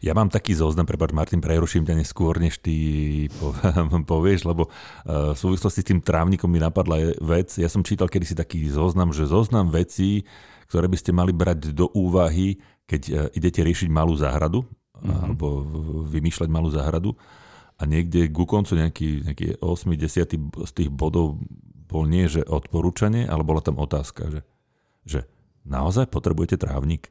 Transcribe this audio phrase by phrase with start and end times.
[0.00, 3.28] Ja mám taký zoznam, prepáč Martin, preruším ťa neskôr, než ty
[4.10, 4.72] povieš, lebo
[5.04, 7.52] v súvislosti s tým trávnikom mi napadla vec.
[7.60, 10.24] Ja som čítal kedysi taký zoznam, že zoznam vecí,
[10.72, 12.56] ktoré by ste mali brať do úvahy,
[12.88, 15.20] keď idete riešiť malú záhradu, mm-hmm.
[15.20, 15.46] alebo
[16.08, 17.12] vymýšľať malú záhradu.
[17.80, 21.40] A niekde ku koncu nejaký, nejaký 8, 10 z tých bodov
[21.90, 24.40] bol nie, že odporúčanie, ale bola tam otázka, že,
[25.04, 25.20] že
[25.64, 27.08] naozaj potrebujete trávnik?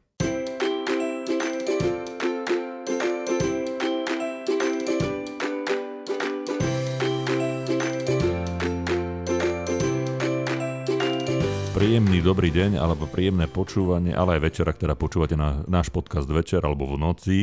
[11.80, 16.28] Príjemný dobrý deň alebo príjemné počúvanie, ale aj večer, ak teda počúvate na, náš podcast
[16.28, 17.38] večer alebo v noci.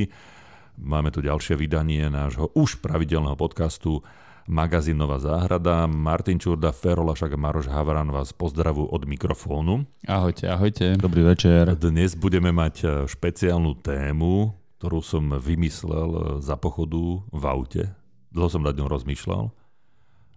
[0.76, 4.04] Máme tu ďalšie vydanie nášho už pravidelného podcastu
[4.44, 5.88] magazín Nová záhrada.
[5.88, 9.88] Martin Čurda, Ferolašak a Maroš Havran vás pozdravujú od mikrofónu.
[10.04, 11.00] Ahojte, ahojte.
[11.00, 11.72] Dobrý večer.
[11.72, 17.88] Dnes budeme mať e, špeciálnu tému, ktorú som vymyslel e, za pochodu v aute.
[18.36, 19.48] Dlho som nad ňou rozmýšľal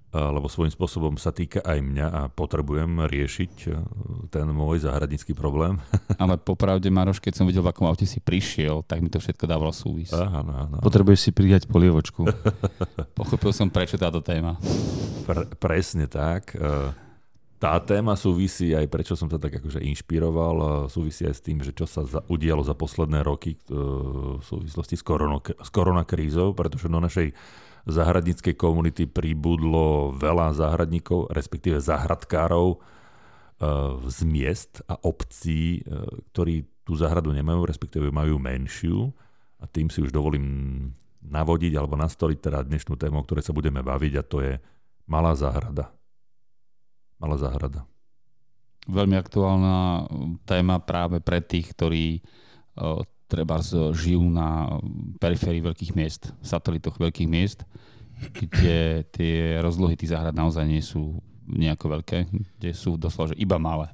[0.09, 3.77] lebo svojím spôsobom sa týka aj mňa a potrebujem riešiť e,
[4.33, 5.77] ten môj záhradnícky problém.
[6.21, 9.45] Ale popravde, Maroš, keď som videl, v akom aute si prišiel, tak mi to všetko
[9.45, 10.09] dávalo súvis.
[10.09, 10.81] Áno, áno.
[10.81, 12.25] Potrebuješ si pridať polievočku.
[13.19, 14.57] Pochopil som, prečo táto téma.
[15.29, 16.57] Pre, presne tak.
[16.57, 16.89] E,
[17.61, 21.75] tá téma súvisí aj, prečo som sa tak akože inšpiroval, súvisí aj s tým, že
[21.75, 23.59] čo sa za, udialo za posledné roky e,
[24.39, 27.29] v súvislosti s, korono, s koronakrízou, pretože do našej
[27.87, 32.81] záhradníckej komunity pribudlo veľa záhradníkov, respektíve záhradkárov eh,
[34.07, 39.13] z miest a obcí, eh, ktorí tú záhradu nemajú, respektíve majú menšiu
[39.61, 43.83] a tým si už dovolím navodiť alebo nastoliť teda dnešnú tému, o ktorej sa budeme
[43.83, 44.53] baviť a to je
[45.05, 45.91] malá záhrada.
[47.19, 47.83] Malá záhrada.
[48.89, 50.07] Veľmi aktuálna
[50.47, 53.61] téma práve pre tých, ktorí eh, treba
[53.93, 54.81] žijú na
[55.21, 57.63] periférii veľkých miest, satelitoch veľkých miest,
[58.33, 62.17] kde tie rozlohy tých záhrad naozaj nie sú nejako veľké,
[62.57, 63.93] kde sú doslova, že iba malé.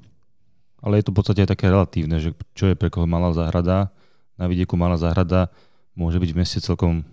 [0.80, 3.92] Ale je to v podstate aj také relatívne, že čo je pre koho malá záhrada,
[4.36, 5.48] na vidieku malá záhrada
[5.96, 7.04] môže byť v meste celkom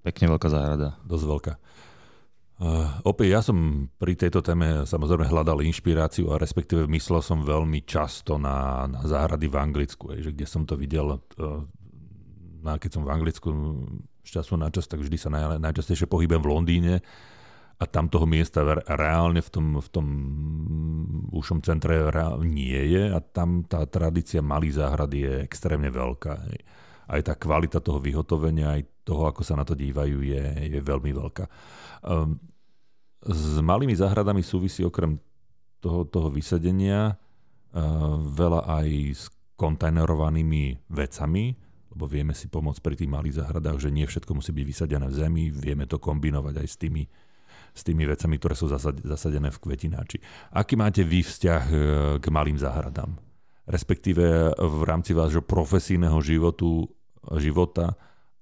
[0.00, 0.96] pekne veľká záhrada.
[1.04, 1.54] Dosť veľká.
[2.60, 7.88] Uh, opäť ja som pri tejto téme samozrejme hľadal inšpiráciu a respektíve myslel som veľmi
[7.88, 11.64] často na, na záhrady v Anglicku, že kde som to videl, uh,
[12.60, 13.48] na, keď som v Anglicku
[14.24, 16.94] z času na čas, tak vždy sa naj, najčastejšie pohybujem v Londýne
[17.80, 18.60] a tam toho miesta
[18.92, 20.06] reálne v tom, v tom
[21.32, 22.12] ušom centre
[22.44, 26.34] nie je a tam tá tradícia malých záhrady je extrémne veľká.
[27.10, 30.44] Aj tá kvalita toho vyhotovenia, aj toho, ako sa na to dívajú, je,
[30.76, 31.44] je veľmi veľká.
[32.04, 32.36] Um,
[33.24, 35.16] s malými záhradami súvisí okrem
[35.80, 39.24] toho, toho vysadenia uh, veľa aj s
[39.56, 41.56] kontajnerovanými vecami,
[41.90, 45.18] lebo vieme si pomôcť pri tých malých záhradách, že nie všetko musí byť vysadené v
[45.18, 47.02] zemi, vieme to kombinovať aj s tými,
[47.74, 48.70] s tými vecami, ktoré sú
[49.02, 50.22] zasadené v kvetináči.
[50.54, 51.74] Aký máte vy vzťah uh,
[52.22, 53.18] k malým záhradám?
[53.70, 56.90] Respektíve v rámci vášho profesijného životu,
[57.38, 57.94] života,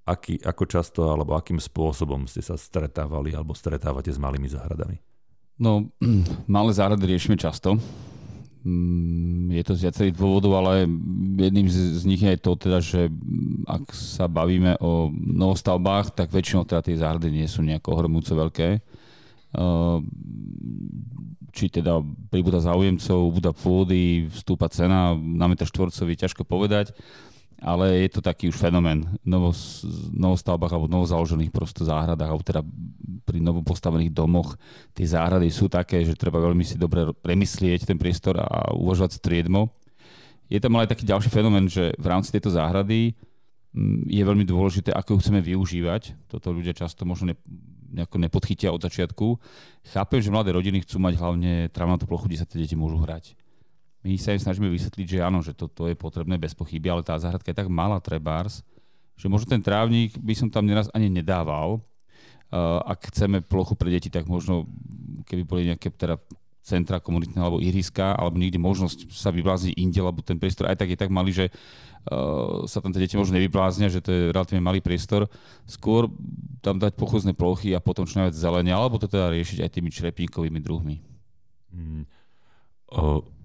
[0.09, 4.97] aký, ako často alebo akým spôsobom ste sa stretávali alebo stretávate s malými záhradami?
[5.59, 5.91] No,
[6.49, 7.77] malé záhrady riešime často.
[8.59, 10.83] Mm, je to z viacerých dôvodov, ale
[11.39, 13.07] jedným z, z nich je to, teda, že
[13.63, 18.83] ak sa bavíme o novostavbách, tak väčšinou teda tie záhrady nie sú nejako ohromúco veľké.
[21.49, 26.91] Či teda pribúda záujemcov, budá pôdy, vstúpa cena, na meter štvorcový, ťažko povedať
[27.59, 29.51] ale je to taký už fenomén novo,
[30.15, 32.61] novostavbách alebo novozaložených prosto záhradách, alebo teda
[33.27, 34.55] pri novopostavených domoch
[34.95, 39.75] tie záhrady sú také, že treba veľmi si dobre premyslieť ten priestor a uvažovať striedmo.
[40.47, 43.13] Je tam ale aj taký ďalší fenomén, že v rámci tejto záhrady
[43.75, 46.31] mm, je veľmi dôležité, ako ju chceme využívať.
[46.31, 47.35] Toto ľudia často možno ne,
[47.91, 49.37] nejako nepodchytia od začiatku.
[49.93, 53.38] Chápem, že mladé rodiny chcú mať hlavne travnatú plochu, kde sa tie deti môžu hrať
[53.99, 57.19] my sa im snažíme vysvetliť, že áno, že toto je potrebné bez pochyby, ale tá
[57.19, 58.63] záhradka je tak malá trebárs,
[59.19, 61.83] že možno ten trávnik by som tam neraz ani nedával.
[62.49, 64.65] Uh, ak chceme plochu pre deti, tak možno
[65.27, 66.17] keby boli nejaké teda
[66.63, 70.89] centra komunitné alebo ihriska, alebo niekde možnosť sa vyblázniť inde, lebo ten priestor aj tak
[70.89, 74.63] je tak malý, že uh, sa tam tie deti možno nevybláznia, že to je relatívne
[74.63, 75.27] malý priestor.
[75.67, 76.07] Skôr
[76.63, 79.89] tam dať pochozné plochy a potom čo najviac zelenia, alebo to teda riešiť aj tými
[79.91, 80.95] črepníkovými druhmi.
[81.75, 82.03] Mm.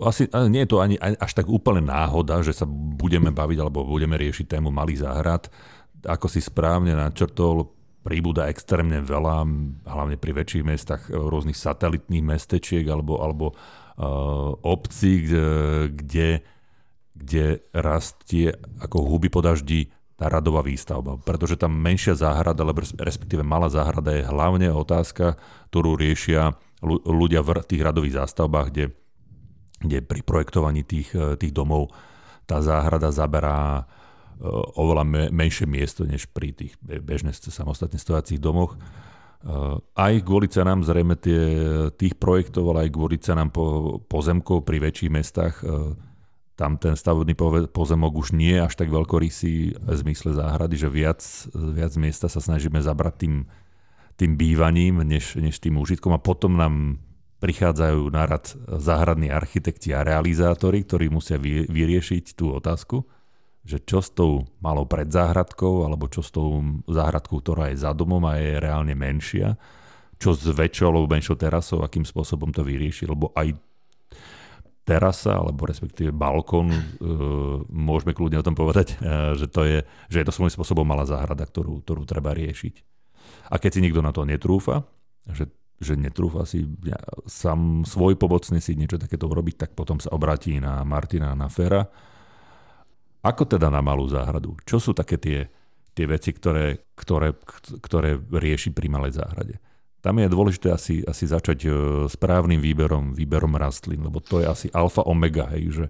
[0.00, 4.16] Asi nie je to ani až tak úplne náhoda, že sa budeme baviť alebo budeme
[4.16, 5.52] riešiť tému malých záhrad.
[6.04, 7.68] Ako si správne načrtol,
[8.04, 9.48] príbuda extrémne veľa,
[9.88, 15.24] hlavne pri väčších mestách, e, rôznych satelitných mestečiek alebo, alebo uh, obcí,
[15.88, 16.44] kde,
[17.16, 18.52] kde rastie
[18.84, 24.14] ako huby po daždi tá radová výstavba, pretože tam menšia záhrada, alebo respektíve malá záhrada
[24.14, 25.34] je hlavne otázka,
[25.72, 26.54] ktorú riešia
[26.84, 28.84] ľudia v tých radových zástavbách, kde,
[29.80, 31.90] kde pri projektovaní tých, e, tých domov
[32.44, 33.82] tá záhrada zaberá e,
[34.76, 38.76] oveľa menšie miesto, než pri tých bežne samostatne stojacích domoch.
[38.76, 38.78] E,
[39.80, 41.42] aj kvôli cenám zrejme tie,
[41.96, 45.56] tých projektov, ale aj kvôli cenám po, pozemkov pri väčších mestách
[46.54, 47.34] tam ten stavebný
[47.74, 52.38] pozemok už nie je až tak veľkorysý v zmysle záhrady, že viac, viac miesta sa
[52.38, 53.34] snažíme zabrať tým,
[54.14, 57.02] tým bývaním, než, než tým užitkom a potom nám
[57.44, 63.04] prichádzajú na rad záhradní architekti a realizátori, ktorí musia vy, vyriešiť tú otázku,
[63.68, 68.24] že čo s tou malou predzáhradkou alebo čo s tou záhradkou, ktorá je za domom
[68.24, 69.60] a je reálne menšia,
[70.16, 73.52] čo s väčšou alebo menšou terasou, akým spôsobom to vyrieši, lebo aj
[74.84, 76.80] terasa, alebo respektíve balkón, e,
[77.72, 79.78] môžeme kľudne o tom povedať, e, že, to je,
[80.12, 82.74] že je to svojím spôsobom malá záhrada, ktorú, ktorú treba riešiť.
[83.48, 84.84] A keď si nikto na to netrúfa,
[85.24, 85.48] že,
[85.82, 90.58] že netrúfa si ja, sám svoj pobocný si niečo takéto urobiť, tak potom sa obratí
[90.62, 91.82] na Martina, na Fera.
[93.24, 94.54] Ako teda na malú záhradu?
[94.68, 95.48] Čo sú také tie,
[95.96, 97.34] tie veci, ktoré, ktoré,
[97.80, 99.56] ktoré rieši pri malej záhrade?
[100.04, 101.68] tam je dôležité asi, asi začať e,
[102.12, 105.86] správnym výberom, výberom rastlín, lebo to je asi alfa omega, hej, že,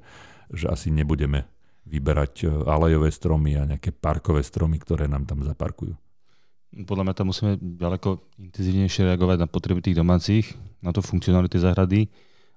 [0.55, 1.51] že asi nebudeme
[1.83, 5.99] vyberať e, alejové stromy a nejaké parkové stromy, ktoré nám tam zaparkujú.
[6.75, 8.19] Podľa mňa tam musíme ďaleko
[8.51, 12.11] intenzívnejšie reagovať na potreby tých domácich, na to funkcionality záhrady,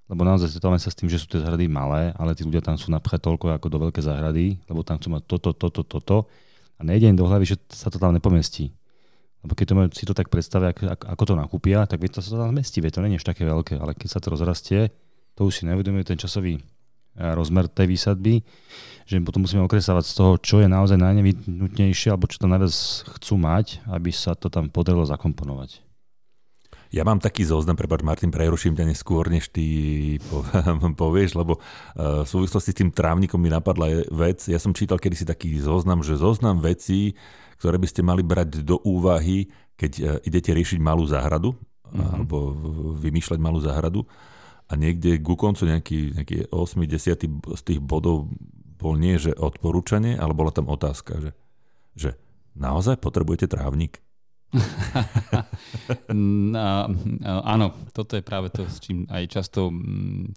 [0.09, 2.79] lebo naozaj stretávame sa s tým, že sú tie záhrady malé, ale tí ľudia tam
[2.79, 6.17] sú napchať toľko ako do veľké záhrady, lebo tam chcú mať toto, toto, toto
[6.77, 8.73] a nejde im do hlavy, že sa to tam nepomestí.
[9.45, 12.57] Lebo keď to si to tak predstavia, ako, to nakúpia, tak vie to sa tam
[12.57, 14.89] zmestí, vie to nie je také veľké, ale keď sa to rozrastie,
[15.37, 16.57] to už si nevedomuje ten časový
[17.17, 18.45] rozmer tej výsadby,
[19.07, 22.73] že potom musíme okresávať z toho, čo je naozaj najnevyhnutnejšie, alebo čo tam najviac
[23.17, 25.87] chcú mať, aby sa to tam podarilo zakomponovať.
[26.87, 29.65] Ja mám taký zoznam, prepáč Martin, preruším ťa neskôr, než ty
[31.03, 35.27] povieš, lebo e, v súvislosti s tým trávnikom mi napadla vec, ja som čítal kedysi
[35.27, 37.19] taký zoznam, že zoznam vecí,
[37.59, 42.07] ktoré by ste mali brať do úvahy, keď e, idete riešiť malú záhradu mm-hmm.
[42.15, 42.55] alebo
[42.95, 44.07] vymýšľať malú záhradu
[44.67, 48.27] a niekde ku koncu nejaký, nejaký 8, 10 z tých bodov
[48.77, 51.31] bol nie, že odporúčanie, ale bola tam otázka, že,
[51.97, 52.09] že
[52.53, 54.03] naozaj potrebujete trávnik?
[56.13, 56.67] no,
[57.43, 60.31] áno, toto je práve to, s čím aj často mm,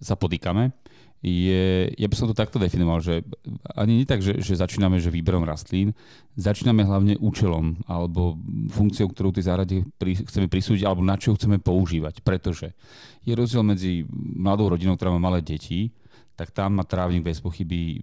[0.00, 0.83] sa podýkame
[1.24, 3.24] je, ja by som to takto definoval, že
[3.72, 5.96] ani nie tak, že, že začíname že výberom rastlín,
[6.36, 8.36] začíname hlavne účelom alebo
[8.68, 9.88] funkciou, ktorú tej záhrade
[10.28, 12.20] chceme prisúdiť alebo na čo chceme používať.
[12.20, 12.76] Pretože
[13.24, 15.96] je rozdiel medzi mladou rodinou, ktorá má malé deti,
[16.34, 18.02] tak tam má trávnik bez pochyby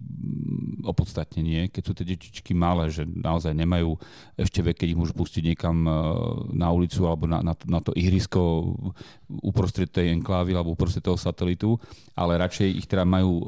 [0.82, 3.94] opodstatnenie, keď sú tie detičky malé, že naozaj nemajú
[4.34, 5.90] ešte vek, keď ich môžu pustiť niekam e,
[6.56, 8.72] na ulicu alebo na, na, to, na to ihrisko
[9.44, 11.78] uprostred tej enklávy alebo uprostred toho satelitu,
[12.18, 13.44] ale radšej ich teda majú e,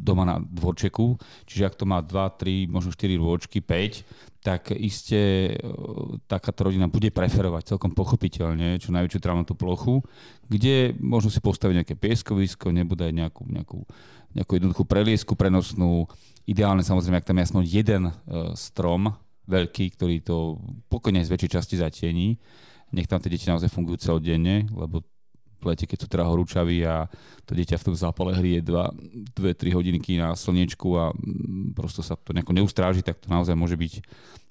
[0.00, 5.54] doma na dvorčeku, čiže ak to má 2, 3, možno 4 rôčky, 5, tak iste
[5.54, 5.56] e,
[6.26, 10.02] takáto rodina bude preferovať celkom pochopiteľne čo najväčšiu trávnatú plochu,
[10.50, 13.78] kde možno si postaviť nejaké pieskovisko, nebude aj nejakú, nejakú
[14.32, 16.08] nejakú jednoduchú preliesku prenosnú.
[16.48, 18.12] Ideálne samozrejme, ak tam je aspoň jeden uh,
[18.56, 19.12] strom
[19.46, 20.58] veľký, ktorý to
[20.88, 22.40] pokojne z väčšej časti zatiení.
[22.92, 25.04] Nech tam tie deti naozaj fungujú celodenne, lebo
[25.62, 27.06] v lete, keď sú teda horúčaví a
[27.46, 29.38] to dieťa v tom zápale hrie 2-3
[29.70, 31.14] hodinky na slniečku a
[31.78, 34.02] prosto sa to nejako neustráži, tak to naozaj môže byť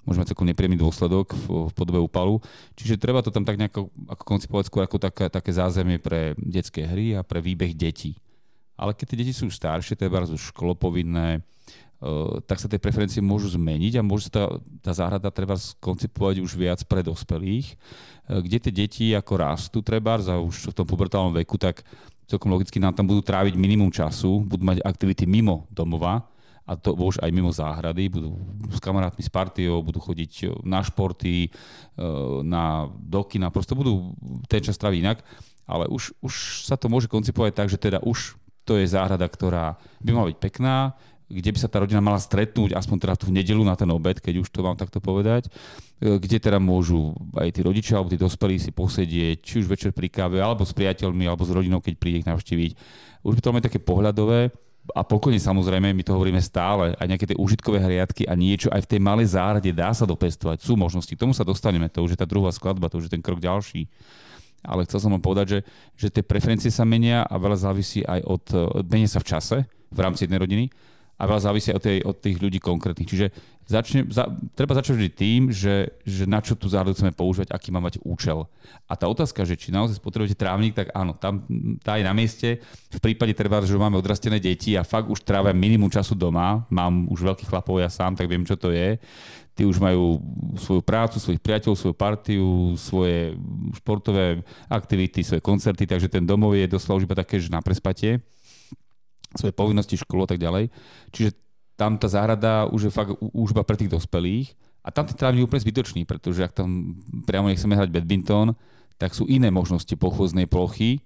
[0.02, 2.42] môže mať celkom nepríjemný dôsledok v, v podobe úpalu.
[2.74, 6.82] Čiže treba to tam tak nejako ako koncipovať skôr ako také, také zázemie pre detské
[6.82, 8.18] hry a pre výbeh detí.
[8.74, 11.46] Ale keď tie deti sú staršie, treba už školopovinné,
[12.50, 14.44] tak sa tie preferencie môžu zmeniť a môže sa tá,
[14.82, 20.18] tá záhrada treba skoncipovať už viac pre dospelých, eh, kde tie deti ako rastú treba
[20.18, 21.86] za už v tom pubertálnom veku, tak
[22.26, 26.26] celkom logicky nám tam budú tráviť minimum času, budú mať aktivity mimo domova,
[26.62, 28.38] a to už aj mimo záhrady, budú
[28.70, 31.54] s kamarátmi s partiou, budú chodiť eh, na športy,
[32.42, 34.16] na doky, na prosto budú
[34.50, 35.18] ten čas tráviť inak,
[35.68, 39.74] ale už, už sa to môže koncipovať tak, že teda už to je záhrada, ktorá
[39.98, 40.94] by mala byť pekná,
[41.32, 44.44] kde by sa tá rodina mala stretnúť, aspoň teda tú nedelu na ten obed, keď
[44.44, 45.48] už to mám takto povedať,
[45.98, 49.96] e, kde teda môžu aj tí rodičia alebo tí dospelí si posedieť, či už večer
[49.96, 52.70] pri káve, alebo s priateľmi, alebo s rodinou, keď príde ich navštíviť.
[53.24, 54.52] Už by to mať také pohľadové
[54.92, 58.82] a pokojne samozrejme, my to hovoríme stále, aj nejaké tie užitkové hriadky a niečo aj
[58.84, 62.18] v tej malej záhrade dá sa dopestovať, sú možnosti, k tomu sa dostaneme, to už
[62.18, 63.88] je tá druhá skladba, to už je ten krok ďalší
[64.62, 65.60] ale chcel som vám povedať, že,
[65.98, 69.56] že tie preferencie sa menia a veľa závisí aj od, od menia sa v čase
[69.90, 70.64] v rámci jednej rodiny
[71.18, 73.06] a veľa závisí od, tej, od tých ľudí konkrétnych.
[73.06, 73.26] Čiže
[73.68, 74.26] začne, za,
[74.58, 78.02] treba začať vždy tým, že, že na čo tú záhradu chceme používať, aký má mať
[78.02, 78.48] účel.
[78.90, 81.46] A tá otázka, že či naozaj spotrebujete trávnik, tak áno, tam
[81.80, 82.58] tá je na mieste.
[82.90, 87.06] V prípade treba, že máme odrastené deti a fakt už trávia minimum času doma, mám
[87.06, 88.98] už veľkých chlapov ja sám, tak viem, čo to je.
[89.52, 90.16] Tí už majú
[90.56, 93.36] svoju prácu, svojich priateľov, svoju partiu, svoje
[93.76, 98.24] športové aktivity, svoje koncerty, takže ten domov je doslova už iba také, že na prespatie
[99.36, 100.68] svoje povinnosti, školu a tak ďalej.
[101.12, 101.36] Čiže
[101.76, 105.48] tam tá záhrada už je fakt už pre tých dospelých a tam ten trávnik je
[105.48, 108.58] úplne zbytočný, pretože ak tam priamo nechceme hrať badminton,
[108.98, 110.98] tak sú iné možnosti pochôznej plochy.
[110.98, 111.00] E,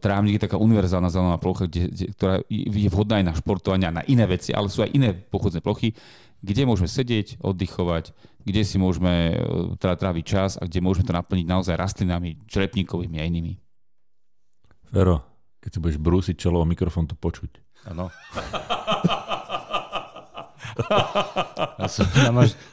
[0.00, 4.04] trávnik je taká univerzálna zelená plocha, kde, kde, ktorá je vhodná aj na športovanie na
[4.08, 5.96] iné veci, ale sú aj iné pochôdzne plochy,
[6.44, 8.12] kde môžeme sedieť, oddychovať,
[8.44, 9.36] kde si môžeme e,
[9.80, 13.56] teda tráviť čas a kde môžeme to naplniť naozaj rastlinami, črepníkovými a inými.
[14.92, 15.33] Fero,
[15.64, 17.56] keď si budeš brúsiť čelo o mikrofón, to počuť.
[17.88, 18.12] Áno.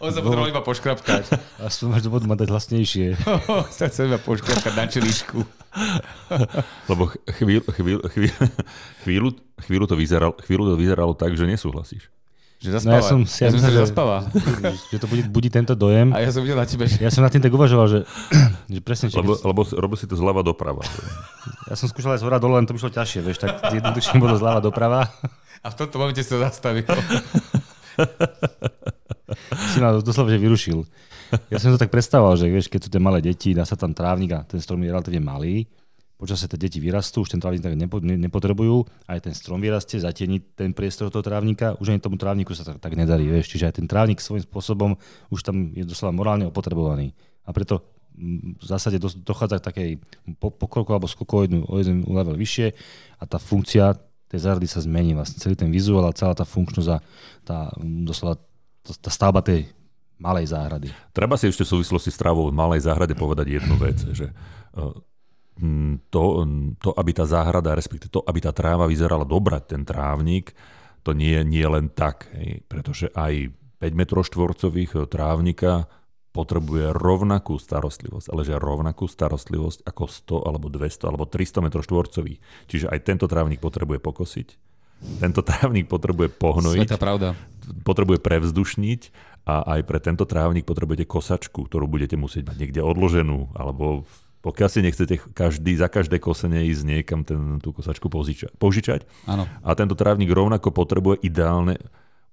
[0.02, 1.32] On sa potreboval iba poškrapkať.
[1.62, 3.16] Aspoň máš dôvod ma dať hlasnejšie.
[3.78, 5.40] sa chcem iba poškrapkať na čeličku.
[6.92, 8.36] Lebo chvíľu, chvíľu, chvíľu,
[9.08, 9.30] chvíľu,
[9.64, 12.12] chvíľu, to vyzeralo, chvíľu to vyzeralo tak, že nesúhlasíš.
[12.62, 12.94] Že zaspáva.
[12.94, 14.18] No ja som, ja, ja som myslel, že zaspáva.
[14.94, 16.14] Že to budí, budí tento dojem.
[16.14, 16.86] A ja som videl na tebe.
[16.86, 17.02] Že...
[17.02, 18.00] Ja som na tým tak uvažoval, že,
[18.78, 19.10] že presne...
[19.10, 20.86] Či lebo, lebo robil si to zľava doprava.
[21.66, 24.22] Ja som skúšal aj z hora dole, len to by šlo ťažšie, vieš, tak jednoduchšie
[24.22, 25.10] bolo zľava doprava.
[25.66, 26.86] A v tomto momente si to zastavil.
[29.74, 30.86] si ma doslovne vyrušil.
[31.50, 33.98] Ja som to tak predstavoval, že vieš, keď sú tie malé deti, dá sa tam
[33.98, 35.66] trávnik a ten strom je relatívne malý,
[36.22, 39.98] počasie tie deti vyrastú, už ten trávnik tak nepo, ne, nepotrebujú, aj ten strom vyrastie,
[39.98, 43.74] zatieni ten priestor toho trávnika, už ani tomu trávniku sa tak, tak nedarí, vieš, čiže
[43.74, 44.94] aj ten trávnik svojím spôsobom
[45.34, 47.18] už tam je doslova morálne opotrebovaný.
[47.42, 47.82] A preto
[48.22, 49.90] v zásade dochádza k takej
[50.38, 52.76] pokroku alebo skoku o, jednu, o jeden level vyššie
[53.18, 53.98] a tá funkcia
[54.28, 55.16] tej záhrady sa zmení.
[55.16, 56.98] Vlastne celý ten vizuál a celá tá funkčnosť a
[57.44, 58.40] tá, doslova
[58.84, 59.72] tá stavba tej
[60.22, 60.94] malej záhrady.
[61.12, 64.34] Treba si ešte v súvislosti s trávou v malej záhrade povedať jednu vec, že e,
[66.10, 66.24] to,
[66.80, 70.56] to, aby tá záhrada, respektíve to, aby tá tráva vyzerala dobrať ten trávnik,
[71.02, 73.50] to nie, nie len tak, hej, pretože aj
[73.82, 75.90] 5 m štvorcových trávnika
[76.32, 82.40] potrebuje rovnakú starostlivosť, ale že rovnakú starostlivosť ako 100 alebo 200 alebo 300 m štvorcových.
[82.72, 84.48] Čiže aj tento trávnik potrebuje pokosiť,
[85.20, 87.36] tento trávnik potrebuje pohnojiť, Sveta pravda.
[87.84, 89.02] potrebuje prevzdušniť
[89.50, 94.06] a aj pre tento trávnik potrebujete kosačku, ktorú budete musieť mať niekde odloženú alebo
[94.42, 99.06] pokiaľ si nechcete každý, za každé kosenie ísť niekam ten, tú kosačku požiča, požičať.
[99.30, 99.46] Áno.
[99.62, 101.78] A tento trávnik rovnako potrebuje ideálne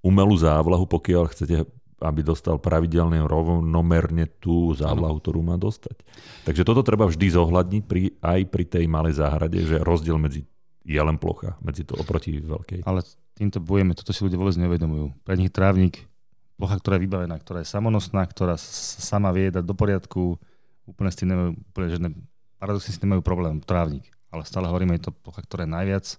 [0.01, 1.57] umelú závlahu, pokiaľ chcete
[1.99, 5.99] aby dostal pravidelne rovnomerne tú závlahu, ktorú má dostať.
[6.47, 10.47] Takže toto treba vždy zohľadniť pri, aj pri tej malej záhrade, že rozdiel medzi
[10.89, 12.87] je len plocha, medzi to oproti veľkej.
[12.89, 13.05] Ale
[13.37, 15.13] týmto bojeme, toto si ľudia vôbec neuvedomujú.
[15.21, 16.09] Pre nich trávnik,
[16.57, 20.41] plocha, ktorá je vybavená, ktorá je samonosná, ktorá sama vie dať do poriadku
[20.89, 22.09] úplne s tým nemajú, úplne žiadne,
[22.57, 24.09] paradoxne s tým nemajú problém, trávnik.
[24.33, 26.17] Ale stále hovoríme, je to plocha, ktorá najviac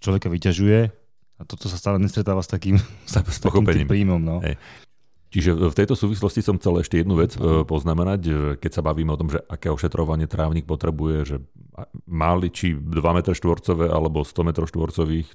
[0.00, 0.78] človeka vyťažuje
[1.36, 2.76] a toto sa stále nestretáva s takým,
[3.08, 4.20] s, takým príjmom.
[4.20, 4.38] No.
[4.44, 4.56] Hej.
[5.32, 7.64] Čiže v tejto súvislosti som chcel ešte jednu vec no.
[7.64, 11.36] poznamenať, že keď sa bavíme o tom, že aké ošetrovanie trávnik potrebuje, že
[12.04, 15.28] mali či 2 m štvorcové alebo 100 m štvorcových,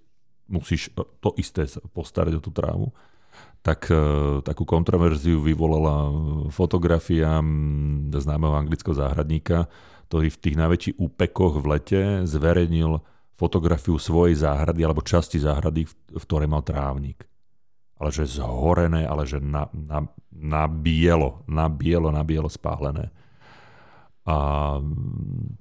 [0.54, 1.66] musíš to isté
[1.98, 2.94] postarať o tú trávu
[3.68, 4.00] tak e,
[4.48, 6.08] takú kontroverziu vyvolala
[6.56, 7.44] fotografia
[8.16, 9.68] známeho anglického záhradníka,
[10.08, 13.04] ktorý v tých najväčších úpekoch v lete zverejnil
[13.36, 15.84] fotografiu svojej záhrady alebo časti záhrady,
[16.16, 17.28] v ktorej mal trávnik.
[18.00, 23.12] Ale že zhorené, ale že na, na, na bielo, na bielo, na bielo spálené
[24.28, 24.38] a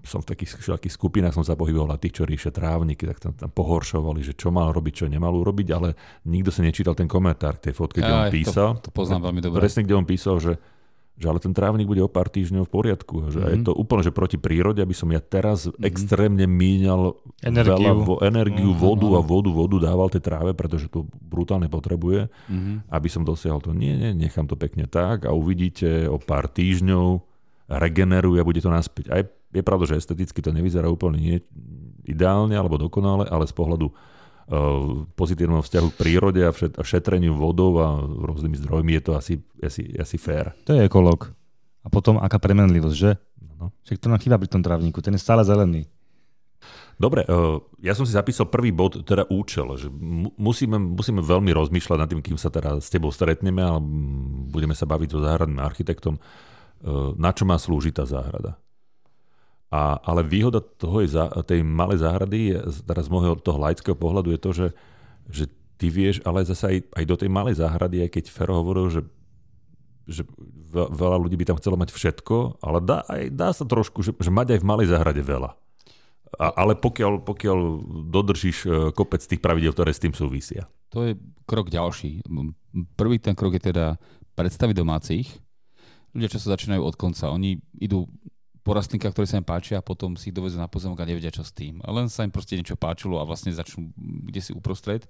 [0.03, 3.33] som v takých všetkých skupinách som sa pohyboval na tých, čo riešia trávniky, tak tam,
[3.39, 5.95] tam pohoršovali, že čo mal robiť, čo nemal urobiť, ale
[6.27, 8.83] nikto si nečítal ten komentár k tej fotke, kde on písal.
[8.83, 9.63] To, to poznám veľmi dobre.
[9.63, 10.59] Presne, kde on písal, že,
[11.15, 13.31] že ale ten trávnik bude o pár týždňov v poriadku.
[13.31, 13.55] Že mm-hmm.
[13.55, 15.87] je to úplne že proti prírode, aby som ja teraz mm-hmm.
[15.87, 18.83] extrémne míňal energiu, veľa vo, energiu mm-hmm.
[18.83, 22.91] vodu a vodu, vodu dával tej tráve, pretože to brutálne potrebuje, mm-hmm.
[22.91, 23.71] aby som dosiahol to.
[23.71, 27.36] Nie, nie, nechám to pekne tak a uvidíte o pár týždňov,
[27.67, 29.11] regeneruje a bude to naspäť.
[29.11, 31.37] Aj je pravda, že esteticky to nevyzerá úplne nie,
[32.07, 33.95] ideálne alebo dokonale, ale z pohľadu uh,
[35.19, 39.35] pozitívneho vzťahu k prírode a, všet, a šetreniu vodou a rôznymi zdrojmi je to asi,
[39.59, 40.55] asi, asi fér.
[40.71, 41.33] To je ekolog.
[41.83, 43.19] A potom aká premenlivosť, že?
[43.59, 43.75] No.
[43.87, 45.87] Však to nám chýba pri tom trávniku, ten je stále zelený.
[46.97, 49.93] Dobre, uh, ja som si zapísal prvý bod, teda účel, že
[50.41, 53.77] musíme, musíme veľmi rozmýšľať nad tým, kým sa teda s tebou stretneme a
[54.49, 56.17] budeme sa baviť so záhradným architektom.
[56.85, 58.61] E, na čo má slúžiť tá záhrada.
[59.73, 61.11] A, ale výhoda toho je,
[61.43, 64.69] tej malej záhrady, je, teraz z môjho toho laického pohľadu, je to, že,
[65.27, 65.45] že
[65.77, 69.03] ty vieš, ale zase aj, aj do tej malej záhrady, aj keď Fero hovoril, že,
[70.07, 70.23] že
[70.71, 74.31] veľa ľudí by tam chcelo mať všetko, ale dá, aj, dá sa trošku, že, že
[74.31, 75.59] mať aj v malej záhrade veľa.
[76.37, 77.59] A, ale pokiaľ, pokiaľ
[78.11, 80.69] dodržíš e, kopec tých pravidel, ktoré s tým súvisia.
[80.95, 81.19] To je
[81.49, 82.23] krok ďalší.
[82.95, 83.99] Prvý ten krok je teda
[84.39, 85.27] predstavy domácich.
[86.15, 87.33] Ľudia často začínajú od konca.
[87.33, 88.07] Oni idú
[88.67, 91.31] po rastlinkách, ktoré sa im páčia a potom si ich dovezú na pozemok a nevedia,
[91.31, 91.79] čo s tým.
[91.87, 93.95] A len sa im proste niečo páčilo a vlastne začnú
[94.27, 95.07] kde si uprostred.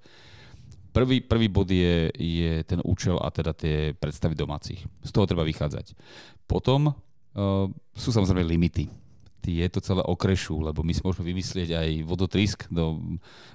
[0.93, 4.85] Prvý, prvý bod je, je ten účel a teda tie predstavy domácich.
[5.01, 5.97] Z toho treba vychádzať.
[6.45, 7.65] Potom uh,
[7.97, 8.85] sú samozrejme limity.
[9.47, 12.99] Je to celé okrešu, lebo my si môžeme vymyslieť aj vodotrisk do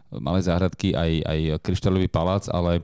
[0.08, 2.80] malej záhradky, aj, aj kryštáľový palác, ale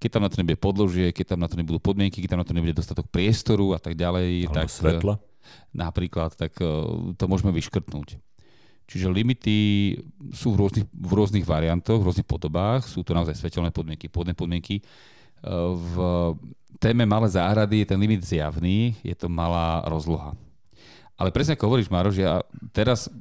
[0.00, 2.48] keď tam na to nebude podložie, keď tam na to nebudú podmienky, keď tam na
[2.48, 4.48] to nebude dostatok priestoru a tak ďalej.
[4.48, 5.14] Alebo tak, svetla
[5.74, 6.66] napríklad, tak e,
[7.14, 8.18] to môžeme vyškrtnúť.
[8.90, 9.58] Čiže limity
[10.34, 12.90] sú v rôznych, v rôznych variantoch, v rôznych podobách.
[12.90, 14.82] Sú to naozaj svetelné podmienky, pôdne podmienky.
[14.82, 14.84] E,
[15.74, 15.94] v
[16.82, 20.34] téme malé záhrady je ten limit zjavný, je to malá rozloha.
[21.20, 22.40] Ale presne ako hovoríš, Maroš, ja
[22.72, 23.12] teraz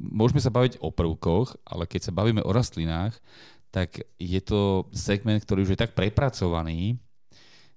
[0.00, 3.12] môžeme sa baviť o prvkoch, ale keď sa bavíme o rastlinách,
[3.72, 7.00] tak je to segment, ktorý už je tak prepracovaný,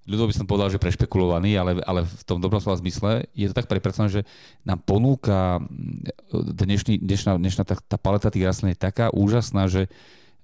[0.05, 3.57] ľudovo by som povedal, že prešpekulovaný, ale, ale v tom dobrom slova zmysle je to
[3.57, 4.27] tak prepracované, že
[4.61, 9.89] nám ponúka mm, dnešný, dnešná, dnešná tá, tá paleta tých rastlín je taká úžasná, že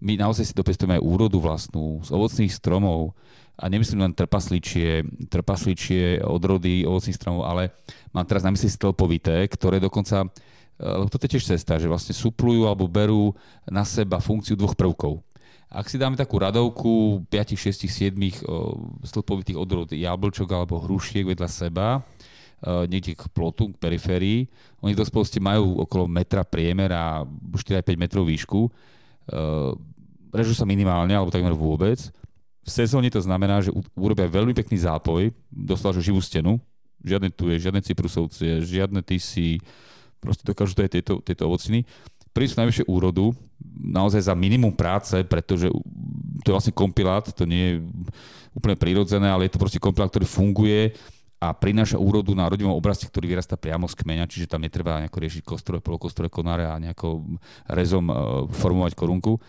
[0.02, 3.14] my naozaj si dopestujeme aj úrodu vlastnú z ovocných stromov.
[3.54, 7.70] A nemyslím len trpasličie, trpasličie odrody ovocných stromov, ale
[8.10, 10.28] mám teraz na mysli stĺpovité, ktoré dokonca, e,
[10.82, 13.38] lebo to je tiež cesta, že vlastne suplujú alebo berú
[13.70, 15.22] na seba funkciu dvoch prvkov
[15.72, 18.12] ak si dáme takú radovku 5, 6, 7
[19.08, 22.04] stĺpovitých odrod jablčok alebo hrušiek vedľa seba,
[22.92, 24.52] niekde k plotu, k periférii.
[24.84, 28.68] Oni to spolosti majú okolo metra priemer a 4-5 metrov výšku.
[30.36, 31.98] Režú sa minimálne, alebo takmer vôbec.
[32.62, 36.60] V sezóne to znamená, že urobia veľmi pekný zápoj, doslova živú stenu.
[37.02, 39.58] Žiadne tu je, žiadne cyprusovce, žiadne tisy,
[40.22, 41.88] proste dokážu to aj tieto, tieto ovociny
[42.32, 43.36] prísť najvyššie úrodu,
[43.78, 45.68] naozaj za minimum práce, pretože
[46.42, 47.76] to je vlastne kompilát, to nie je
[48.56, 50.96] úplne prirodzené, ale je to proste kompilát, ktorý funguje
[51.42, 55.20] a prináša úrodu na rodivom obraste, ktorý vyrastá priamo z kmeňa, čiže tam netreba nejako
[55.26, 57.26] riešiť kostrové, polokostrové konáre a nejako
[57.66, 58.16] rezom uh,
[58.54, 59.42] formovať korunku.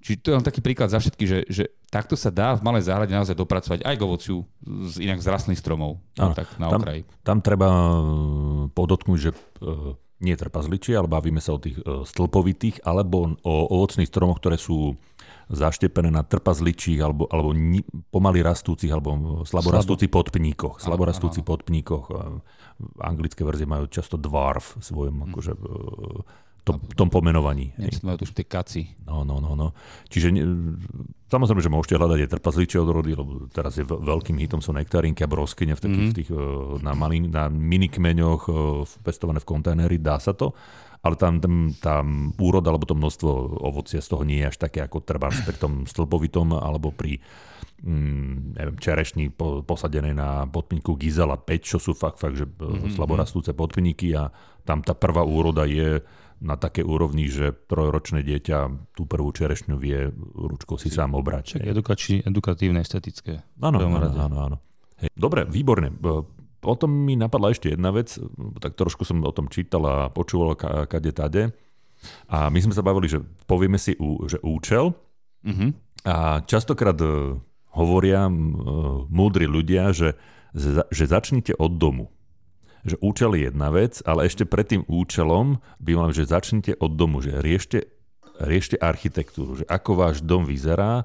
[0.00, 2.86] Čiže to je len taký príklad za všetky, že, že takto sa dá v malej
[2.88, 5.98] záhrade naozaj dopracovať aj k ovociu z inak z rastných stromov.
[6.16, 7.00] Áno, tak na tam, okraji.
[7.26, 7.68] Tam treba
[8.70, 9.30] podotknúť, že
[10.16, 14.56] uh nie trpazličie, ale bavíme sa o tých e, stĺpovitých, alebo o ovocných stromoch, ktoré
[14.56, 14.96] sú
[15.46, 20.82] zaštepené na trpazličích alebo, alebo ni, pomaly rastúcich alebo slabo rastúcich podpníkoch.
[20.82, 22.04] Slabo rastúcich podpníkoch.
[22.76, 25.24] V anglické verzie majú často dwarf v svojom hm.
[25.30, 25.60] akože, e,
[26.66, 27.70] tom, tom pomenovaní.
[27.78, 28.98] Majú už tie kaci.
[29.06, 29.70] No, no, no, no.
[30.10, 30.34] Čiže
[31.30, 35.30] samozrejme, že môžete hľadať aj trpazličie odrody, lebo teraz je veľkým hitom sú nektarinky a
[35.30, 36.16] broskyne v takých mm.
[36.18, 36.42] tých, e,
[36.82, 38.52] na, malý, na minikmeňoch e,
[39.06, 40.58] pestované v kontajneri, dá sa to,
[41.06, 44.82] ale tam, tam, tam úroda alebo to množstvo ovocia z toho nie je až také
[44.82, 47.22] ako treba pri tom stĺpovitom alebo pri
[47.86, 52.98] mm, neviem, čerešní po, posadené na podpinku Gizela 5, čo sú fakt, fakt že mm-hmm.
[52.98, 54.34] slaborastúce podpníky a
[54.66, 56.02] tam tá prvá úroda je
[56.40, 61.60] na také úrovni, že trojročné dieťa tú prvú čerešňu vie ručkou si sám obrať.
[61.60, 63.40] Edukačí, edukatívne, estetické.
[63.60, 64.36] Áno, áno, áno.
[64.36, 64.56] áno.
[65.00, 65.08] Hej.
[65.16, 65.92] Dobre, výborne.
[66.60, 68.16] Potom mi napadla ešte jedna vec,
[68.60, 70.56] tak trošku som o tom čítal a počúval
[70.88, 71.52] kade tade.
[72.28, 73.96] A my sme sa bavili, že povieme si,
[74.28, 74.92] že účel.
[75.46, 75.70] Uh-huh.
[76.04, 77.38] A častokrát e,
[77.72, 78.28] hovoria
[79.08, 80.18] múdri ľudia, že,
[80.90, 82.12] že začnite od domu
[82.86, 86.94] že účel je jedna vec, ale ešte pred tým účelom by mal, že začnite od
[86.94, 87.90] domu, že riešte,
[88.38, 91.02] riešte architektúru, že ako váš dom vyzerá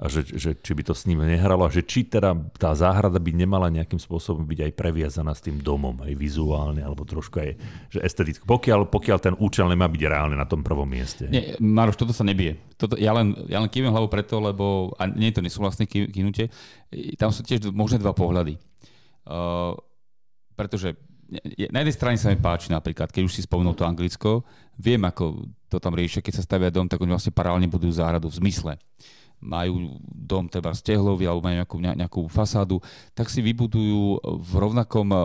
[0.00, 3.20] a že, že či by to s ním nehralo a že či teda tá záhrada
[3.20, 7.50] by nemala nejakým spôsobom byť aj previazaná s tým domom, aj vizuálne, alebo trošku aj
[7.92, 8.40] že esteticky.
[8.48, 11.28] Pokiaľ, pokiaľ ten účel nemá byť reálne na tom prvom mieste.
[11.28, 12.56] Nie, Maroš, toto sa nebije.
[12.80, 16.48] Toto, ja, len, ja len kývem hlavu preto, lebo, a nie je to nesúhlasné kývnutie,
[17.20, 18.56] tam sú tiež možné dva pohľady.
[19.28, 19.76] Uh,
[20.56, 20.96] pretože
[21.70, 24.42] na jednej strane sa mi páči napríklad, keď už si spomenul to Anglicko,
[24.74, 28.26] viem, ako to tam riešia, keď sa stavia dom, tak oni vlastne paralelne budú záhradu
[28.26, 28.74] v zmysle.
[29.40, 32.76] Majú dom teda z tehlový alebo majú nejakú, nejakú fasádu,
[33.16, 35.22] tak si vybudujú v rovnakom eh,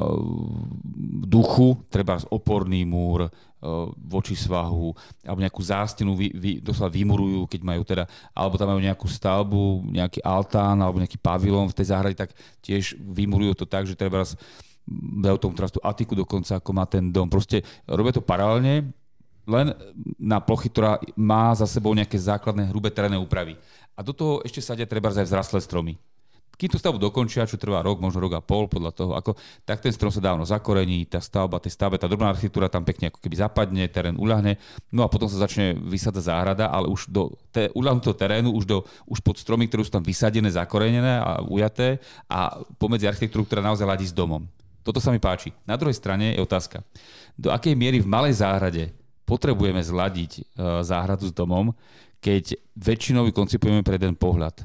[1.26, 3.30] duchu, treba oporný múr, eh,
[4.06, 4.94] voči svahu,
[5.26, 9.90] alebo nejakú zástenu vy, vy, doslova vymurujú, keď majú teda, alebo tam majú nejakú stavbu,
[9.92, 12.32] nejaký altán alebo nejaký pavilon v tej záhrade, tak
[12.64, 14.24] tiež vymurujú to tak, že treba
[15.22, 17.26] dajú tomu teraz tú atiku dokonca, ako má ten dom.
[17.28, 18.94] Proste robia to paralelne,
[19.46, 19.68] len
[20.18, 23.58] na plochy, ktorá má za sebou nejaké základné hrubé terénne úpravy.
[23.96, 25.96] a do toho ešte sadia treba aj vzrastlé stromy
[26.56, 29.36] kým tú stavbu dokončia, čo trvá rok, možno rok a pol, podľa toho, ako,
[29.68, 33.12] tak ten strom sa dávno zakorení, tá stavba, tej stavbe, tá drobná architektúra tam pekne
[33.12, 34.56] ako keby zapadne, terén uľahne,
[34.90, 38.78] no a potom sa začne vysádzať záhrada, ale už do te, uľahnutého terénu, už, do,
[39.06, 42.00] už pod stromy, ktoré sú tam vysadené, zakorenené a ujaté
[42.32, 44.48] a pomedzi architektúru, ktorá naozaj ladí s domom.
[44.86, 45.50] Toto sa mi páči.
[45.66, 46.86] Na druhej strane je otázka,
[47.34, 48.94] do akej miery v malej záhrade
[49.26, 51.74] potrebujeme zladiť uh, záhradu s domom,
[52.22, 54.62] keď väčšinou koncipujeme pre jeden pohľad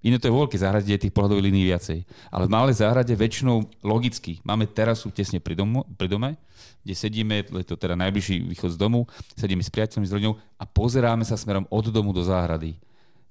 [0.00, 1.98] Iné to je vo veľkej záhrade, je tých pohľadových línií viacej.
[2.32, 6.40] Ale v malej záhrade väčšinou logicky máme terasu tesne pri, domu, pri dome,
[6.80, 9.04] kde sedíme, je to teda najbližší východ z domu,
[9.36, 12.80] sedíme s priateľmi, s rodinou a pozeráme sa smerom od domu do záhrady.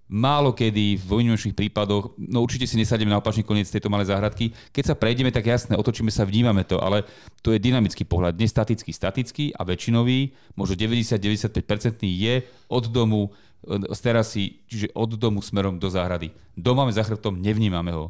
[0.10, 4.50] Málo kedy v výnimočných prípadoch, no určite si nesadíme na opačný koniec tejto malej záhradky.
[4.74, 7.06] Keď sa prejdeme, tak jasné, otočíme sa, vnímame to, ale
[7.46, 12.42] to je dynamický pohľad, nestatický, statický a väčšinový, možno 90-95% je
[12.74, 13.30] od domu
[13.70, 16.34] z terasy, čiže od domu smerom do záhrady.
[16.58, 18.10] Doma máme za chrbtom, nevnímame ho.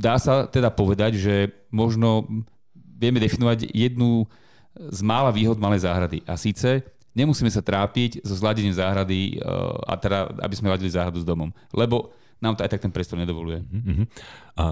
[0.00, 1.34] Dá sa teda povedať, že
[1.68, 2.24] možno
[2.72, 4.24] vieme definovať jednu
[4.76, 6.24] z mála výhod malej záhrady.
[6.24, 6.84] A síce
[7.16, 9.48] nemusíme sa trápiť so zladením záhrady, e,
[9.88, 11.48] a teda, aby sme ladili záhradu s domom.
[11.72, 13.64] Lebo nám to aj tak ten priestor nedovoluje.
[13.64, 14.04] Uh-huh.
[14.60, 14.64] A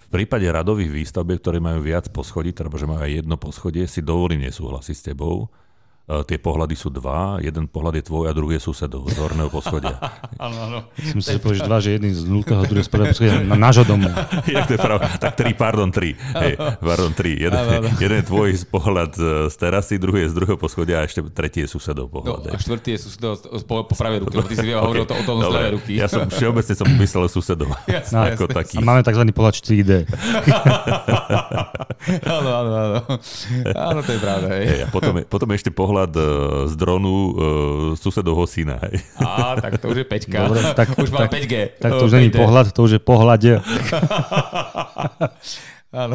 [0.00, 4.02] v prípade radových výstavbiek, ktoré majú viac poschodí, teda že majú aj jedno poschodie, si
[4.02, 5.50] dovolím nesúhlasiť s tebou,
[6.26, 9.94] tie pohľady sú dva, jeden pohľad je tvoj a druhý je susedov z horného poschodia.
[10.40, 10.78] Áno, áno.
[10.96, 13.84] Som si povedal, že dva, že jeden z nultého, druhý z prvého poschodia na nášho
[13.84, 14.08] domu.
[14.56, 15.06] Jak to je pravda?
[15.20, 16.16] Tak tri, pardon, tri.
[16.16, 17.36] Hej, pardon, tri.
[17.36, 17.88] Jeden, áno, áno.
[18.00, 19.12] jeden je tvoj z pohľad
[19.52, 22.48] z terasy, druhý je z druhého poschodia a ešte tretí je susedov pohľad.
[22.48, 23.36] No, a štvrtý je susedov
[23.68, 24.80] po, po pravej ruke, lebo ty si okay.
[24.80, 25.92] hovoril to, o tom z ľavej ruky.
[26.00, 27.68] Ja som všeobecne som myslel susedov.
[27.84, 28.56] Jasne, no, ako jasne.
[28.56, 28.76] taký.
[28.76, 29.22] A máme tzv.
[29.36, 29.92] pohľad 4D.
[32.24, 32.98] áno, áno, áno.
[33.76, 34.46] Áno, to je pravda.
[34.56, 34.64] Hej.
[34.64, 37.34] Hej, a potom, je, potom je ešte pohľad e, z dronu uh,
[37.98, 38.78] susedovho syna.
[38.88, 39.04] Hej.
[39.20, 41.76] Á, tak to už je 5 Dobre, tak, už má 5G.
[41.76, 43.52] Tak to už není pohľad, to už je pohľade.
[45.90, 46.14] Áno.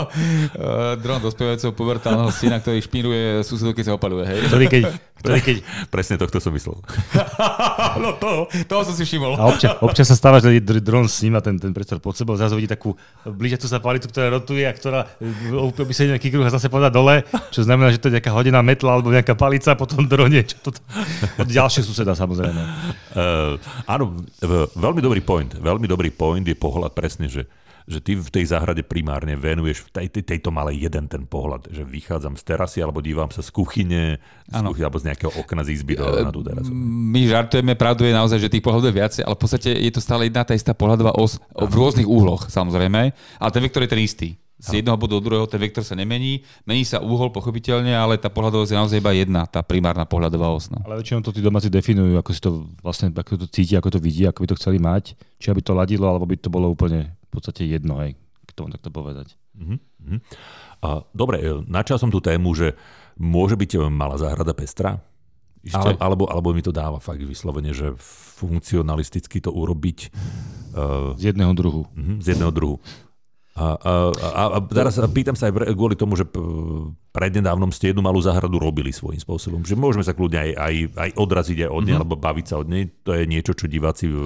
[1.04, 4.40] Dron dospievajúceho pubertálneho syna, ktorý špíruje susedov, keď sa opaluje, hej?
[4.48, 4.82] Ktorý keď,
[5.20, 5.56] ktorý keď...
[5.92, 6.80] Presne tohto som myslel.
[8.02, 9.36] no toho, toho som si všimol.
[9.36, 12.72] A občas, občas sa stáva, že dron sníma ten, ten priestor pod sebou, zrazu vidí
[12.72, 12.96] takú
[13.28, 15.04] blížiacu sa palitu, ktorá rotuje a ktorá
[15.60, 17.20] by sa nejaký kruh a zase podá dole,
[17.52, 20.72] čo znamená, že to je nejaká hodina metla alebo nejaká palica, potom drone, čo to...
[21.36, 22.62] Od ďalšie suseda samozrejme.
[23.12, 24.24] Uh, áno,
[24.72, 25.52] veľmi dobrý point.
[25.52, 27.44] Veľmi dobrý point je pohľad presne, že
[27.90, 31.74] že ty v tej záhrade primárne venuješ v tej, tej, tejto malej jeden ten pohľad,
[31.74, 35.66] že vychádzam z terasy alebo dívam sa z kuchyne, z kuchyne alebo z nejakého okna
[35.66, 36.70] z izby do, na tú terasu.
[36.70, 39.98] My žartujeme, pravdu je naozaj, že tých pohľadov je viacej, ale v podstate je to
[39.98, 41.66] stále jedna tá istá pohľadová os ano.
[41.66, 44.38] v rôznych úhloch samozrejme, ale ten vektor je ten istý.
[44.60, 48.28] Z jedného bodu do druhého ten vektor sa nemení, mení sa úhol pochopiteľne, ale tá
[48.28, 50.84] pohľadovosť je naozaj iba jedna, tá primárna pohľadová osna.
[50.84, 53.98] Ale väčšinou to tí domáci definujú, ako si to vlastne, ako to cíti, ako to
[54.04, 57.08] vidí, ako by to chceli mať, či aby to ladilo, alebo by to bolo úplne
[57.30, 59.38] v podstate jedno, hej, k tomu takto povedať.
[59.54, 60.18] Uh-huh.
[60.82, 62.74] A, dobre, e, načal som tú tému, že
[63.14, 64.98] môže byť e, malá záhrada pestrá?
[65.62, 66.00] Ešte, Ale...
[66.02, 67.94] alebo, alebo mi to dáva fakt vyslovene, že
[68.40, 70.08] funkcionalisticky to urobiť
[70.72, 71.84] uh, z jedného druhu.
[71.84, 72.80] Uh-huh, z jedného druhu.
[73.60, 76.24] A, a, a, a teraz pýtam sa aj kvôli tomu, že
[77.12, 79.60] prednedávnom ste jednu malú záhradu robili svojím spôsobom.
[79.68, 82.00] Že môžeme sa kľudne aj, aj, aj odraziť aj od nej, mm-hmm.
[82.00, 82.88] alebo baviť sa od nej.
[83.04, 84.16] To je niečo, čo diváci v,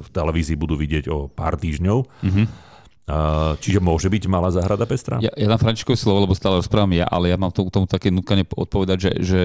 [0.00, 1.98] v televízii budú vidieť o pár týždňov.
[2.00, 2.46] Mm-hmm.
[3.08, 5.16] Uh, čiže môže byť malá záhrada pestrá?
[5.20, 8.12] Ja, ja na Františkové slovo, lebo stále rozprávam ja, ale ja mám tomu, tomu také
[8.12, 9.40] nutné odpovedať, že, že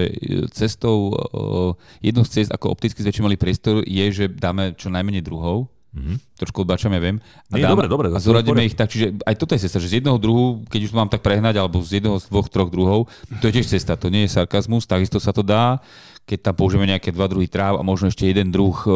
[0.52, 1.72] cestou, uh,
[2.04, 6.16] jednou z cest, ako opticky zväčším malý priestor, je, že dáme čo najmenej druhov, Mm-hmm.
[6.42, 7.22] Trošku odbačam, ja viem.
[7.48, 10.02] A, dám, dobre, dobre, a zoradíme ich tak, čiže aj toto je cesta, že z
[10.02, 13.06] jedného druhu, keď už to mám tak prehnať, alebo z jedného z dvoch, troch druhov,
[13.38, 15.78] to je tiež cesta, to nie je sarkazmus, takisto sa to dá
[16.24, 18.90] keď tam použijeme nejaké dva druhy tráv a možno ešte jeden druh e,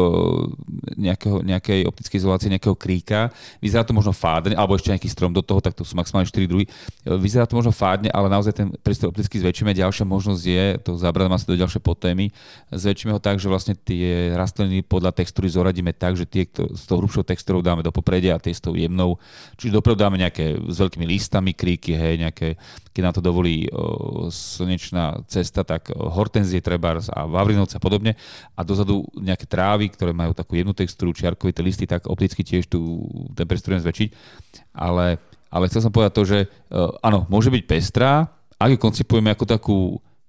[0.97, 3.29] nejakého, nejakej optickej izolácie, nejakého kríka.
[3.61, 6.49] Vyzerá to možno fádne, alebo ešte nejaký strom do toho, tak to sú maximálne 4
[6.49, 6.65] druhy.
[6.65, 6.69] E,
[7.21, 9.77] vyzerá to možno fádne, ale naozaj ten priestor opticky zväčšíme.
[9.77, 12.33] Ďalšia možnosť je, to zabrať asi do ďalšie podtémy,
[12.73, 16.97] zväčšíme ho tak, že vlastne tie rastliny podľa textúry zoradíme tak, že tie s tou
[16.97, 19.21] hrubšou textúrou dáme do popredia a tie s tou jemnou,
[19.53, 22.57] čiže dopredu dáme nejaké s veľkými listami kríky, hej, nejaké,
[22.89, 28.15] keď nám to dovolí o, slnečná cesta, tak hortenzie trebárs a Vavrinovce a podobne
[28.55, 33.03] a dozadu nejaké trávy, ktoré majú takú jednu textúru, čiarkovité listy, tak opticky tiež tu
[33.35, 34.09] ten priestor zväčšiť.
[34.73, 35.19] Ale,
[35.51, 39.45] ale chcel som povedať to, že uh, áno, môže byť pestrá, ak ju koncipujeme ako
[39.47, 39.77] takú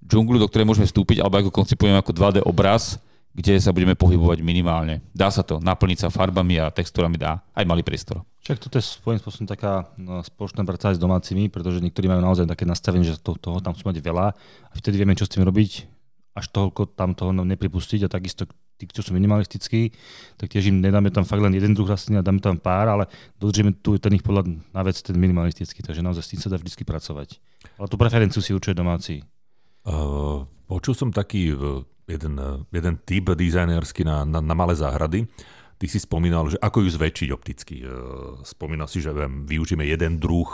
[0.07, 2.99] džunglu, do ktorej môžeme vstúpiť, alebo ako koncipujeme ako 2D obraz,
[3.31, 5.07] kde sa budeme pohybovať minimálne.
[5.15, 8.27] Dá sa to, naplniť sa farbami a textúrami dá aj malý priestor.
[8.43, 12.25] Však toto je svojím spôsobom taká no, spoločná práca aj s domácimi, pretože niektorí majú
[12.25, 15.33] naozaj také nastavenie, že to, toho tam chcú mať veľa a vtedy vieme, čo s
[15.37, 15.87] tým robiť
[16.35, 18.47] až toľko tam toho nepripustiť a takisto
[18.81, 19.93] tí, čo sú minimalistickí,
[20.41, 23.05] tak tiež im nedáme tam fakt len jeden druh rastlín a dáme tam pár, ale
[23.37, 26.57] dodržíme tu ten ich pohľad na vec, ten minimalistický, takže naozaj s tým sa dá
[26.57, 27.37] vždy pracovať.
[27.77, 29.21] Ale tú preferenciu si určuje domáci.
[29.85, 35.29] Uh, počul som taký uh, jeden, uh, jeden typ dizajnersky na, na, na malé záhrady.
[35.81, 37.81] Ty si spomínal, že ako ju zväčšiť opticky.
[38.45, 40.45] Spomínal si, že viem, využíme jeden druh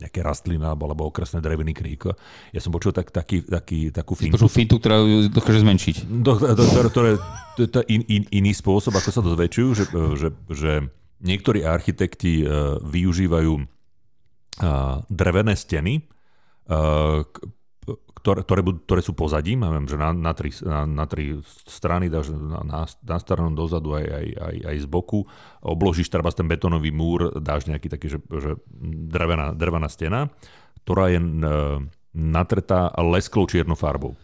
[0.00, 2.08] nejaké rastlina alebo okresné drevený krík.
[2.56, 4.40] Ja som počul tak, taký, taký, takú fintu.
[4.40, 6.08] Počul fintu, ktorá ju dokáže zmenšiť.
[6.08, 7.20] Do, do, do, ktoré,
[7.60, 9.84] to je in, in, iný spôsob, ako sa to zväčšujú, že,
[10.16, 10.72] že, že
[11.20, 12.40] niektorí architekti
[12.88, 13.52] využívajú
[15.12, 16.08] drevené steny,
[18.24, 21.36] ktoré, ktoré, ktoré sú pozadím, ja viem, že na, na, tri, na, na tri
[21.68, 25.28] strany, dáš na, na, na stranu dozadu aj, aj, aj, aj z boku,
[25.60, 28.56] obložíš treba ten betónový múr, dáš nejaký taký, že, že
[29.12, 30.32] drevená, drevená stena,
[30.88, 31.28] ktorá je e,
[32.16, 34.16] natretá lesklou čiernou farbou.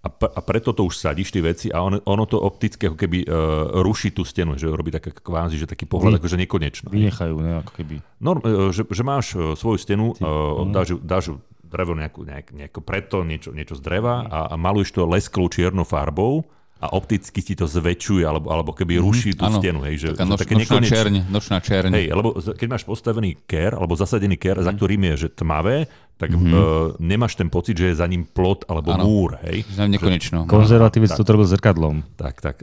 [0.00, 2.96] A, p- a preto to už sadíš tie veci a on, ono to opticky ako
[2.96, 6.88] keby uh, ruší tú stenu, že robí také kvázi, že taký pohľad Vy, akože nekonečno.
[6.88, 8.00] Vynechajú, ne, ako keby.
[8.16, 11.36] No, uh, že, že máš svoju stenu, uh, dáš, dáš
[11.70, 15.86] drevo nejakú, nejak, nejako preto, niečo, niečo z dreva a, a maluješ to lesklou čiernou
[15.86, 19.84] farbou a opticky ti to zväčšuje, alebo, alebo keby mm, ruší tú áno, stenu.
[19.84, 20.88] Hej, že, taká noč, také nočná, nekoneč...
[20.88, 21.90] čerň, nočná čerň.
[21.92, 24.64] Hej, lebo keď máš postavený ker, alebo zasadený ker, mm.
[24.64, 24.76] za mhm.
[24.80, 25.76] ktorým je že tmavé,
[26.16, 26.52] tak mm-hmm.
[26.52, 26.60] uh,
[27.00, 29.40] nemáš ten pocit, že je za ním plot alebo áno, múr.
[29.44, 29.64] Hej?
[29.76, 30.44] Nekonečno.
[30.44, 32.04] Konzervatívec to robil zrkadlom.
[32.20, 32.60] Tak, tak.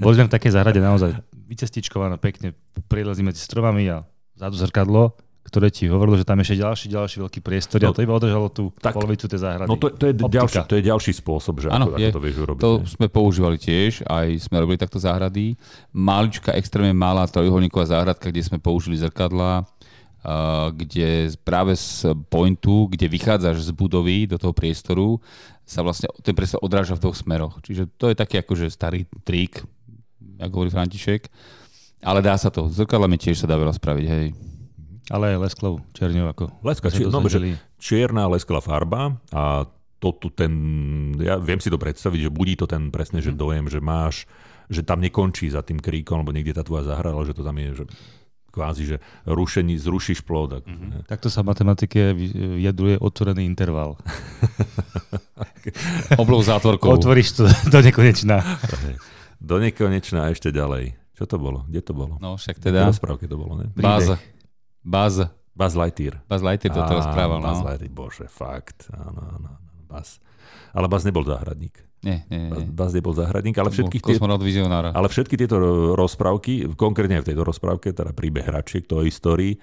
[0.00, 1.12] Boli sme v takej záhrade naozaj
[1.44, 2.56] vycestičkované pekne,
[2.88, 5.12] prilezí medzi stromami a zadu zrkadlo
[5.44, 8.16] ktoré ti hovorilo, že tam je ešte ďalší, ďalší veľký priestor no, a to iba
[8.16, 9.68] održalo tú tak, polovicu tej záhrady.
[9.68, 12.24] No to, to, je ďalší, to je ďalší spôsob, že ano, ako, je, ako to
[12.24, 12.60] vieš urobiť.
[12.64, 12.88] To ne?
[12.88, 15.60] sme používali tiež, aj sme robili takto záhrady.
[15.92, 19.68] Malička, extrémne malá trojuholníková záhradka, kde sme použili zrkadla,
[20.24, 25.20] Uh, kde práve z pointu, kde vychádzaš z budovy do toho priestoru,
[25.68, 27.60] sa vlastne ten priestor odráža v dvoch smeroch.
[27.60, 29.60] Čiže to je taký akože starý trik,
[30.40, 31.28] ako hovorí František.
[32.00, 32.72] Ale dá sa to.
[32.72, 34.32] Zrkadlami tiež sa dá veľa spraviť, hej.
[35.12, 36.44] Ale aj lesklou čerňou ako.
[36.64, 39.68] Leska, či, no, že čierna lesklá farba a
[40.00, 40.52] to tu ten,
[41.20, 43.38] ja viem si to predstaviť, že budí to ten presne, že mhm.
[43.40, 44.28] dojem, že máš,
[44.68, 47.56] že tam nekončí za tým kríkom, alebo niekde tá tvoja zahra, ale že to tam
[47.56, 47.84] je, že
[48.54, 50.62] kvázi, že rušení, zrušíš plod.
[50.62, 51.10] Tak, mm-hmm.
[51.10, 53.98] Takto sa v matematike vyjadruje otvorený interval.
[56.22, 56.94] Oblou zátvorkou.
[56.94, 58.38] Otvoríš to do nekonečná.
[59.50, 60.94] do nekonečná a ešte ďalej.
[61.18, 61.66] Čo to bolo?
[61.66, 62.14] Kde to bolo?
[62.22, 62.86] No však teda...
[62.86, 63.66] V rozprávke to bolo, ne?
[63.74, 64.22] Báza.
[64.84, 65.24] Buzz.
[65.54, 66.20] Buzz Lightyear.
[66.28, 67.48] Buzz Lightyear do toho správal, no.
[67.48, 68.86] Buzz Lightyear, bože, fakt.
[68.92, 69.72] Áno, áno, áno.
[69.88, 70.20] Buzz.
[70.76, 71.80] Ale Buzz nebol záhradník.
[72.04, 72.68] Nie, nie, nie.
[72.68, 74.20] Buzz nebol záhradník, ale všetky, tie,
[74.92, 75.56] ale všetky tieto
[75.96, 79.56] rozprávky, konkrétne v tejto rozprávke, teda príbeh hračiek, to histórii,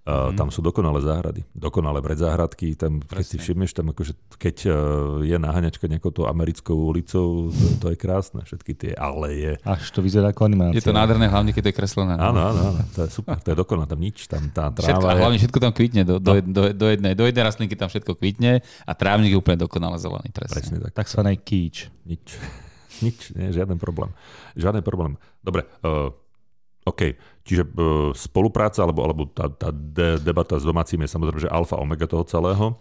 [0.00, 0.40] Uh, mm.
[0.40, 2.72] Tam sú dokonalé záhrady, dokonalé predzáhradky.
[2.72, 4.72] Tam, keď si všimneš, tam akože, keď uh,
[5.20, 9.60] je naháňačka nejakou to americkou ulicou, to, to je krásne, všetky tie aleje.
[9.60, 10.80] Až to vyzerá ako animácia.
[10.80, 12.16] Je to nádherné, hlavne keď to je kreslené.
[12.16, 12.32] No.
[12.32, 15.04] Áno, áno, áno, to je super, to je dokonalé, tam nič, tam tá tráva všetko,
[15.04, 15.20] je...
[15.20, 16.48] hlavne všetko tam kvitne, do, do, no.
[16.48, 20.32] do, do, jednej, do jednej rastlinky tam všetko kvitne a trávnik je úplne dokonale zelený,
[20.32, 20.54] presne.
[20.56, 20.96] presne tak.
[20.96, 21.92] Takzvaný kýč.
[22.08, 22.40] Nič,
[23.04, 24.16] nič, nie, žiaden problém.
[24.56, 25.20] Žiaden problém.
[25.44, 26.08] Dobre, uh,
[26.88, 27.12] OK,
[27.44, 31.76] čiže uh, spolupráca alebo, alebo tá, tá de, debata s domácim je samozrejme, že alfa
[31.76, 32.72] omega toho celého.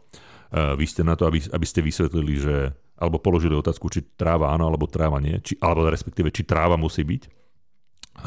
[0.49, 2.55] Uh, vy ste na to, aby, aby ste vysvetlili, že
[2.99, 7.07] alebo položili otázku, či tráva áno, alebo tráva nie, či, alebo respektíve, či tráva musí
[7.07, 7.23] byť.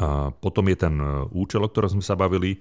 [0.01, 2.57] A potom je ten e, účel, o ktorom sme sa bavili,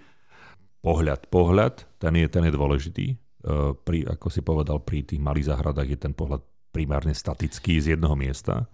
[0.85, 1.33] pohľad.
[1.33, 3.07] Pohľad, ten je, ten je dôležitý.
[3.43, 7.99] Uh, pri, ako si povedal, pri tých malých záhradách je ten pohľad primárne statický z
[7.99, 8.71] jedného miesta.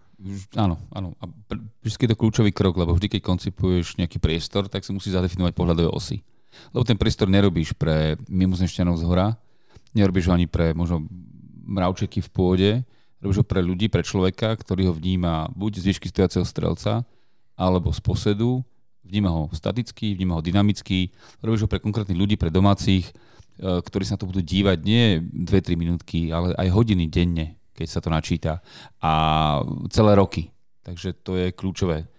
[0.58, 1.14] Áno, áno.
[1.22, 1.30] A
[1.86, 5.54] vždy je to kľúčový krok, lebo vždy, keď koncipuješ nejaký priestor, tak si musíš zadefinovať
[5.54, 6.26] pohľadové osy.
[6.74, 9.38] Lebo ten priestor nerobíš pre mimozemšťanov z hora,
[9.94, 11.06] nerobíš ho ani pre možno
[11.70, 12.70] mravčeky v pôde,
[13.22, 17.06] robíš ho pre ľudí, pre človeka, ktorý ho vníma buď z výšky stojaceho strelca,
[17.54, 18.66] alebo z posedu,
[19.06, 23.12] vníma ho staticky, vníma ho dynamicky, robíš ho pre konkrétnych ľudí, pre domácich, e,
[23.82, 28.02] ktorí sa na to budú dívať nie 2-3 minútky, ale aj hodiny denne keď sa
[28.02, 28.58] to načíta.
[28.98, 29.12] A
[29.94, 30.50] celé roky.
[30.82, 32.10] Takže to je kľúčové.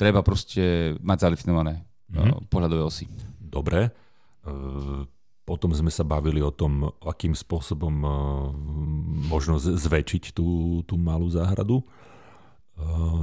[0.00, 2.48] Treba proste mať zadefinované mm-hmm.
[2.48, 3.04] pohľadové osy.
[3.36, 3.84] Dobre.
[3.84, 3.90] E,
[5.44, 8.08] potom sme sa bavili o tom, akým spôsobom e,
[9.28, 11.84] možno zväčšiť tú, tú malú záhradu.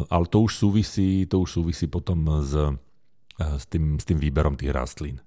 [0.07, 2.55] Ale to už súvisí, to už súvisí potom s,
[3.35, 5.19] s, tým, s tým výberom tých rastlín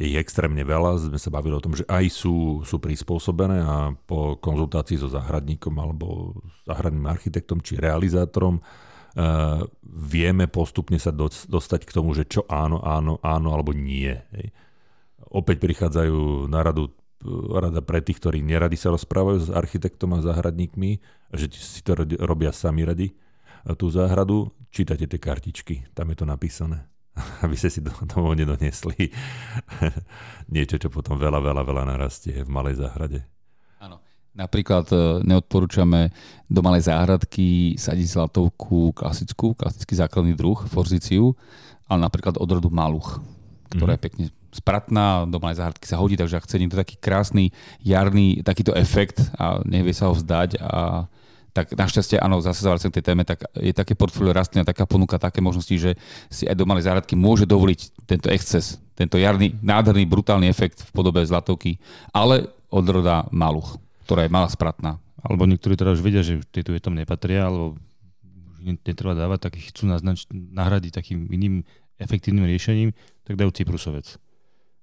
[0.00, 1.12] je ich extrémne veľa.
[1.12, 5.76] Sme sa bavili o tom, že aj sú, sú prispôsobené a po konzultácii so záhradníkom
[5.76, 6.32] alebo
[6.64, 12.80] záhradným architektom či realizátorom uh, vieme postupne sa do, dostať k tomu, že čo áno,
[12.80, 14.16] áno, áno alebo nie.
[14.32, 14.56] Hej.
[15.28, 16.96] Opäť prichádzajú na radu
[17.52, 21.04] rada pre tých, ktorí neradi sa rozprávajú s architektom a záhradníkmi,
[21.36, 21.92] že si to
[22.24, 23.12] robia sami radi.
[23.76, 26.89] tú záhradu, čítate tie kartičky, tam je to napísané
[27.44, 29.10] aby ste si domov nedonesli
[30.54, 33.20] niečo, čo potom veľa, veľa, veľa narastie v malej záhrade.
[33.82, 33.98] Áno.
[34.34, 34.96] Napríklad e,
[35.26, 36.14] neodporúčame
[36.46, 41.34] do malej záhradky sadiť zlatovku klasickú, klasický základný druh, forziciu,
[41.90, 43.18] ale napríklad odrodu maluch,
[43.74, 43.96] ktorá mm.
[43.98, 47.54] je pekne spratná, do malej záhradky sa hodí, takže ak chce niekto taký krásny
[47.86, 51.06] jarný takýto efekt a nevie sa ho vzdať a
[51.50, 54.86] tak našťastie, áno, zase sa k tej téme, tak je také portfólio rastlín a taká
[54.86, 55.90] ponuka také možnosti, že
[56.30, 60.90] si aj do malej záhradky môže dovoliť tento exces, tento jarný, nádherný, brutálny efekt v
[60.94, 61.82] podobe zlatovky,
[62.14, 65.02] ale odroda maluch, ktorá je malá spratná.
[65.20, 67.76] Alebo niektorí teda už vedia, že tieto je tam nepatria, alebo
[68.62, 71.66] netreba dávať, tak ich chcú naznač- nahradiť takým iným
[72.00, 74.16] efektívnym riešením, tak dajú cyprusovec.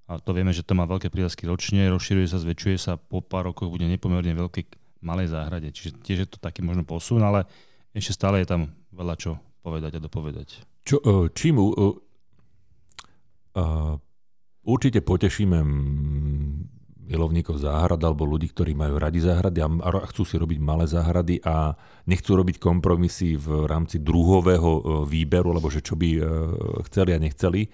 [0.08, 3.52] A to vieme, že to má veľké prírasky ročne, rozširuje sa, zväčšuje sa, po pár
[3.52, 5.72] rokoch bude nepomerne veľký malej záhrade.
[5.72, 7.46] Čiže tiež je to taký možno posun, ale
[7.94, 10.62] ešte stále je tam veľa čo povedať a dopovedať.
[10.88, 11.96] Čo, e, čím uh, uh,
[14.64, 15.58] určite potešíme
[17.08, 19.72] milovníkov záhrad alebo ľudí, ktorí majú radi záhrady a
[20.12, 21.72] chcú si robiť malé záhrady a
[22.04, 26.20] nechcú robiť kompromisy v rámci druhového e, výberu, lebo že čo by
[26.92, 27.72] chceli a nechceli,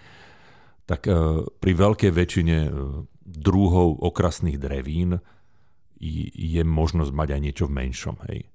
[0.85, 1.09] tak
[1.63, 2.67] pri veľkej väčšine
[3.23, 5.15] druhov okrasných drevín
[5.99, 8.15] je možnosť mať aj niečo v menšom.
[8.29, 8.49] Hej.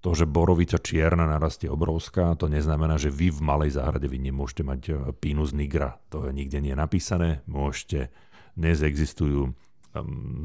[0.00, 4.62] To, že borovica čierna narastie obrovská, to neznamená, že vy v malej záhrade vy nemôžete
[4.64, 6.00] mať e, pinus nigra.
[6.08, 7.44] To nikde nie napísané.
[7.44, 8.08] Môžete,
[8.56, 9.52] dnes existujú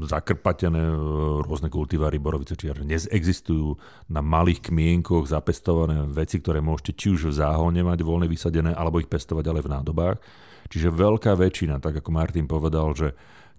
[0.02, 0.96] zakrpatené e,
[1.46, 2.82] rôzne kultivary borovice čierne.
[2.82, 3.78] Dnes existujú
[4.10, 8.98] na malých kmienkoch zapestované veci, ktoré môžete či už v záhone mať voľne vysadené, alebo
[8.98, 10.18] ich pestovať ale v nádobách.
[10.66, 13.14] Čiže veľká väčšina, tak ako Martin povedal, že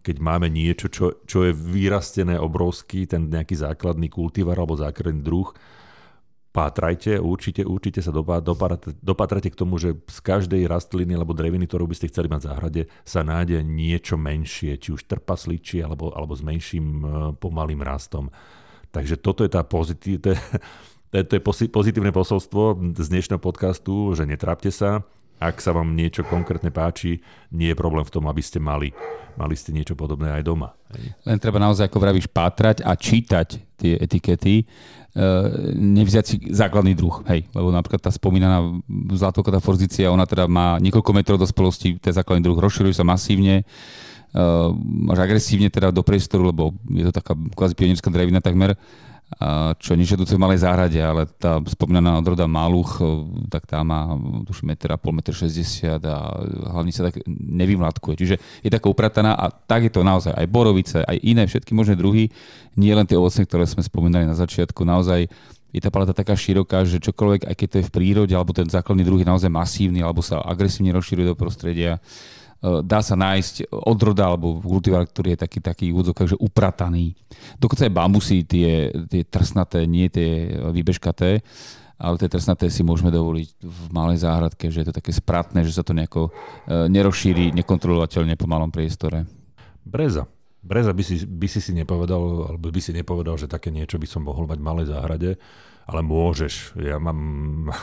[0.07, 5.51] keď máme niečo, čo, čo je vyrastené obrovský, ten nejaký základný kultivar alebo základný druh,
[6.55, 11.85] pátrajte, určite, určite sa dopatrate, dopatrate k tomu, že z každej rastliny alebo dreviny, ktorú
[11.85, 16.33] by ste chceli mať v záhrade, sa nájde niečo menšie, či už trpasličie alebo, alebo
[16.33, 18.33] s menším e, pomalým rastom.
[18.89, 24.25] Takže toto je tá pozitív, to je, to je pozitívne posolstvo z dnešného podcastu, že
[24.25, 25.05] netrápte sa,
[25.37, 27.21] ak sa vám niečo konkrétne páči,
[27.53, 28.89] nie je problém v tom, aby ste mali,
[29.37, 30.73] mali ste niečo podobné aj doma.
[31.29, 34.65] Len treba naozaj, ako vravíš, pátrať a čítať tie etikety, e,
[35.77, 38.65] nevziať si základný druh, hej, lebo napríklad tá spomínaná
[39.13, 43.61] zlatokota forzícia, ona teda má niekoľko metrov dospelosti, ten základný druh rozširuje sa masívne,
[44.33, 44.73] uh,
[45.13, 48.75] až agresívne teda do priestoru, lebo je to taká kvázi pionierská drevina takmer,
[49.77, 53.03] čo nežiaduce v malej záhrade, ale tá spomínaná odroda Maluch,
[53.51, 56.17] tak tá má a pol, meter 60 a
[56.71, 58.15] hlavne sa tak nevymladkuje.
[58.15, 61.99] Čiže je taká uprataná a tak je to naozaj aj borovice, aj iné všetky možné
[61.99, 62.31] druhy,
[62.79, 65.27] nie len tie ovocné, ktoré sme spomínali na začiatku, naozaj
[65.75, 68.65] je tá paleta taká široká, že čokoľvek, aj keď to je v prírode, alebo ten
[68.65, 73.69] základný druh je naozaj masívny, alebo sa agresívne rozširuje do prostredia, E, dá sa nájsť
[73.69, 77.13] odroda alebo kultivár, ktorý je taký, taký úvodzok, že uprataný.
[77.61, 81.45] Dokonca aj bambusy, tie, tie trsnaté, nie tie vybežkaté,
[81.97, 85.73] ale tie trsnaté si môžeme dovoliť v malej záhradke, že je to také spratné, že
[85.73, 86.31] sa to nejako e,
[86.93, 89.25] nerozšíri nekontrolovateľne po malom priestore.
[89.81, 90.29] Breza.
[90.61, 94.07] Breza by si, by si si nepovedal, alebo by si nepovedal, že také niečo by
[94.09, 95.29] som mohol mať v malej záhrade
[95.87, 96.75] ale môžeš.
[96.83, 97.19] Ja mám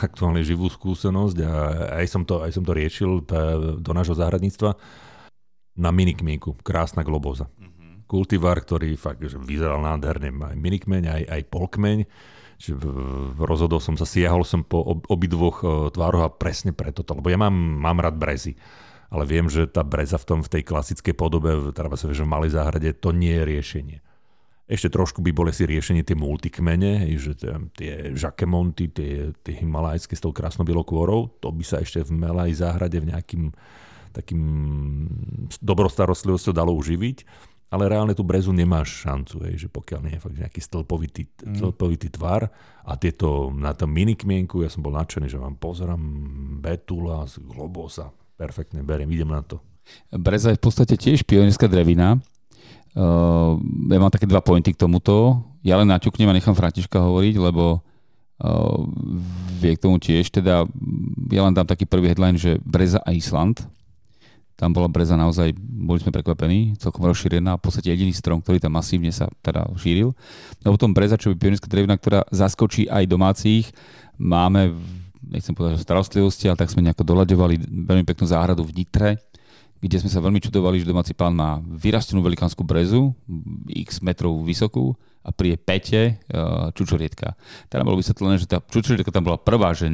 [0.05, 1.53] aktuálne živú skúsenosť a
[1.99, 3.25] aj som to, aj som to riešil
[3.81, 4.77] do nášho záhradníctva
[5.75, 6.55] na minikmienku.
[6.61, 7.49] Krásna globoza.
[7.57, 8.07] Mm-hmm.
[8.07, 10.31] Kultivár, ktorý fakt že vyzeral nádherne.
[10.31, 11.97] Aj minikmeň, aj, aj polkmeň.
[12.55, 12.79] Čiže
[13.35, 14.79] rozhodol som sa, siahol som po
[15.11, 18.55] obidvoch e, tvároch a presne preto to, lebo ja mám, mám rád brezy.
[19.11, 22.31] Ale viem, že tá breza v tom v tej klasickej podobe, treba sa že v
[22.31, 23.97] malej záhrade, to nie je riešenie.
[24.65, 27.37] Ešte trošku by boli si riešenie tie multikmene, že
[27.77, 32.49] tie žakemonty, tie, tie himalajské s tou krásnou bielokôrou, to by sa ešte v melaj
[32.57, 33.53] záhrade v nejakým
[34.15, 34.41] takým
[35.59, 37.27] dobrostarostlivosťou dalo uživiť,
[37.69, 41.55] ale reálne tú brezu nemáš šancu, hej, že pokiaľ nie je fakt nejaký stĺpovitý, mm.
[41.59, 42.47] stĺpovitý tvar
[42.87, 46.01] a tieto na tom minikmienku, ja som bol nadšený, že vám pozerám
[46.63, 49.59] Betula z Globosa, perfektne beriem, idem na to.
[50.09, 52.17] Breza je v podstate tiež pionierská drevina,
[52.95, 53.59] Uh,
[53.91, 55.43] ja mám také dva pointy k tomuto.
[55.67, 58.79] Ja len naťuknem a nechám Františka hovoriť, lebo uh,
[59.59, 60.31] vie k tomu tiež.
[60.31, 60.63] Teda
[61.27, 63.67] ja len dám taký prvý headline, že Breza a Island.
[64.55, 68.79] Tam bola Breza naozaj, boli sme prekvapení, celkom rozšírená, v podstate jediný strom, ktorý tam
[68.79, 70.15] masívne sa teda šíril.
[70.63, 73.67] A potom Breza, čo je pionierská drevina, ktorá zaskočí aj domácich.
[74.15, 74.71] Máme,
[75.27, 79.19] nechcem povedať, že starostlivosti, ale tak sme nejako doľaďovali veľmi peknú záhradu v Nitre,
[79.85, 83.13] kde sme sa veľmi čudovali, že domáci pán má vyrastenú velikánsku brezu,
[83.69, 87.33] x metrov vysokú, a pri pete uh, čučorietka.
[87.65, 89.89] Teda bolo vysvetlené, že tá čučorietka tam bola prvá, že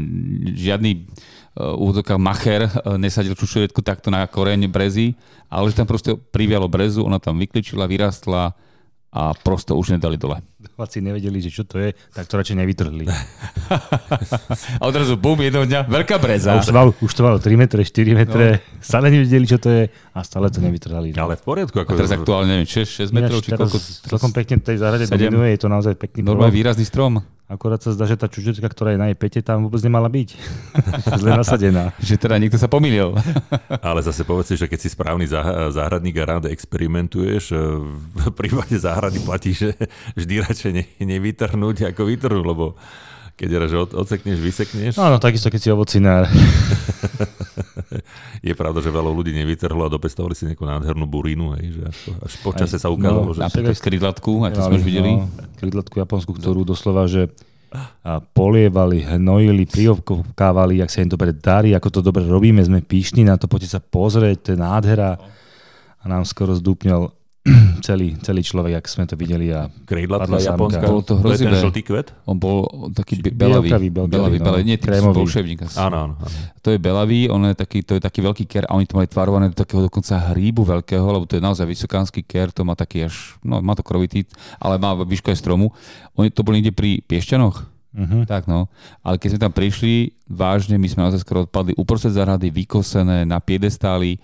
[0.60, 1.08] žiadny
[1.56, 5.16] uh, macher uh, nesadil čučorietku takto na koreň brezy,
[5.48, 8.52] ale že tam proste privialo brezu, ona tam vykličila, vyrastla,
[9.12, 10.40] a prosto už nedali dole.
[10.56, 13.04] Domáci nevedeli, že čo to je, tak to radšej nevytrhli.
[14.80, 16.56] a odrazu bum, jedného dňa, veľká breza.
[16.56, 18.80] A už, to malo, už to malo 3 metre, 4 metre, no.
[18.80, 21.12] stále nevedeli, čo to je a stále to nevytrhali.
[21.12, 21.76] Ale v poriadku.
[21.84, 23.78] Ako a teraz aktuálne, neviem, 6, 6 metrov, či koľko?
[24.16, 27.20] Celkom pekne tej záhrade dominuje, je to naozaj pekný Normálne výrazný strom.
[27.52, 30.30] Akorát sa zdá, že tá čučetka, ktorá je na jej pete, tam vôbec nemala byť.
[31.20, 31.92] Zle nasadená.
[32.00, 33.12] že teda niekto sa pomýlil.
[33.84, 35.28] Ale zase povedz si, že keď si správny
[35.76, 39.76] záhradník a rád experimentuješ, v prípade záhrady platí, že
[40.16, 42.80] vždy radšej ne, nevytrhnúť ako vytrhnúť, lebo
[43.42, 44.94] keď raz odsekneš, vysekneš.
[45.02, 46.30] Áno, takisto keď si ovocinár.
[48.46, 51.98] je pravda, že veľa ľudí nevytrhlo a dopestovali si nejakú nádhernú burínu, hej, že až,
[52.22, 53.42] až počase sa ukázalo, no, že...
[53.42, 55.12] Napríklad skrydlatku, aj to sme už videli.
[55.18, 55.26] No,
[55.58, 57.34] skrydlatku japonskú, ktorú doslova, že
[58.04, 63.24] a polievali, hnojili, priovkávali, jak sa im dobre darí, ako to dobre robíme, sme píšni
[63.24, 65.16] na to, poďte sa pozrieť, to je nádhera.
[66.02, 67.16] A nám skoro zdúpňal
[67.88, 69.50] celý, celý človek, ak sme to videli.
[69.50, 70.86] A Krídlatka japonská.
[70.86, 71.58] Bolo to hrozivé.
[71.58, 72.14] Ten žltý kvet?
[72.30, 73.74] On bol taký belavý.
[73.74, 75.26] Bielkavý, belavý, belavý, no, nie, krémový.
[75.26, 75.66] bolševník.
[75.74, 76.14] Áno, áno,
[76.62, 79.10] To je belavý, on je taký, to je taký veľký ker a oni to mali
[79.10, 83.10] tvarované do takého dokonca hríbu veľkého, lebo to je naozaj vysokánsky ker, to má taký
[83.10, 84.30] až, no má to krovitý,
[84.62, 85.74] ale má výšku aj stromu.
[86.14, 88.24] Oni to boli niekde pri Piešťanoch, Uh-huh.
[88.24, 88.72] Tak no.
[89.04, 93.44] Ale keď sme tam prišli, vážne, my sme naozaj skoro odpadli uprostred záhrady, vykosené na
[93.44, 94.16] piedestáli,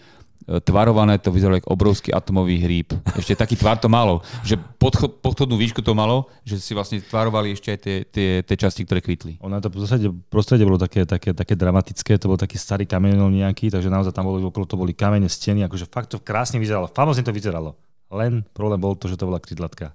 [0.48, 2.95] tvarované, to vyzeralo ako obrovský atomový hríb.
[3.20, 7.52] Ešte taký tvar to malo, že podchod, podchodnú výšku to malo, že si vlastne tvarovali
[7.52, 9.36] ešte aj tie, tie, tie časti, ktoré kvitli.
[9.43, 13.28] Ono to v zásade prostredie bolo také, také, také dramatické, to bol taký starý kamenol
[13.28, 16.88] nejaký, takže naozaj tam boli okolo to boli kamene, steny, akože fakt to krásne vyzeralo,
[16.88, 17.76] famozne to vyzeralo.
[18.08, 19.91] Len problém bol to, že to bola krydlatka.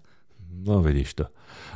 [0.52, 1.24] No vidíš to.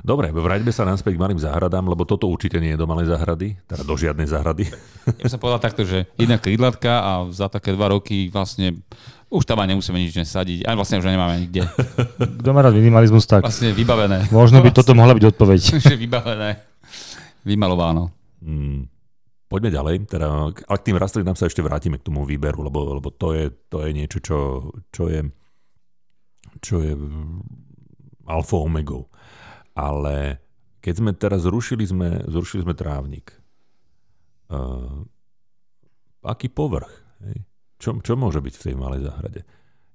[0.05, 3.57] Dobre, vráťme sa naspäť k malým záhradám, lebo toto určite nie je do malej záhrady,
[3.65, 4.69] teda do žiadnej záhrady.
[5.07, 8.83] Ja by som povedal takto, že jedna krídlatka a za také dva roky vlastne
[9.31, 10.67] už tam aj nemusíme nič nesadiť.
[10.67, 11.67] A vlastne už nemáme nikde.
[12.43, 13.47] Kto má rád minimalizmus, tak...
[13.47, 14.31] Vlastne vybavené.
[14.35, 15.61] Možno by vlastne, toto mohla byť odpoveď.
[15.87, 16.63] že vybavené.
[17.47, 18.11] Vymalováno.
[18.43, 18.87] Hmm.
[19.47, 19.95] Poďme ďalej.
[20.11, 23.51] Teda, a k tým rastlinám sa ešte vrátime k tomu výberu, lebo, lebo to, je,
[23.71, 24.39] to je niečo, čo,
[24.91, 25.23] čo je
[26.61, 26.97] čo je
[28.27, 29.09] alfa omegou.
[29.77, 30.41] Ale
[30.81, 33.37] keď sme teraz zrušili sme, zrušili sme trávnik,
[34.49, 35.05] uh,
[36.25, 36.91] aký povrch?
[37.23, 37.45] Hej?
[37.77, 39.41] Čo, čo môže byť v tej malej záhrade?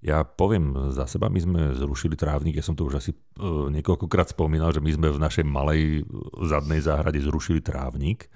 [0.01, 4.33] Ja poviem za seba, my sme zrušili trávnik, ja som to už asi uh, niekoľkokrát
[4.33, 6.05] spomínal, že my sme v našej malej
[6.45, 8.29] zadnej záhrade zrušili trávnik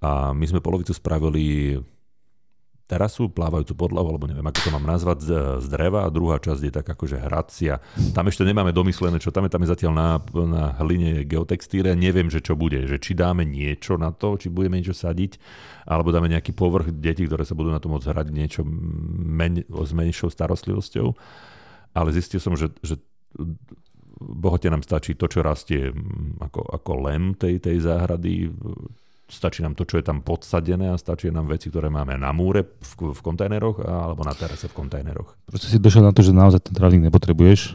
[0.00, 1.76] a my sme polovicu spravili
[2.86, 5.30] terasu, plávajúcu podlahu, alebo neviem, ako to mám nazvať, z,
[5.62, 6.06] z dreva.
[6.06, 7.82] A druhá časť je tak akože hracia.
[8.14, 10.08] Tam ešte nemáme domyslené, čo tam je, tam je zatiaľ na,
[10.46, 14.78] na hline geotextíre, neviem, že čo bude, že či dáme niečo na to, či budeme
[14.78, 15.38] niečo sadiť,
[15.84, 19.90] alebo dáme nejaký povrch detí, ktoré sa budú na to môcť hrať niečo men, s
[19.90, 21.10] menšou starostlivosťou.
[21.96, 23.02] Ale zistil som, že, že
[24.20, 25.92] bohote nám stačí to, čo rastie
[26.40, 28.48] ako, ako lem tej, tej záhrady,
[29.26, 32.62] Stačí nám to, čo je tam podsadené a stačí nám veci, ktoré máme na múre
[32.62, 35.34] v, v kontajneroch alebo na terase v kontajneroch.
[35.50, 37.74] Proste si došiel na to, že naozaj ten trávnik nepotrebuješ?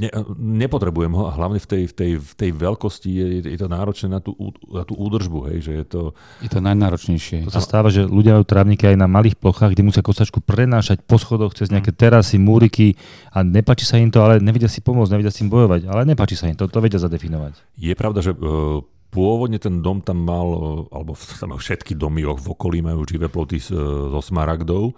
[0.00, 0.08] Ne,
[0.40, 4.08] nepotrebujem ho a hlavne v tej, v tej, v tej veľkosti je, je to náročné
[4.08, 4.32] na tú,
[4.72, 5.52] na tú údržbu.
[5.52, 6.00] Hej, že je, to...
[6.40, 7.44] je to najnáročnejšie.
[7.44, 11.04] To sa stáva, že ľudia majú trávniky aj na malých plochách, kde musia kosačku prenášať
[11.04, 12.96] po schodoch cez nejaké terasy, múriky
[13.28, 16.32] a nepáči sa im to, ale nevedia si pomôcť, nevedia si im bojovať, ale nepáči
[16.32, 17.60] sa im to, to vedia zadefinovať.
[17.76, 18.80] Je pravda, že uh,
[19.10, 20.48] Pôvodne ten dom tam mal,
[20.94, 24.94] alebo tam všetky domy v okolí majú živé ploty so smaragdou.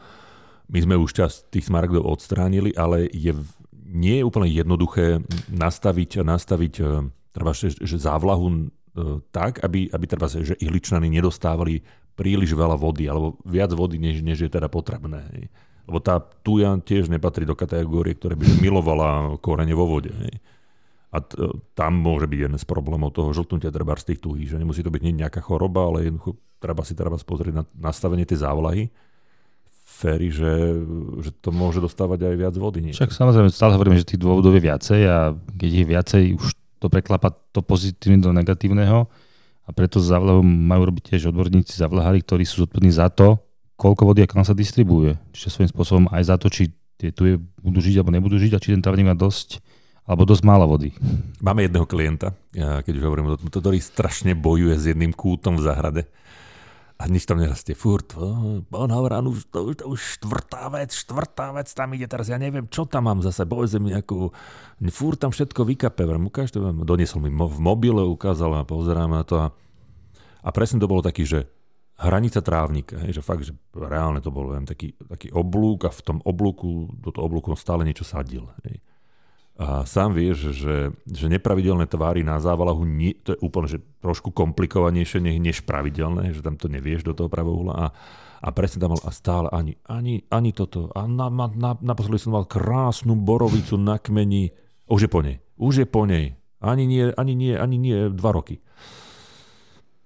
[0.72, 3.32] My sme už čas tých smaragdov odstránili, ale je,
[3.88, 5.20] nie je úplne jednoduché
[5.52, 6.84] nastaviť, nastaviť e,
[7.34, 8.56] treba, že, že závlahu e,
[9.28, 11.84] tak, aby, aby treba, že ihličnany nedostávali
[12.16, 15.48] príliš veľa vody, alebo viac vody, než, než je teda potrebné.
[15.88, 20.12] Lebo tá tuja tiež nepatrí do kategórie, ktoré by milovala korene vo vode.
[20.14, 20.40] Hej.
[21.12, 21.36] A t-
[21.76, 24.88] tam môže byť jeden z problémov toho žltnutia treba z tých tuhých, že nemusí to
[24.88, 28.88] byť nejaká choroba, ale jednoducho treba si treba pozrieť na nastavenie tej závlahy
[29.92, 30.52] féry, že,
[31.20, 32.80] že to môže dostávať aj viac vody.
[32.80, 32.92] Nie?
[32.96, 36.48] Však samozrejme stále hovoríme, že tých dôvodov je viacej a keď je viacej, už
[36.80, 39.06] to preklapa to pozitívne do negatívneho
[39.62, 43.38] a preto závlahu majú robiť tiež odborníci zavlahári, ktorí sú zodpovední za to,
[43.78, 45.14] koľko vody a kam sa distribuje.
[45.30, 48.62] Čiže svojím spôsobom aj za to, či tie tu budú žiť alebo nebudú žiť a
[48.62, 49.62] či ten trávnik má dosť
[50.03, 50.90] alebo dosť málo vody.
[51.38, 55.66] Máme jedného klienta, keď už hovorím o tom, ktorý strašne bojuje s jedným kútom v
[55.66, 56.03] záhrade.
[57.03, 57.74] A nič tam nerastie.
[57.74, 62.30] Furt, on hovorá, už, to, to už štvrtá vec, štvrtá vec tam ide teraz.
[62.30, 63.42] Ja neviem, čo tam mám zase.
[63.42, 64.30] Povedzme mi nejakú...
[64.94, 66.07] Furt tam všetko vykape.
[66.07, 69.34] Ukáž to, doniesol mi v mobile, ukázal a pozerám na to.
[69.34, 69.50] A,
[70.46, 71.50] a presne to bolo taký, že
[71.98, 73.03] hranica trávnika.
[73.03, 76.86] Hej, že fakt, že reálne to bol viem, taký, taký oblúk a v tom oblúku,
[77.03, 78.46] do toho oblúku stále niečo sadil.
[78.62, 78.78] Hej.
[79.62, 84.34] A sám vieš, že, že nepravidelné tvary na závalahu, nie, to je úplne že trošku
[84.34, 87.74] komplikovanejšie než pravidelné, že tam to nevieš do toho uhla.
[87.78, 87.86] A,
[88.42, 90.90] a presne tam mal a stále ani, ani, ani toto.
[90.98, 94.50] A na, na, na, naposledy som mal krásnu borovicu na kmeni.
[94.90, 95.38] Už je po nej.
[95.54, 96.34] Už je po nej.
[96.58, 98.58] Ani nie, ani nie, ani nie dva roky.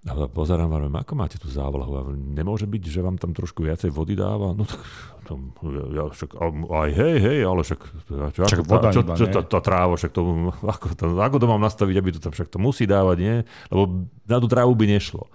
[0.06, 2.14] A pozerám, hovorím, ako máte tú závlahu?
[2.14, 4.54] Nemôže byť, že vám tam trošku viacej vody dáva?
[4.54, 4.78] No tak
[5.26, 5.50] tam,
[5.90, 6.38] ja, však,
[6.70, 9.98] aj hej, hej, ale však, čo, však ako, voda čo, čo, čo, tá, tá tráva,
[9.98, 10.22] však to,
[10.62, 13.36] ako, to, ako to mám nastaviť, aby to tam však to musí dávať, nie?
[13.66, 15.26] Lebo na tú trávu by nešlo.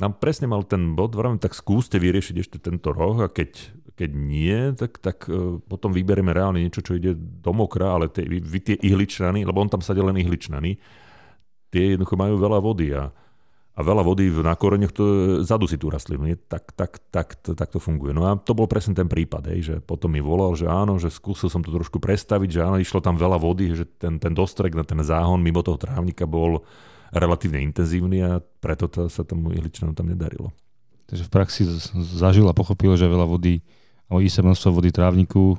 [0.00, 3.52] Nám presne mal ten bod, vravím, tak skúste vyriešiť ešte tento roh a keď,
[4.00, 8.24] keď nie, tak, tak uh, potom vyberieme reálne niečo, čo ide do mokra, ale tie,
[8.24, 10.80] vy, vy tie ihličnany, lebo on tam sadil len ihličnany,
[11.68, 13.12] tie jednoducho majú veľa vody a
[13.80, 15.04] a veľa vody na koreňoch, to
[15.40, 16.28] zadusí tú rastlinu.
[16.28, 16.36] Nie?
[16.36, 18.12] Tak, tak, tak, to, tak to funguje.
[18.12, 21.08] No a to bol presne ten prípad, hej, že potom mi volal, že áno, že
[21.08, 24.76] skúsil som to trošku prestaviť, že áno, išlo tam veľa vody, že ten, ten dostrek
[24.76, 26.60] na ten záhon mimo toho trávnika bol
[27.10, 30.54] relatívne intenzívny a preto to, sa tomu ihličnanu tam nedarilo.
[31.10, 31.62] Takže v praxi
[32.14, 33.66] zažil a pochopil, že veľa vody,
[34.06, 35.58] alebo isté množstvo vody trávniku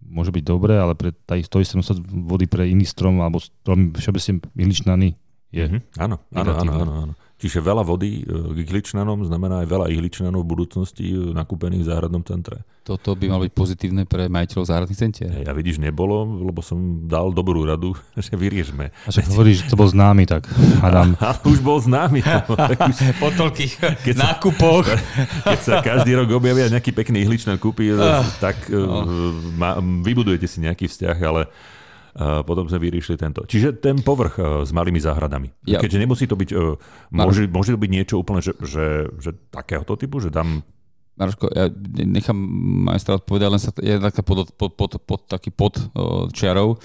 [0.00, 4.40] môže byť dobré, ale pre to isté množstvo vody pre iný strom alebo strom všeobecne
[4.56, 5.20] ihličnany
[5.52, 5.64] je.
[5.68, 5.80] Mm-hmm.
[6.00, 7.14] Áno, áno, áno, áno, áno.
[7.40, 11.88] Čiže veľa vody k e, ihličnanom znamená aj veľa ihličnanov v budúcnosti e, nakúpených v
[11.88, 12.60] záhradnom centre.
[12.84, 15.32] Toto by malo byť pozitívne pre majiteľov záhradných centier.
[15.40, 18.92] Ja vidíš, nebolo, lebo som dal dobrú radu, že vyriešme.
[18.92, 20.52] A že hovoríš, že to bol známy, tak
[20.84, 21.16] hádam.
[21.24, 22.20] Ale už bol známy.
[22.20, 23.72] Už, po toľkých
[24.04, 24.84] keď nákupoch.
[24.84, 24.96] Sa,
[25.48, 29.00] keď sa každý rok objavia nejaký pekný ihličnan kúpi, uh, tak uh,
[29.56, 31.48] ma, vybudujete si nejaký vzťah, ale
[32.18, 33.46] potom sme vyriešili tento.
[33.46, 35.48] Čiže ten povrch e, s malými záhradami.
[35.66, 35.78] Ja.
[35.78, 36.58] Keďže nemusí to byť, e,
[37.14, 40.66] môže, môže to byť niečo úplne, že, že, že takéhoto typu, že dám
[41.20, 41.68] Maroško, ja
[42.00, 42.38] nechám
[42.88, 45.76] majstra odpovedať, len sa je taká pod, pod, pod, pod, taký pod
[46.32, 46.80] čiarou.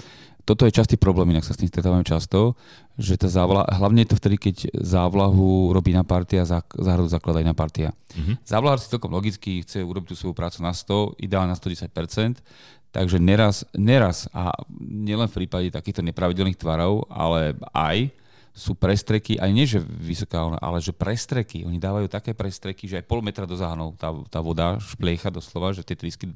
[0.46, 2.54] Toto je častý problém, inak sa s tým stretávame často,
[2.94, 7.42] že tá závla, hlavne je to vtedy, keď závlahu robí na partia a záhradu zaklada
[7.42, 7.90] na partia.
[8.14, 8.46] Mm-hmm.
[8.46, 12.38] Závlahár si celkom logicky chce urobiť tú svoju prácu na 100, ideálne na 110%,
[12.96, 18.08] Takže neraz, neraz a nielen v prípade takýchto nepravidelných tvarov, ale aj
[18.56, 21.68] sú prestreky, aj nie že vysoká, ale že prestreky.
[21.68, 25.76] Oni dávajú také prestreky, že aj pol metra do záhnov tá, tá voda špliecha doslova,
[25.76, 26.32] že tie trysky,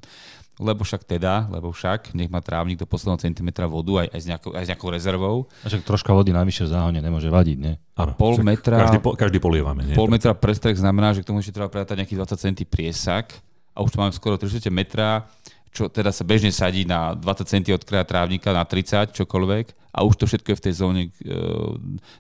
[0.61, 4.27] lebo však teda, lebo však, nech má trávnik do posledného centimetra vodu aj, aj, s
[4.29, 5.37] nejakou, aj s nejakou rezervou.
[5.65, 7.81] A však troška vody najvyššie v záhone nemôže vadiť, nie?
[7.97, 8.85] A pol metra...
[8.85, 9.97] Každý, každý polievame, nie?
[9.97, 13.33] Pol metra prestrek znamená, že k tomu ešte treba predať nejakých 20 cm priesak
[13.73, 15.25] a už tu máme skoro 30 metra
[15.71, 19.90] čo teda sa bežne sadí na 20 cm od kraja trávnika, na 30, čokoľvek.
[19.91, 21.11] A už to všetko je v tej zóne e,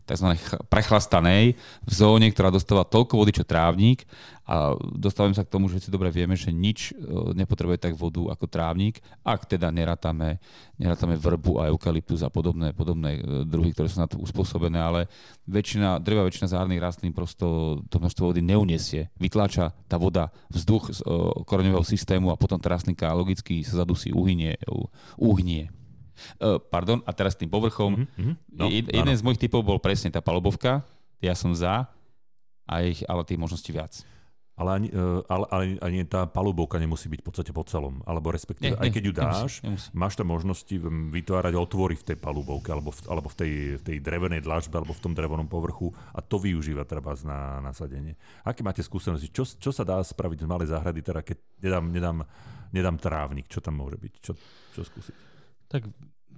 [0.07, 0.29] tzv.
[0.66, 1.55] prechlastanej,
[1.87, 4.05] v zóne, ktorá dostáva toľko vody, čo trávnik.
[4.51, 6.93] A dostávame sa k tomu, že si dobre vieme, že nič e,
[7.39, 10.43] nepotrebuje tak vodu ako trávnik, ak teda nerátame,
[10.75, 15.01] nerátame vrbu a eukalyptus a podobné, podobné e, druhy, ktoré sú na to uspôsobené, ale
[15.47, 19.14] väčšina, drvá väčšina zárnych rastlín prosto to množstvo vody neuniesie.
[19.23, 21.01] Vytláča tá voda vzduch z
[21.47, 24.59] koreňového systému a potom tá rastlinka logicky sa zadusí, uhynie,
[25.14, 25.71] uhnie.
[26.39, 28.05] Uh, pardon, a teraz tým povrchom.
[28.05, 28.35] Mm-hmm.
[28.55, 29.18] No, jeden áno.
[29.18, 30.85] z mojich typov bol presne tá palubovka.
[31.21, 31.89] Ja som za,
[32.71, 34.07] a ich, ale tých možností viac.
[34.61, 38.05] Ale ani, uh, ale, ale ani tá palubovka nemusí byť v podstate po celom.
[38.05, 39.89] Alebo respektíve, nie, aj keď ju dáš, nemusí, nemusí.
[39.97, 40.77] máš tam možnosti
[41.16, 44.93] vytvárať otvory v tej palubovke, alebo v, alebo v, tej, v tej drevenej dlažbe, alebo
[44.93, 48.21] v tom drevenom povrchu a to využíva treba na nasadenie.
[48.45, 49.33] Aké máte skúsenosti?
[49.33, 52.18] Čo, čo sa dá spraviť z malej záhrady, teda keď nedám, nedám,
[52.68, 53.49] nedám trávnik?
[53.49, 54.12] Čo tam môže byť?
[54.21, 54.37] Čo,
[54.77, 55.14] čo skúsiť?
[55.73, 55.89] Tak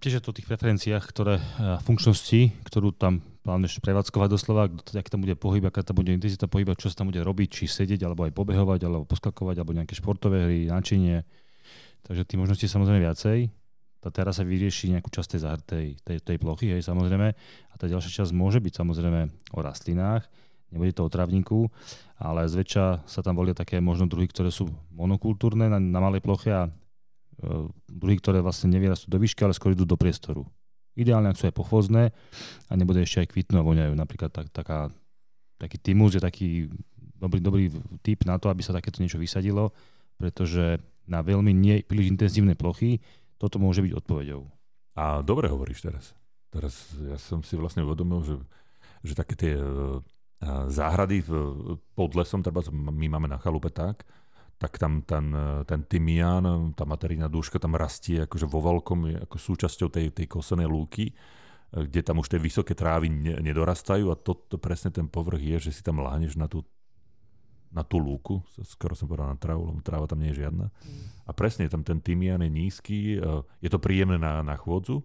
[0.03, 1.39] tiež je to o tých preferenciách, ktoré
[1.87, 6.75] funkčnosti, ktorú tam plánuješ prevádzkovať doslova, aký tam bude pohyb, aká tam bude intenzita pohyba,
[6.75, 10.43] čo sa tam bude robiť, či sedieť, alebo aj pobehovať, alebo poskakovať, alebo nejaké športové
[10.43, 11.23] hry, náčinie.
[12.03, 13.47] Takže tých možností samozrejme viacej.
[14.03, 17.29] Tá teraz sa vyrieši nejakú časť tej, tej, tej, tej plochy, hej, samozrejme.
[17.71, 20.27] A tá ďalšia časť môže byť samozrejme o rastlinách,
[20.75, 21.71] nebude to o travníku,
[22.19, 26.51] ale zväčša sa tam volia také možno druhy, ktoré sú monokultúrne na, na malej ploche
[26.51, 26.82] a E,
[27.91, 30.47] druhy, ktoré vlastne nevyrastú do výšky, ale skôr idú do priestoru.
[30.93, 32.13] Ideálne, ak sú aj pochvozné
[32.69, 33.93] a nebude ešte aj kvitnú a voňajú.
[33.97, 34.93] Napríklad tak, taká,
[35.57, 36.69] taký timus je taký
[37.17, 37.65] dobrý, dobrý
[38.05, 39.73] typ na to, aby sa takéto niečo vysadilo,
[40.21, 43.01] pretože na veľmi nie príliš intenzívne plochy
[43.41, 44.47] toto môže byť odpoveďou.
[44.95, 46.15] A dobre hovoríš teraz.
[46.53, 48.37] Teraz ja som si vlastne uvedomil, že,
[49.03, 49.55] že také tie
[50.69, 51.25] záhrady
[51.95, 54.05] pod lesom, treba my máme na chalupe tak,
[54.63, 55.35] tak tam ten,
[55.67, 60.31] ten tymián, tá materiálna dúška tam rastie akože vo veľkom, je ako súčasťou tej, tej
[60.31, 61.11] kosenej lúky,
[61.75, 63.11] kde tam už tie vysoké trávy
[63.43, 66.63] nedorastajú a to, to presne ten povrch je, že si tam láhneš na tú,
[67.75, 70.71] na tú lúku, skoro som povedal na trávu, lebo tráva tam nie je žiadna.
[71.27, 73.19] A presne tam ten tymián je nízky,
[73.59, 75.03] je to príjemné na, na chôdzu,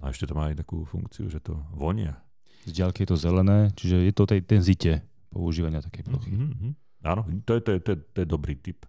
[0.00, 2.24] a ešte to má aj takú funkciu, že to vonia.
[2.64, 6.32] Z ďalky je to zelené, čiže je to tej, ten zite používania takej plochy.
[6.32, 6.72] Mm-hmm.
[7.06, 8.82] Áno, to je, to, je, to, je, to je dobrý tip.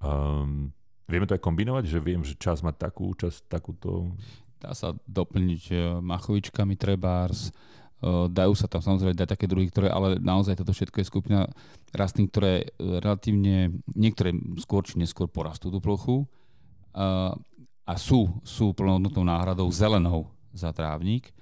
[0.00, 0.72] Um,
[1.04, 4.16] vieme to aj kombinovať, že viem, že čas má takú, čas takúto...
[4.60, 9.88] Dá sa doplniť e, machovičkami trebárs, e, dajú sa tam samozrejme dať také druhy, ktoré,
[9.88, 11.40] ale naozaj toto všetko je skupina
[11.96, 16.28] rastlín, ktoré relatívne, niektoré skôr či neskôr porastú tú plochu
[16.92, 17.32] a,
[17.88, 21.32] a sú, sú plnohodnotnou náhradou zelenou za trávnik.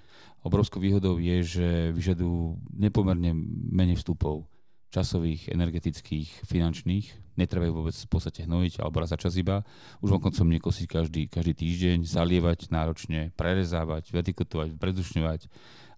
[0.46, 3.34] Obrovskou výhodou je, že vyžadujú nepomerne
[3.74, 4.46] menej vstupov
[4.88, 7.36] časových, energetických, finančných.
[7.38, 9.62] Netreba vôbec v podstate hnojiť alebo raz za čas iba.
[10.02, 15.40] Už koncom nekosiť každý, každý týždeň, zalievať náročne, prerezávať, vertikotovať, predušňovať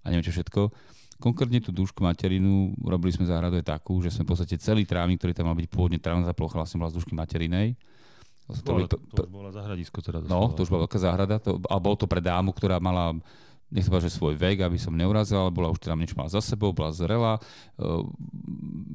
[0.05, 0.69] a neviem čo všetko.
[1.21, 5.21] Konkrétne tú dúšku materinu robili sme záhradu aj takú, že sme v podstate celý trávnik,
[5.21, 7.77] ktorý tam mal byť pôvodne trávna plocha, vlastne bola z dúšky materinej.
[8.51, 10.25] To, to, to, to už bola zahradisko teda.
[10.27, 13.15] No, to už bola veľká záhrada, to, a bolo to pre dámu, ktorá mala
[13.71, 16.75] nech sa že svoj vek, aby som neurazil, bola už teda niečo mala za sebou,
[16.75, 17.39] bola zrela.
[17.79, 18.03] Uh,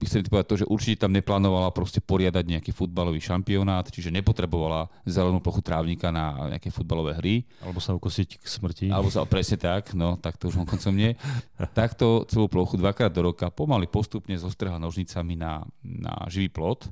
[0.03, 4.91] chcem ti povedať to, že určite tam neplánovala proste poriadať nejaký futbalový šampionát, čiže nepotrebovala
[5.07, 7.35] zelenú plochu trávnika na nejaké futbalové hry.
[7.63, 8.87] Alebo sa ukosiť k smrti.
[8.91, 11.15] Alebo sa, presne tak, no tak to už koncom nie.
[11.79, 16.91] Takto celú plochu dvakrát do roka pomaly postupne zostrha nožnicami na, na živý plot.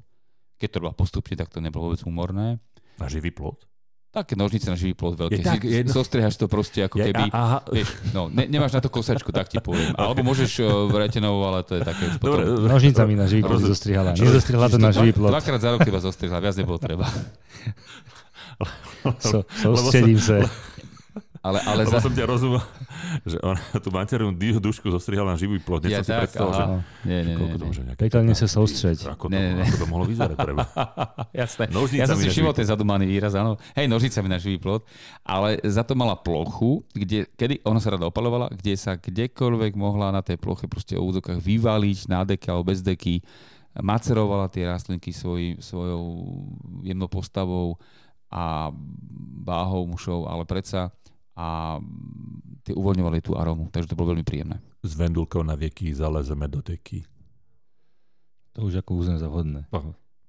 [0.55, 2.63] Keď to bola postupne, tak to nebolo vôbec humorné.
[2.95, 3.72] Na živý plot?
[4.14, 5.41] Také nožnice na živý plot veľké.
[5.41, 5.89] Je tak, jedno...
[5.89, 7.34] Zostrihaš to proste ako keby...
[7.34, 7.66] aha.
[7.66, 9.89] Vieš, no, ne, nemáš na to kosačku, tak ti poviem.
[9.97, 12.14] Alebo môžeš uh, vretenou, ale to je také...
[12.22, 12.70] Dobre, potom...
[12.70, 14.14] Nožnicami na živý plot zostrihala.
[14.14, 15.34] Nezostrihala to na živý plot.
[15.34, 17.09] Dvakrát za rok iba zostrihala, viac nebolo treba.
[19.18, 20.45] So, soustredím sa.
[21.44, 22.00] Ale, ale za...
[22.00, 22.64] som ťa rozumel,
[23.32, 24.32] že on tú maternú
[24.64, 25.84] dušku zostrihala na živý plod.
[25.91, 26.64] Ja som tak, si predstavil, že
[27.04, 28.00] nie, nie, nie, nejaké...
[28.00, 29.12] Pekne sa sústreť.
[29.12, 29.68] Ako, to, nie, nie.
[29.68, 30.64] ako to mohlo vyzerať treba.
[31.44, 31.68] Jasné.
[32.00, 33.60] ja som si všimol ten zadumaný výraz, áno.
[33.76, 34.88] Hej, nožnicami na živý plod.
[35.28, 40.16] Ale za to mala plochu, kde, kedy ona sa rada opalovala, kde sa kdekoľvek mohla
[40.16, 43.20] na tej ploche proste o úzokách vyvaliť na deke alebo bez deky.
[43.84, 46.24] Macerovala tie rastlinky svoj, svojou
[46.88, 47.76] jemnou postavou
[48.32, 48.72] a
[49.44, 50.96] váhou mušov, ale predsa
[51.34, 51.79] a
[52.63, 54.61] tie uvoľňovali tú arómu, takže to bolo veľmi príjemné.
[54.86, 57.03] S vendulkou na vieky zalezeme do teky.
[58.53, 59.65] To už ako uzne za vhodné.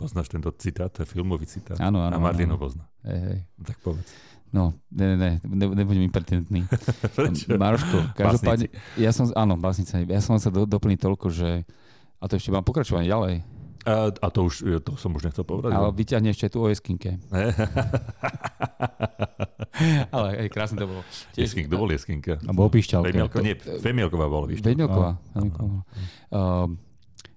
[0.00, 1.76] Poznáš tento citát, to je filmový citát.
[1.78, 2.16] Áno, áno.
[2.16, 2.88] A Martin ho pozná.
[3.04, 3.38] Hej, hej.
[3.62, 4.08] Tak povedz.
[4.54, 6.62] No, ne, ne, ne, nebudem impertinentný.
[7.62, 11.66] Maroško, každopádne, ja som, áno, básnica, ja som sa do, doplniť toľko, že,
[12.22, 13.42] a to ešte mám pokračovanie ďalej.
[13.84, 15.76] A, a to už, to som už nechcel povedať.
[15.76, 17.20] Ale vyťahne ešte tu o jeskinke.
[20.14, 21.02] Ale aj krásne to bolo.
[21.36, 21.52] Tiež...
[21.52, 22.34] Jeskinka, kto bol Jeskinka?
[22.48, 23.12] A bol Pišťalka.
[23.12, 24.46] Femielko, nie, Femielková bola.
[24.48, 25.10] Femielková.
[25.36, 26.70] Uh,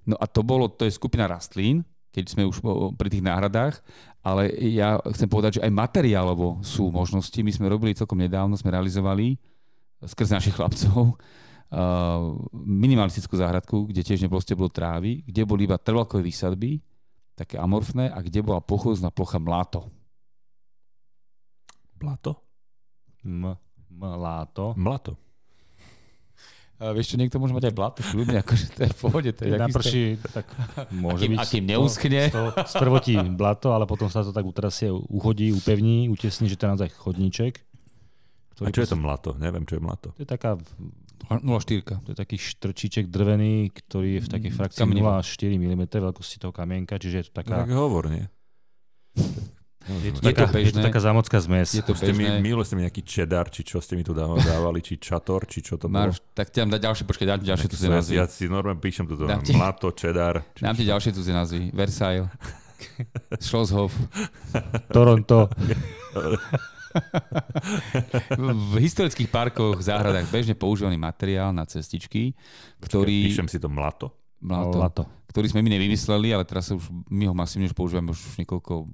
[0.07, 1.83] no a to bolo, to je skupina rastlín,
[2.15, 2.63] keď sme už
[2.95, 3.83] pri tých náhradách,
[4.23, 7.37] ale ja chcem povedať, že aj materiálovo sú možnosti.
[7.43, 9.35] My sme robili celkom nedávno, sme realizovali
[10.03, 11.17] skrz našich chlapcov
[12.53, 16.79] minimalistickú záhradku, kde tiež nebolo steblo trávy, kde boli iba trvalkové výsadby,
[17.35, 19.91] také amorfné, a kde bola pochozná plocha mláto.
[21.99, 22.39] Blato?
[23.27, 23.57] M-
[23.91, 24.73] mláto.
[24.77, 25.19] Mlato.
[26.77, 29.29] A vieš čo, niekto môže mať aj blato, kľudne, akože to je v pohode.
[29.33, 30.45] To je Naprší, tak
[30.93, 31.39] môže akým, byť.
[31.41, 32.21] Akým neuschne.
[32.69, 36.89] Sprvotí blato, ale potom sa to tak utrasie, uhodí, upevní, utesní, že to je naozaj
[36.93, 37.65] chodníček.
[38.61, 39.33] A čo je to mlato?
[39.37, 40.13] Neviem, čo je mlato.
[40.17, 40.57] To je taká
[41.27, 41.99] 0,4.
[42.03, 46.53] To je taký štrčíček drvený, ktorý je v takej mm, frakcii 0,4 mm veľkosti toho
[46.55, 47.67] kamienka, čiže je to taká...
[47.67, 48.25] Tak hovor, nie?
[49.87, 51.71] Je to, je, taká, to bežné, je to taká zámocká zmes.
[51.71, 54.83] Je to ste mi, minule ste mi nejaký čedar, či čo ste mi tu dávali,
[54.83, 56.11] či čator, či čo to bolo.
[56.11, 58.13] Máš, tak ti dám dať ďalšie, počkaj, dám ti ďalšie cudzie názvy.
[58.19, 60.43] Ja si normálne píšem toto, ti, mlato, čedar.
[60.59, 61.71] Dám ti ďalšie cudzie názvy.
[61.71, 62.27] Versailles,
[63.47, 63.95] Schlosshof,
[64.91, 65.47] Toronto.
[68.57, 72.33] v historických parkoch, záhradách bežne používaný materiál na cestičky,
[72.81, 73.31] ktorý...
[73.31, 74.13] Píšem si to mlato.
[74.37, 75.03] Mlato, mlato.
[75.29, 78.85] Ktorý sme my nevymysleli, ale teraz už, my ho masívne už používame už niekoľko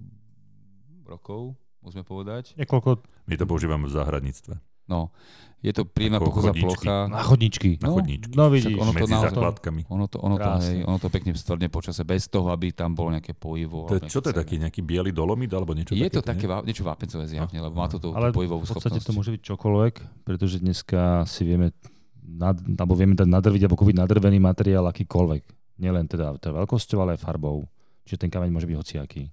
[1.04, 2.56] rokov, môžeme povedať.
[2.56, 3.04] Niekoľko...
[3.28, 4.72] My to používame v záhradníctve.
[4.90, 5.16] No,
[5.64, 7.08] je to príjemná pochozá plocha.
[7.08, 7.80] Na chodničky.
[7.80, 8.36] Na no, chodničky.
[8.36, 9.82] No vidíš, ono to, medzi základkami.
[9.88, 13.16] Ono to, ono, to, hej, ono to pekne stvrdne počase, bez toho, aby tam bolo
[13.16, 13.88] nejaké pojivo.
[13.88, 16.46] To je, čo to je taký nejaký biely dolomit alebo niečo Je také, to také
[16.52, 16.68] nie?
[16.68, 19.08] niečo vápencové zjavne, lebo má to tú, Ale tú pojivovú v podstate schopnosť.
[19.08, 19.94] to môže byť čokoľvek,
[20.28, 21.72] pretože dneska si vieme
[22.20, 25.44] nad, alebo vieme dať nadrviť alebo kúpiť nadrvený materiál akýkoľvek.
[25.80, 27.72] Nielen teda, teda veľkosťou, ale aj farbou.
[28.04, 29.32] Čiže ten kameň môže byť hociaký.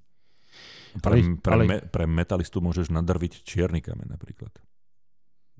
[1.03, 4.55] Pre, Ale- pre, ale- me, pre metalistu môžeš nadrviť čierny kameň napríklad.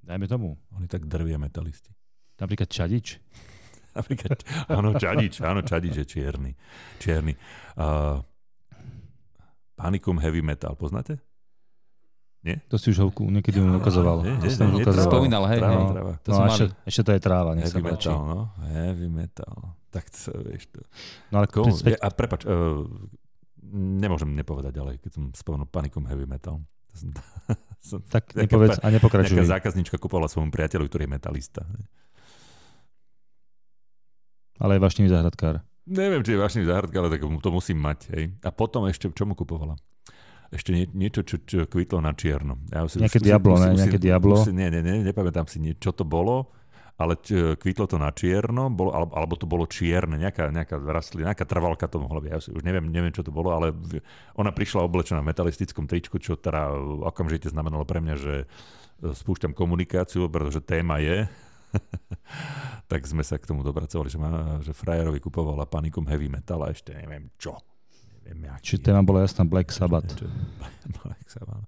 [0.01, 0.57] Dajme tomu.
[0.77, 1.93] Oni tak drvia metalisti.
[2.41, 3.21] Napríklad čadič.
[3.99, 4.39] Napríklad,
[4.71, 6.55] áno, čadič, áno, čadič je čierny.
[7.03, 7.35] Čierny.
[7.75, 8.23] Uh,
[9.75, 11.19] Panicum Heavy Metal, poznáte?
[12.73, 14.25] To si už ho niekedy mu ukazoval.
[14.25, 14.81] Je, To je ukazoval.
[14.81, 15.89] tráva, Spomínal, hej, tráva, hej.
[15.93, 16.13] tráva.
[16.25, 18.09] To no, ešte, ešte to je tráva, nech sa Heavy páči.
[18.09, 18.39] metal, no.
[18.65, 19.57] Heavy metal.
[19.93, 20.81] Tak to, vieš to.
[21.29, 22.81] No ale Komu, späť, a prepač, uh,
[23.77, 26.57] nemôžem nepovedať ďalej, keď som spomenul Panicum Heavy Metal.
[26.91, 27.09] To som,
[27.95, 29.39] som, tak nepovedz a nepokračuj.
[29.39, 31.63] Nejaká zákaznička kupovala svojmu priateľu, ktorý je metalista.
[34.61, 35.65] Ale je vášnivý záhradkár.
[35.89, 37.99] Neviem, či je vášny záhradka, ale tak to musím mať.
[38.13, 38.25] Hej.
[38.45, 39.81] A potom ešte, čo mu kupovala?
[40.51, 42.59] Ešte nie, niečo, čo, čo kvitlo na čierno.
[42.69, 43.79] Ja si, Nejaké Diablo, ne?
[43.79, 44.35] Nejaké Diablo?
[44.37, 46.51] Už si, nie, nie, nie, nepamätám si, nie, čo to bolo,
[47.01, 51.49] ale č, kvitlo to na čierno, bolo, alebo, to bolo čierne, nejaká, nejaká rastlina, nejaká
[51.49, 52.29] trvalka to mohla byť.
[52.29, 53.73] Ja už neviem, neviem, čo to bolo, ale
[54.37, 56.69] ona prišla oblečená v metalistickom tričku, čo teda
[57.09, 58.47] okamžite znamenalo pre mňa, že e,
[59.17, 61.25] spúšťam komunikáciu, pretože téma je.
[62.93, 66.69] tak sme sa k tomu dopracovali, že, má, že frajerovi kupovala Panicum Heavy Metal a
[66.69, 67.57] ešte neviem čo.
[68.29, 68.77] Neviem, jaký.
[68.77, 70.21] Či téma bola jasná Black Sabbath.
[71.01, 71.65] Black Sabbath.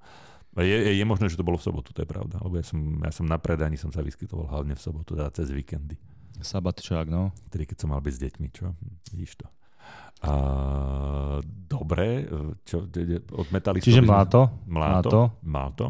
[0.60, 2.36] Je, je, je možné, že to bolo v sobotu, to je pravda.
[2.44, 5.48] Lebo ja som, ja som na predaní som sa vyskytoval hlavne v sobotu, teda cez
[5.48, 5.96] víkendy.
[6.42, 7.32] Sabatčák, no.
[7.48, 8.72] Tedy, keď som mal byť s deťmi, čo?
[8.72, 9.46] Hm, Vidíš to.
[10.22, 10.32] A,
[11.44, 12.28] dobre,
[12.62, 12.86] čo,
[13.32, 13.88] od metalistov...
[13.90, 14.52] Čiže mláto.
[14.68, 15.40] Mláto.
[15.42, 15.86] Mláto.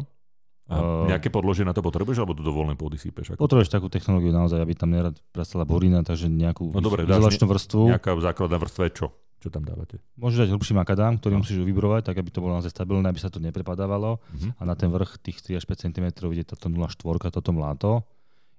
[0.71, 3.35] A Uh, nejaké podložie na to potrebuješ, alebo do dovolenej pôdy sypeš?
[3.35, 3.45] Ako?
[3.45, 7.81] Potrebuješ takú technológiu naozaj, aby tam nerad prastala burina, takže nejakú No dobre, izolačnú vrstvu.
[7.91, 9.07] Nejaká základná vrstva je čo?
[9.43, 9.99] Čo tam dávate?
[10.15, 11.39] Môžeš dať hlbší makadám, ktorý No.
[11.43, 14.23] musíš vybrovať, tak aby to bolo naozaj stabilné, aby sa to neprepadávalo.
[14.31, 14.55] Mhm.
[14.55, 18.07] A na ten vrch tých 3 až 5 cm ide táto 0,4, toto mláto.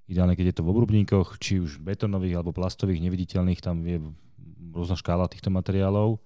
[0.04, 3.96] Ideálne, keď je to v obrubníkoch, či už betónových alebo plastových, neviditeľných, tam je
[4.76, 6.20] rôzna škála týchto materiálov.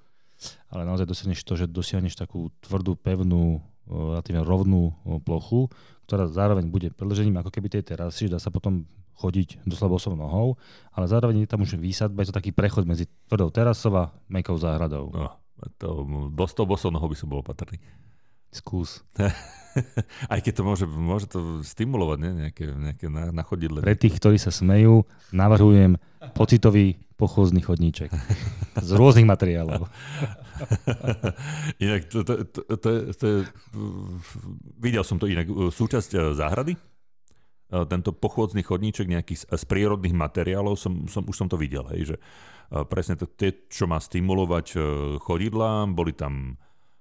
[0.75, 5.71] Ale naozaj dosiahneš to, že dosiahneš takú tvrdú, pevnú, o, relatívne rovnú o, plochu,
[6.11, 8.83] ktorá zároveň bude predlžením ako keby tej terasy, dá sa potom
[9.19, 10.55] chodiť doslova bosou nohou,
[10.95, 14.55] ale zároveň je tam už výsadba, je to taký prechod medzi tvrdou terasou a mekou
[14.55, 15.11] záhradou.
[15.11, 15.35] No,
[15.77, 16.07] to,
[16.55, 17.83] to bosou nohou by som bol opatrný.
[18.49, 19.05] Skús.
[20.33, 22.31] Aj keď to môže, môže to stimulovať, ne?
[22.47, 23.85] nejaké, nejaké na, na chodidle.
[23.85, 25.05] Pre tých, ktorí sa smejú,
[25.37, 26.01] navrhujem
[26.33, 28.09] pocitový pochôzny chodníček
[28.89, 29.91] z rôznych materiálov.
[31.85, 33.39] inak to, to, to, to, to je,
[34.79, 36.75] videl som to inak, súčasť eh, záhrady,
[37.69, 42.15] tento pochôdzny chodníček nejaký z, z prírodných materiálov, som, som, už som to videl, hej,
[42.15, 44.81] že eh, presne to, tie, čo má stimulovať eh,
[45.21, 46.57] chodidlá, boli tam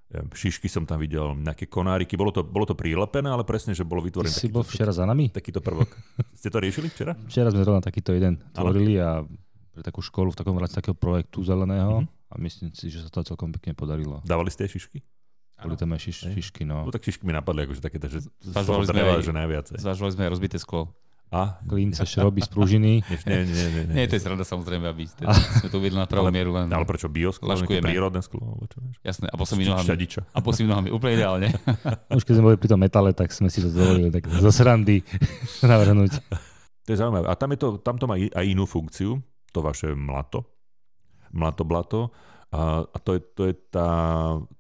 [0.07, 3.99] šišky som tam videl, nejaké konáriky, bolo to, bolo to prilepené, ale presne, že bolo
[3.99, 5.28] vytvorené si takýto, bol včera za nami?
[5.28, 5.91] takýto prvok.
[6.39, 7.11] Ste to riešili včera?
[7.28, 9.28] Včera sme zrovna takýto jeden tvorili a
[9.76, 12.07] pre takú školu v takom rámci takého projektu zeleného Mhm.
[12.07, 14.24] a myslím si, že sa to celkom pekne podarilo.
[14.24, 15.03] Dávali ste šišky?
[15.60, 16.84] Boli tam aj šiš, šišky, no.
[16.84, 19.66] No tak šišky mi napadli, akože také, že Zvažovali sme aj- že najviac.
[19.68, 19.80] hej.
[19.80, 20.93] Zvažovali sme aj rozbité sklo.
[21.28, 21.60] A?
[21.62, 22.91] Klínce, šroby z pružiny.
[23.28, 23.93] Nie, nie, nie, nie, nie.
[23.93, 26.55] Nie, to je sranda samozrejme, aby teda sme to uvedli na pravú mieru.
[26.55, 26.72] Len...
[26.72, 27.51] Ale prečo biosklo?
[27.51, 27.84] Laškujeme.
[27.84, 28.39] prírodné sklo?
[28.47, 28.80] Alebo čo?
[29.01, 29.88] Jasné, a poslednými nohami.
[29.88, 30.22] Šťadiča.
[30.24, 31.47] A poslednými nohami, úplne ideálne.
[32.16, 35.03] Už keď sme boli pri tom metale, tak sme si to dovolili tak zo srandy
[35.66, 36.16] navrhnúť.
[36.86, 37.28] To je zaujímavé.
[37.28, 40.47] A tam, je to, tam to má i- aj inú funkciu, to vaše mlato.
[41.30, 41.99] Mlato, blato.
[42.52, 43.89] A, a to je, to je tá,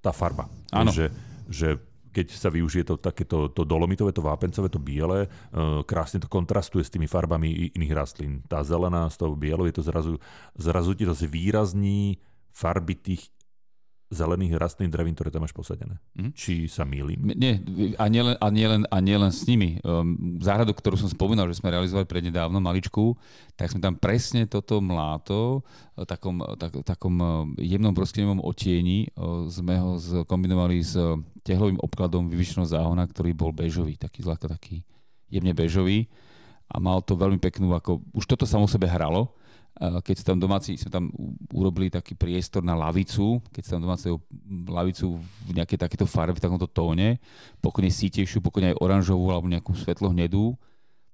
[0.03, 0.51] tá farba.
[0.75, 0.91] Áno.
[0.91, 1.07] Že,
[1.47, 1.79] že
[2.11, 6.81] keď sa využije to takéto to dolomitové, to vápencové, to biele, uh, krásne to kontrastuje
[6.81, 8.41] s tými farbami iných rastlín.
[8.49, 10.17] Tá zelená s tou bielou je to zrazu,
[10.57, 12.17] zrazu ti to zvýrazní
[12.49, 13.29] farby tých
[14.07, 15.99] zelených rastlín drevín, ktoré tam máš posadené.
[16.15, 16.31] Mhm.
[16.31, 17.27] Či sa mýlim?
[17.35, 17.59] Nie,
[17.99, 19.83] a nielen, a nielen, a nielen s nimi.
[19.83, 23.19] Um, záhradu, ktorú som spomínal, že sme realizovali prednedávno, maličku,
[23.59, 25.65] tak sme tam presne toto mláto,
[25.97, 27.15] v takom, tak, takom
[27.57, 29.97] eh, jemnom brosklinovom otieni, eh, sme ho
[30.29, 30.93] kombinovali s
[31.41, 34.85] tehlovým obkladom vyvyšeného záhona, ktorý bol bežový, taký zľahka taký
[35.27, 36.07] jemne bežový
[36.67, 39.31] a mal to veľmi peknú, ako už toto samo sebe hralo,
[39.77, 41.05] keď sa tam domáci, sme tam
[41.53, 44.09] urobili taký priestor na lavicu, keď sa tam domáci
[44.65, 47.21] lavicu v nejakej takéto farbe, v takomto tóne,
[47.61, 50.57] pokojne sítejšiu, pokojne aj oranžovú alebo nejakú svetlo hnedú,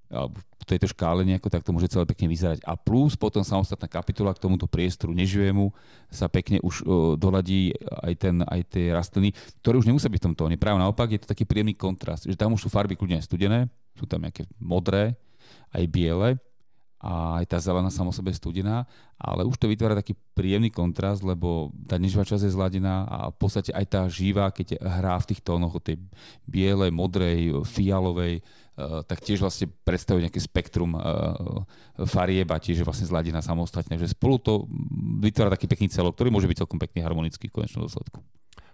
[0.08, 2.64] alebo v tejto škále nejako, tak to môže celé pekne vyzerať.
[2.64, 5.74] A plus potom samostatná kapitola k tomuto priestoru neživému
[6.08, 10.26] sa pekne už o, doladí aj, ten, aj tie rastliny, ktoré už nemusia byť v
[10.32, 10.56] tom tóne.
[10.56, 13.68] Práve naopak je to taký príjemný kontrast, že tam už sú farby kľudne aj studené,
[13.98, 15.18] sú tam nejaké modré,
[15.76, 16.40] aj biele
[17.04, 18.88] a aj tá zelená sama sebe studená,
[19.20, 23.38] ale už to vytvára taký príjemný kontrast, lebo tá neživá časť je zladená a v
[23.44, 26.00] podstate aj tá živá, keď hrá v tých tónoch od tej
[26.48, 28.40] bielej, modrej, fialovej,
[28.74, 31.62] Uh, tak tiež vlastne predstavuje nejaké spektrum uh,
[32.10, 34.02] farieb a tiež je vlastne zladená samostatne.
[34.02, 34.66] že spolu to
[35.22, 38.26] vytvára taký pekný celok, ktorý môže byť celkom pekný harmonický v konečnom dôsledku.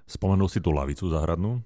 [0.08, 1.60] Spomenul si tú lavicu záhradnú.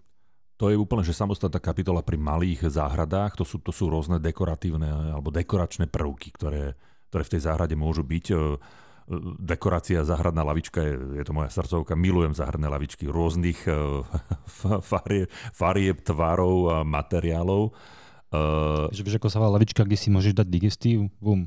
[0.62, 5.14] To je úplne, že samostatná kapitola pri malých záhradách, to sú, to sú rôzne dekoratívne
[5.18, 6.78] alebo dekoračné prvky, ktoré,
[7.10, 8.26] ktoré v tej záhrade môžu byť.
[8.30, 8.40] E, e,
[9.42, 14.06] dekorácia, záhradná lavička, je, je to moja srdcovka, milujem záhradné lavičky rôznych e,
[14.94, 15.28] farieb,
[15.58, 17.74] farieb tvarov a materiálov.
[18.90, 21.46] Že vieš, ako sa volá lavička, kde si môžeš dať digestívum?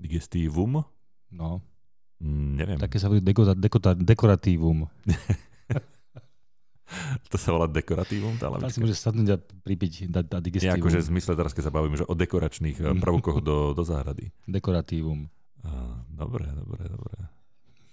[0.00, 0.84] Digestívum?
[1.28, 1.60] No.
[2.16, 2.78] Mm, neviem.
[2.80, 3.20] Také sa volá
[3.96, 4.88] dekoratívum.
[7.32, 8.70] to sa volá dekoratívum, tá lavička?
[8.70, 10.78] Tam si môže sadnúť a pripiť, dať, dať digestívum.
[10.78, 13.82] Nie, akože v zmysle teraz, keď sa bavíme, že o dekoračných eh, prvkoch do, do
[13.82, 14.30] záhrady.
[14.46, 15.26] Dekoratívum.
[15.66, 17.16] A, dobre, dobre, dobre.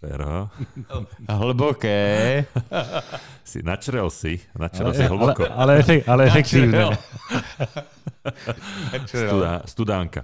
[0.04, 0.52] Fero.
[1.42, 2.00] Hlboké.
[3.50, 5.44] si načrel si, načrel ale, si hlboko.
[5.48, 6.92] Ale, ale, efek, ale efektívne.
[9.08, 10.22] Studá, studánka.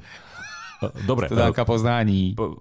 [1.07, 1.31] Dobre.
[1.31, 2.35] Studánka poznání.
[2.35, 2.59] Po,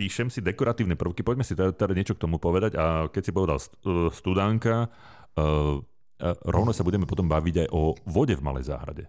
[0.00, 3.32] píšem si dekoratívne prvky, poďme si teda, teda niečo k tomu povedať a keď si
[3.36, 3.58] povedal
[4.08, 5.19] studánka, Uh,
[6.44, 9.04] rovno sa budeme potom baviť aj o vode v malej záhrade.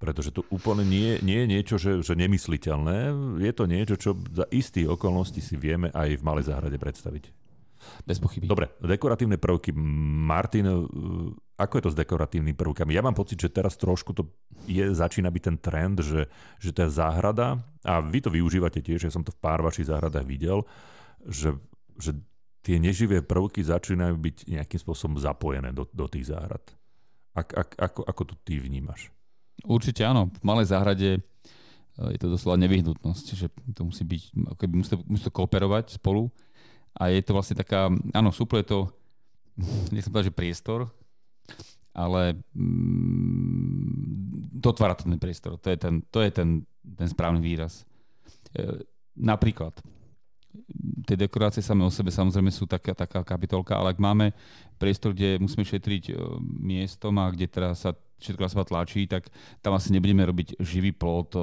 [0.00, 3.12] Pretože to úplne nie, nie je niečo, že, že nemysliteľné.
[3.44, 7.28] Je to niečo, čo za istých okolností si vieme aj v malej záhrade predstaviť.
[8.08, 8.48] Bez pochyby.
[8.48, 9.72] Dobre, dekoratívne prvky.
[9.76, 10.76] Martin, e,
[11.56, 12.96] ako je to s dekoratívnymi prvkami?
[12.96, 14.28] Ja mám pocit, že teraz trošku to
[14.64, 16.28] je, začína byť ten trend, že,
[16.60, 20.24] že tá záhrada, a vy to využívate tiež, ja som to v pár vašich záhradách
[20.24, 20.64] videl,
[21.24, 21.56] že,
[21.96, 22.16] že
[22.60, 26.60] tie neživé prvky začínajú byť nejakým spôsobom zapojené do, do tých záhrad.
[27.32, 29.08] Ak, ak, ako, ako to ty vnímaš?
[29.64, 30.28] Určite áno.
[30.28, 31.20] V malej záhrade e,
[32.16, 34.22] je to doslova nevyhnutnosť, že to musí byť,
[34.56, 36.28] ako by musí musí to kooperovať spolu
[36.96, 38.90] a je to vlastne taká, áno, súple to,
[39.94, 40.90] nechcem povedať, že priestor,
[41.96, 45.56] ale mm, dotvára to ten priestor.
[45.58, 46.48] To je ten, to je ten,
[46.84, 47.88] ten správny výraz.
[48.52, 48.84] E,
[49.16, 49.80] napríklad,
[51.06, 54.34] tie dekorácie samé o sebe samozrejme sú taká, taká kapitolka, ale ak máme
[54.78, 59.28] priestor, kde musíme šetriť e, miestom a kde teraz sa všetko na tlačí, tak
[59.64, 61.40] tam asi nebudeme robiť živý plot, e,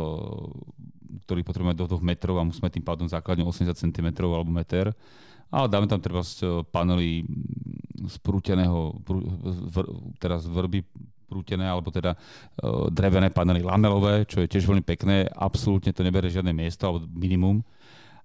[1.27, 4.91] ktorý potrebujeme do 2 metrov a musíme tým pádom základne 80 cm alebo meter.
[5.47, 7.23] Ale dáme tam treba e, panely
[8.07, 8.93] z prúteného,
[10.19, 10.83] teraz vrby
[11.27, 12.15] prútené, alebo teda
[12.87, 15.27] drevené panely lamelové, čo je tiež veľmi pekné.
[15.27, 17.59] Absolútne to nebere žiadne miesto, alebo minimum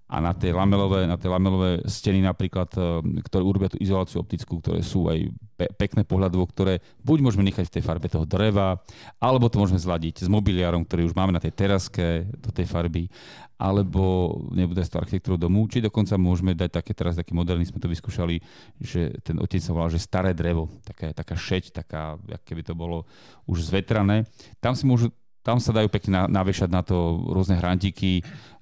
[0.03, 2.81] a na tie lamelové, na tie lamelové steny napríklad, e,
[3.23, 7.71] ktoré urobia tú izoláciu optickú, ktoré sú aj pe- pekné pohľadovo, ktoré buď môžeme nechať
[7.71, 8.77] v tej farbe toho dreva,
[9.17, 13.07] alebo to môžeme zladiť s mobiliárom, ktorý už máme na tej teraske do tej farby,
[13.55, 17.87] alebo nebude to architektúru domu, či dokonca môžeme dať také, teraz taký moderný sme to
[17.87, 18.43] vyskúšali,
[18.83, 23.07] že ten otec sa volá, že staré drevo, taká, taká šeť, taká, keby to bolo
[23.47, 24.27] už zvetrané.
[24.59, 28.52] Tam si môžu tam sa dajú pekne navešať na to rôzne hrantíky, uh,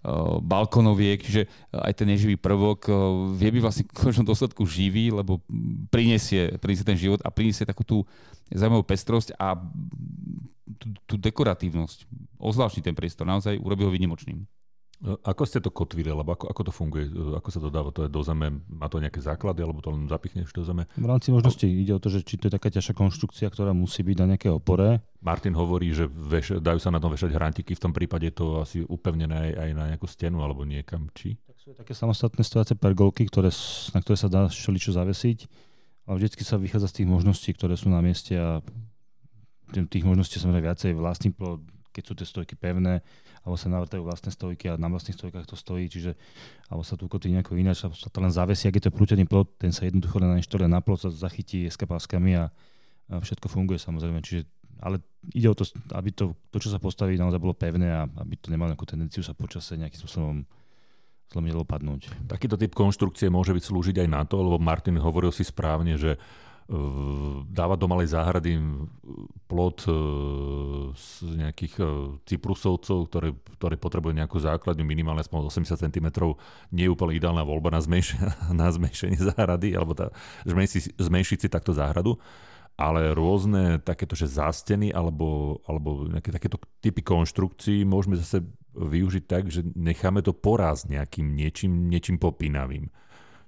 [0.41, 2.95] balkonoviek, čiže aj ten neživý prvok uh,
[3.37, 5.45] vie byť vlastne v konečnom dôsledku živý, lebo
[5.93, 8.01] prinesie, prinesie ten život a prinesie takú tú
[8.49, 9.53] zaujímavú pestrosť a
[10.81, 12.09] tú, tú dekoratívnosť.
[12.41, 14.41] Ozvláštni ten priestor, naozaj urobí ho výnimočným.
[15.01, 17.09] Ako ste to kotvili, alebo ako, ako to funguje?
[17.33, 17.89] Ako sa to dáva?
[17.89, 18.61] To je do zeme?
[18.69, 20.85] Má to nejaké základy, alebo to len zapichneš do zeme?
[20.93, 24.05] V rámci možnosti ide o to, že či to je taká ťažká konštrukcia, ktorá musí
[24.05, 25.01] byť na nejaké opore.
[25.25, 28.61] Martin hovorí, že veš, dajú sa na tom vešať hrantiky, v tom prípade je to
[28.61, 31.33] asi upevnené aj, aj na nejakú stenu alebo niekam, či?
[31.49, 33.49] Tak sú také samostatné stojace pergolky, ktoré,
[33.97, 35.49] na ktoré sa dá všeličo zavesiť,
[36.05, 38.61] ale vždycky sa vychádza z tých možností, ktoré sú na mieste a
[39.73, 43.03] tých možností som viacej vlastný plod, keď sú tie stojky pevné,
[43.41, 46.13] alebo sa navrtajú vlastné stojky a na vlastných stojkách to stojí, čiže
[46.69, 49.25] alebo sa tu ukotví nejako ináč, alebo sa to len zavesí, ak je to prútený
[49.25, 52.53] plot, ten sa jednoducho nainštaluje na plot, sa zachytí eskapáskami a,
[53.09, 54.45] a všetko funguje samozrejme, čiže
[54.81, 54.97] ale
[55.29, 58.49] ide o to, aby to, to, čo sa postaví, naozaj bolo pevné a aby to
[58.49, 60.41] nemalo nejakú tendenciu sa počase nejakým spôsobom
[61.31, 62.01] zlomiť alebo padnúť.
[62.25, 66.17] Takýto typ konštrukcie môže byť slúžiť aj na to, lebo Martin hovoril si správne, že
[67.51, 68.55] dávať do malej záhrady
[69.51, 69.93] plot e,
[70.95, 71.86] z nejakých e,
[72.24, 76.07] cyprusovcov, ktoré, ktoré potrebujú nejakú základňu minimálne aspoň 80 cm,
[76.72, 78.16] nie je úplne ideálna voľba na, zmenš-
[78.55, 80.16] na zmenšenie záhrady, alebo tá,
[80.47, 82.16] zmenšiť, zmenšiť si takto záhradu
[82.80, 88.41] ale rôzne takéto, že zásteny alebo, alebo nejaké takéto typy konštrukcií môžeme zase
[88.74, 92.89] využiť tak, že necháme to poraz nejakým niečím, niečím popínavým.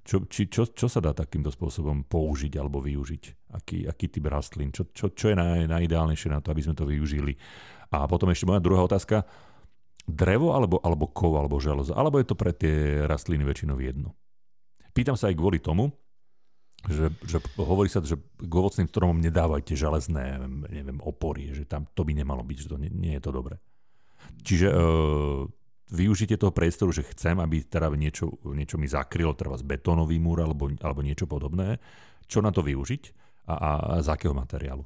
[0.04, 3.56] Čo, či, čo, čo sa dá takýmto spôsobom použiť alebo využiť?
[3.56, 4.68] Aký, aký typ rastlín?
[4.68, 7.32] Čo, čo, čo je naj, najideálnejšie na to, aby sme to využili?
[7.88, 9.24] A potom ešte moja druhá otázka.
[10.04, 14.12] drevo alebo, alebo kov alebo železo, alebo je to pre tie rastliny väčšinou jedno.
[14.92, 15.90] Pýtam sa aj kvôli tomu,
[16.84, 22.04] že, že hovorí sa, že k ovocným stromom nedávajte železné neviem, opory, že tam to
[22.04, 23.56] by nemalo byť, že to nie, nie je to dobré.
[24.44, 24.76] Čiže e,
[25.94, 30.42] využite toho priestoru, že chcem, aby teda niečo, niečo mi zakrylo, treba z betónový múr
[30.42, 31.78] alebo, alebo niečo podobné.
[32.26, 33.02] Čo na to využiť
[33.46, 34.82] a, a, a z akého materiálu?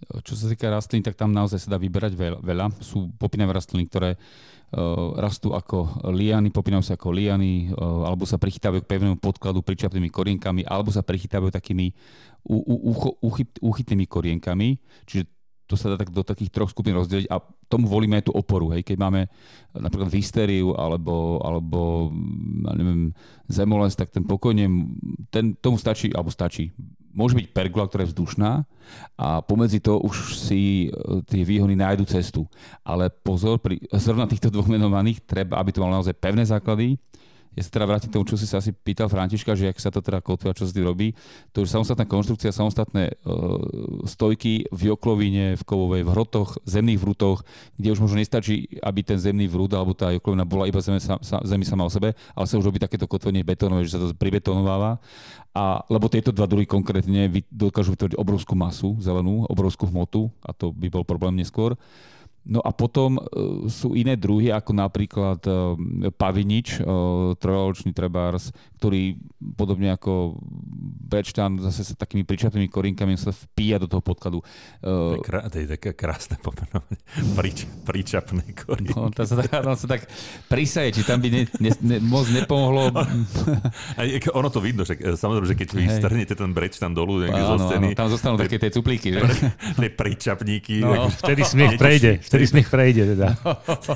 [0.00, 2.72] Čo sa týka rastlín, tak tam naozaj sa dá vyberať veľa.
[2.80, 8.40] Sú popínavé rastliny, ktoré uh, rastú ako liany, popínajú sa ako liany, uh, alebo sa
[8.40, 11.92] prichytávajú k pevnému podkladu pričapnými korienkami, alebo sa prichytávajú takými
[13.60, 14.80] uchytnými korienkami.
[15.04, 15.28] Čiže
[15.70, 17.38] to sa dá tak do takých troch skupín rozdeliť a
[17.70, 18.74] tomu volíme aj tú oporu.
[18.74, 18.82] Hej.
[18.82, 19.30] Keď máme
[19.70, 22.10] napríklad vystériu alebo, alebo
[22.74, 23.14] neviem,
[23.46, 24.66] zemoles, tak ten pokojne,
[25.30, 26.74] ten, tomu stačí, alebo stačí.
[27.14, 28.66] Môže byť pergola, ktorá je vzdušná
[29.14, 32.50] a pomedzi to už si e, tie výhony nájdu cestu.
[32.82, 36.98] Ale pozor, pri zrovna týchto dvoch menovaných treba, aby to malo naozaj pevné základy,
[37.58, 39.90] ja sa teda vrátim k tomu, čo si sa asi pýtal Františka, že ak sa
[39.90, 41.18] to teda kotve čo sa tým robí.
[41.50, 47.42] To už samostatná konštrukcia, samostatné uh, stojky v joklovine, v kovovej, v hrotoch, zemných vrútoch,
[47.74, 51.18] kde už možno nestačí, aby ten zemný vrút alebo tá joklovina bola iba zemi, sa,
[51.42, 55.02] zemi sama o sebe, ale sa už robí takéto kotvenie betónové, že sa to pribetonováva.
[55.50, 60.70] A, lebo tieto dva druhy konkrétne dokážu vytvoriť obrovskú masu zelenú, obrovskú hmotu a to
[60.70, 61.74] by bol problém neskôr.
[62.50, 65.78] No a potom uh, sú iné druhy, ako napríklad uh,
[66.18, 68.50] pavinič, uh, trojaločný trebárs,
[68.82, 69.14] ktorý
[69.54, 70.34] podobne ako
[71.10, 74.42] brečtan zase sa takými pričapnými korinkami sa vpíja do toho podkladu.
[74.82, 76.98] To, je krá, to je také krásne pomenovanie.
[77.38, 78.94] Prič, pričapné korinky.
[78.94, 80.10] No, to sa tak, no, sa tak
[80.46, 82.90] prisaje, či tam by ne, ne, ne, moc nepomohlo.
[83.98, 84.00] A
[84.34, 87.86] ono to vidno, že samozrejme, že keď vy strhnete ten brečtan dolu niekde zo steny.
[87.94, 89.12] tam zostanú také tie cuplíky.
[89.14, 89.20] Že?
[89.80, 90.84] Tie pričapníky.
[90.84, 92.20] No, vtedy smiech prejde.
[92.20, 93.34] Vtedy smiech prejde teda.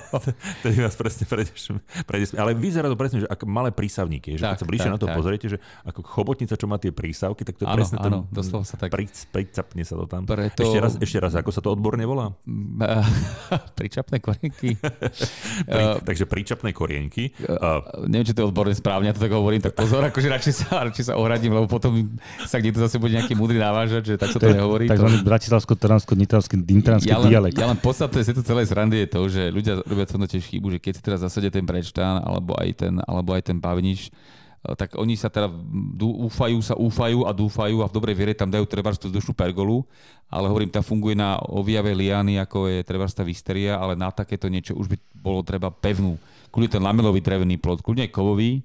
[0.60, 1.72] Vtedy vás presne prejdeš,
[2.04, 2.28] prejdeš.
[2.34, 4.36] Ale vyzerá to presne, že ako malé prísavníky.
[4.36, 5.16] Že tak, keď sa bližšie na to tak.
[5.16, 8.42] pozriete, že ako chobotnica, čo má tie prísavky, tak to je ano, presne ano, ten...
[8.42, 8.90] Áno, sa tak.
[9.30, 10.26] Pricapne sa to tam.
[10.26, 10.66] Preto...
[10.66, 12.34] Ešte, raz, ešte raz, ako sa to odborne volá?
[13.78, 14.74] Pričapné korienky.
[15.74, 17.30] Pri, takže pričapné korienky.
[17.46, 17.80] Uh,
[18.10, 20.82] neviem, či to je odborne správne, ja to tak hovorím, tak pozor, akože radšej sa,
[20.88, 21.94] radšej sa ohradím, lebo potom
[22.44, 24.90] sa niekto zase bude nejaký múdry návažať, že tak sa to, nehovorí.
[24.90, 26.56] Takzvaný bratislavsko-trnavsko-nitravský
[27.30, 27.56] dialekt.
[27.56, 30.72] Ja len podstatné z tejto celej srandy je to, že ľudia robia to tiež chybu,
[30.72, 34.74] že keď si teraz zasadia ten brečtán alebo aj ten, alebo aj ten pavnič, eh,
[34.74, 35.52] tak oni sa teda
[36.00, 39.84] úfajú, sa úfajú a dúfajú a v dobrej viere tam dajú treba tú vzdušnú pergolu,
[40.32, 43.22] ale hovorím, tá funguje na oviave liany, ako je treba tá
[43.76, 46.16] ale na takéto niečo už by bolo treba pevnú.
[46.54, 48.62] Kľudne ten lamelový drevený plod, kľudne kovový,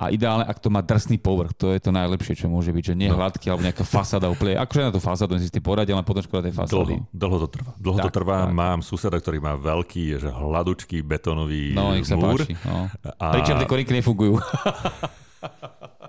[0.00, 2.94] a ideálne, ak to má drsný povrch, to je to najlepšie, čo môže byť, že
[2.96, 3.20] nie no.
[3.20, 4.56] hladký alebo nejaká fasáda úplne.
[4.56, 6.96] Akože na tú fasádu si ty poradiť, ale potom škoda tej fasády.
[6.96, 7.70] Dlho, dlho to trvá.
[7.76, 8.48] Dlho tak, to trvá.
[8.48, 8.56] Tak.
[8.56, 12.40] Mám suseda, ktorý má veľký, že hladučký betónový no, nech sa múr.
[12.40, 12.88] Páči, no.
[13.20, 13.24] A...
[13.36, 14.40] Pričom tie korinky nefungujú.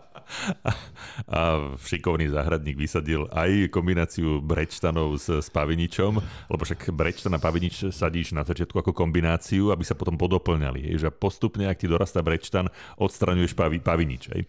[1.27, 1.39] a
[1.77, 6.13] šikovný záhradník vysadil aj kombináciu brečtanov s, s paviničom,
[6.49, 10.95] lebo však brečtan a pavinič sadíš na začiatku ako kombináciu, aby sa potom podoplňali.
[10.95, 14.31] Že postupne, ak ti dorastá brečtan, odstraňuješ pavi, pavinič.
[14.31, 14.47] Hej.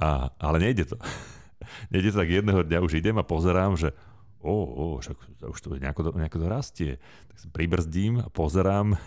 [0.00, 0.96] A, ale nejde to.
[1.92, 3.96] nejde to tak jedného dňa už idem a pozerám, že
[4.44, 5.16] o, o však
[5.48, 6.92] už to nejako, nejako to rastie.
[7.32, 9.00] Tak sa pribrzdím a pozerám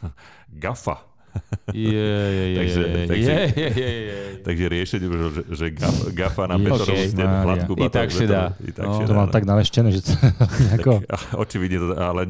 [0.62, 1.15] gafa
[3.10, 3.40] takže,
[4.42, 8.44] takže riešenie, že, že gaf, gafa na betonovú okay, stenu, hladkú I tak sa dá.
[8.78, 9.02] No.
[9.02, 10.12] To mám tak naleštené, že to
[10.70, 11.02] nejako...
[11.36, 12.22] očividne to, ale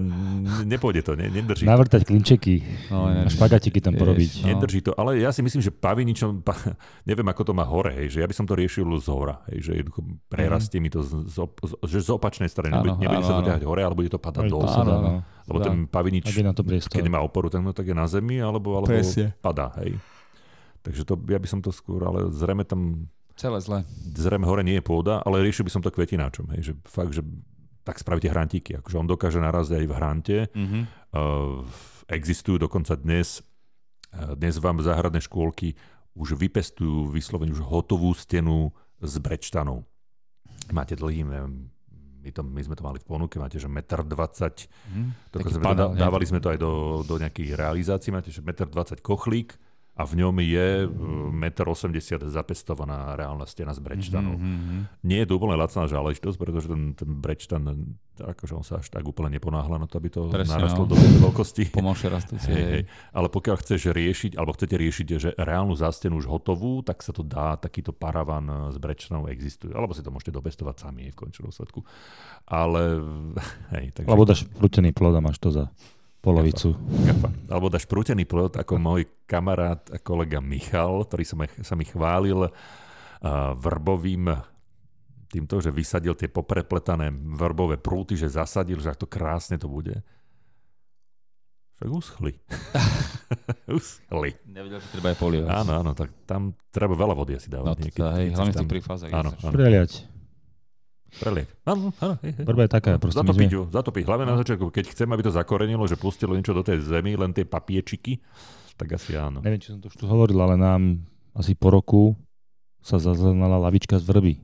[0.67, 4.45] nepôjde to, ne, nedrží Navrtať klinčeky no, a špagatiky tam porobiť.
[4.45, 4.57] No.
[4.57, 6.57] Nedrží to, ale ja si myslím, že paviničom, pa,
[7.09, 9.59] neviem ako to má hore, hej, že ja by som to riešil z hora, hej,
[9.63, 9.73] že
[10.33, 10.83] prerastie mm.
[10.83, 11.39] mi to z, z,
[11.85, 14.49] z, z opačnej strany, áno, nebude áno, sa to ťahať hore, ale bude to padať
[14.49, 14.69] dole.
[15.47, 16.27] Lebo ten pavinič,
[16.91, 18.91] keď nemá oporu, ten tak je na zemi, alebo, alebo
[19.39, 19.95] padá, hej.
[20.83, 23.11] Takže to, ja by som to skôr, ale zrejme tam...
[23.35, 23.79] Celé zle.
[24.15, 27.23] Zrejme hore nie je pôda, ale riešil by som to kvetináčom, hej, že fakt, že
[27.87, 30.39] tak spravíte hrantíky, akože on dokáže naraziť aj v hrante.
[30.51, 30.83] Mm-hmm.
[31.15, 31.63] Uh,
[32.11, 33.47] existujú dokonca dnes,
[34.11, 35.79] uh, dnes vám záhradné škôlky
[36.17, 39.85] už vypestujú vyslovene už hotovú stenu z brečtanov.
[40.73, 41.71] Máte dlhý, neviem,
[42.27, 44.11] my, to, my sme to mali v ponuke, máte, že 1,20 m.
[44.91, 45.11] Mm,
[45.47, 49.55] sme to, dávali sme to aj do, do nejakých realizácií, máte, že 1,20 m kochlík,
[49.97, 54.37] a v ňom je 1,80 m zapestovaná reálna stena z brečtanov.
[54.37, 55.09] Mm-hmm.
[55.09, 59.09] Nie je to úplne lacná záležitosť, pretože ten, ten brečtan, akože on sa až tak
[59.09, 60.93] úplne neponáhľa na to, aby to Presne, narastlo no.
[60.93, 61.63] do tej veľkosti.
[61.73, 62.53] Pomalšie rastúcie.
[62.53, 62.83] Hej, hej.
[63.17, 67.25] Ale pokiaľ chceš riešiť, alebo chcete riešiť, že reálnu zástenu už hotovú, tak sa to
[67.25, 69.73] dá, takýto paravan z brečtanov existuje.
[69.73, 71.81] Alebo si to môžete dopestovať sami v končnom dôsledku.
[72.45, 73.01] Ale,
[73.81, 74.13] hej, takže...
[74.13, 75.73] Alebo dáš prútený plod a máš to za
[76.27, 76.75] Polovicu.
[77.07, 77.31] Kafa.
[77.47, 81.87] Alebo dáš prútený plot, ako môj kamarát a kolega Michal, ktorý sa mi, sa mi
[81.87, 82.51] chválil uh,
[83.55, 84.35] vrbovým
[85.31, 90.03] týmto, že vysadil tie poprepletané vrbové prúty, že zasadil, že to krásne to bude.
[91.79, 92.33] Však uschli.
[93.79, 94.31] uschli.
[94.51, 95.49] Nevedel, že treba aj polievať.
[95.53, 97.69] Áno, áno, tak tam treba veľa vody asi dávať.
[97.71, 99.11] No, niekedy, teda, hej, hlavne v tam- tých prífázach.
[99.15, 99.53] Áno, áno.
[99.55, 100.16] Preliať.
[101.17, 101.49] Preliek.
[101.65, 102.15] Áno, áno.
[102.21, 104.05] Vrba je taká, proste Zatopiť sme, ju, zatopiť.
[104.05, 107.33] Hlavne na začiatku, keď chcem, aby to zakorenilo, že pustilo niečo do tej zemi, len
[107.33, 108.21] tie papiečiky,
[108.77, 109.41] tak asi áno.
[109.41, 111.01] neviem, či som to už tu hovoril, ale nám
[111.33, 112.13] asi po roku
[112.79, 114.35] sa zaznala lavička z vrby.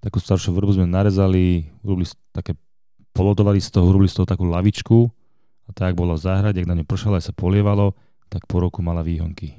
[0.00, 2.56] Takú staršiu vrbu sme narezali, urobili s- také,
[3.12, 4.98] polodovali z toho, urobili z toho takú lavičku
[5.66, 7.92] a tak bola v záhrade, ak na ňu pršalo aj sa polievalo,
[8.26, 9.52] tak po roku mala výhonky.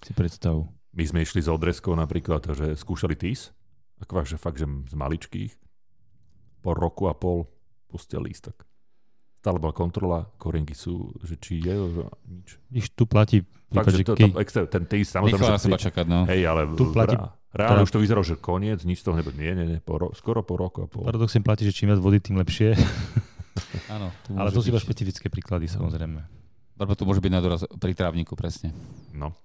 [0.00, 0.62] Si predstav.
[0.92, 3.50] My sme išli z odrezkou napríklad, že skúšali TIS,
[3.98, 5.52] ako že fakt, že z maličkých.
[6.62, 7.46] Po roku a pol
[7.86, 8.66] pustil lístok.
[9.38, 12.48] Stále bola kontrola, korenky sú, že či je, že nič.
[12.68, 16.24] Víš, tu platí, Fakt, že to, to, extra, ten TIS, samozrejme, že seba čakať, no.
[16.24, 19.14] hej, ale Tu platí- rá- reálne teda- už to vyzeralo, že koniec, nič z toho
[19.20, 19.36] nebude.
[19.36, 21.04] Nie, nie, nie, po ro, skoro po roku a pol.
[21.04, 22.74] paradoxne platí, že čím viac vody, tým lepšie.
[23.94, 26.24] Áno, ale to sú iba špecifické príklady, samozrejme.
[26.80, 28.72] Barba tu môže byť na doraz pri trávniku, presne.
[29.12, 29.36] No.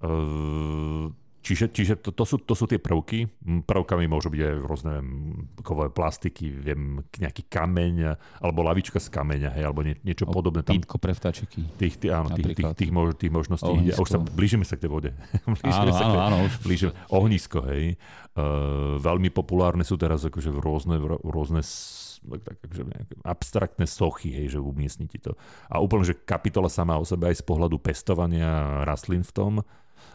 [0.00, 1.08] Uh,
[1.40, 3.24] čiže čiže to, to, sú, to sú tie prvky.
[3.40, 7.94] Mm, Prvkami môžu byť aj rôzne mm, kovové plastiky, viem, nejaký kameň,
[8.38, 10.60] alebo lavička z kameňa, hej, alebo nie, niečo O, podobné.
[10.60, 11.64] Tam Pítko pre vtáčiky.
[11.76, 13.68] tých, tých, áno, tých, tých, tých, mož, tých možností.
[13.90, 14.36] A už sa Ohnisko.
[14.36, 15.10] blížime sa k tej vode.
[15.64, 16.36] blížime Áno, sa k áno, tej, áno.
[16.44, 17.84] Už, blížime, ohnisko, hej.
[18.30, 22.84] Uh, veľmi populárne sú teraz akože rôzne, rôzne s- tak, akože
[23.24, 25.32] abstraktné sochy, hej, že umiestnite to.
[25.66, 29.52] A úplne, že kapitola sama o sebe aj z pohľadu pestovania rastlín v tom,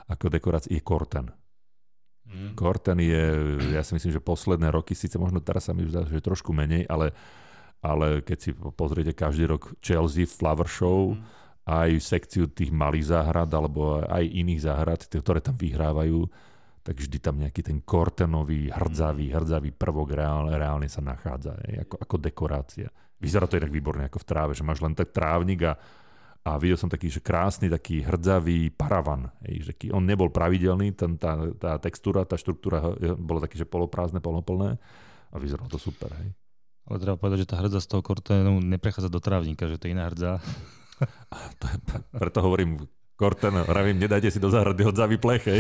[0.06, 1.34] ako dekorácia, je korten.
[2.58, 3.26] Korten je,
[3.74, 6.52] ja si myslím, že posledné roky, síce možno teraz sa mi zdá, že je trošku
[6.52, 7.14] menej, ale,
[7.86, 11.14] ale keď si pozriete každý rok Chelsea Flower Show,
[11.66, 16.30] aj sekciu tých malých záhrad, alebo aj iných záhrad, tie, ktoré tam vyhrávajú,
[16.86, 21.98] tak vždy tam nejaký ten kortenový, hrdzavý, hrdzavý prvok reálne, reálne sa nachádza, hej, ako,
[21.98, 22.88] ako dekorácia.
[23.18, 25.74] Vyzerá to inak výborne ako v tráve, že máš len tak trávnik a,
[26.46, 29.34] a videl som taký, že krásny taký hrdzavý paravan.
[29.42, 33.58] Hej, že taký, on nebol pravidelný, ten, tá, tá textúra, tá štruktúra eh, bola také,
[33.58, 34.78] že poloprázdne, poloplné
[35.34, 36.14] a vyzeralo to super.
[36.22, 36.38] Hej.
[36.86, 39.94] Ale treba povedať, že tá hrdza z toho korténu neprechádza do trávnika, že to je
[39.98, 40.38] iná hrdza.
[41.60, 41.78] To je,
[42.16, 42.88] preto hovorím,
[43.20, 45.60] korten, vravím, nedajte si do záhrady hodzavý plech, hej.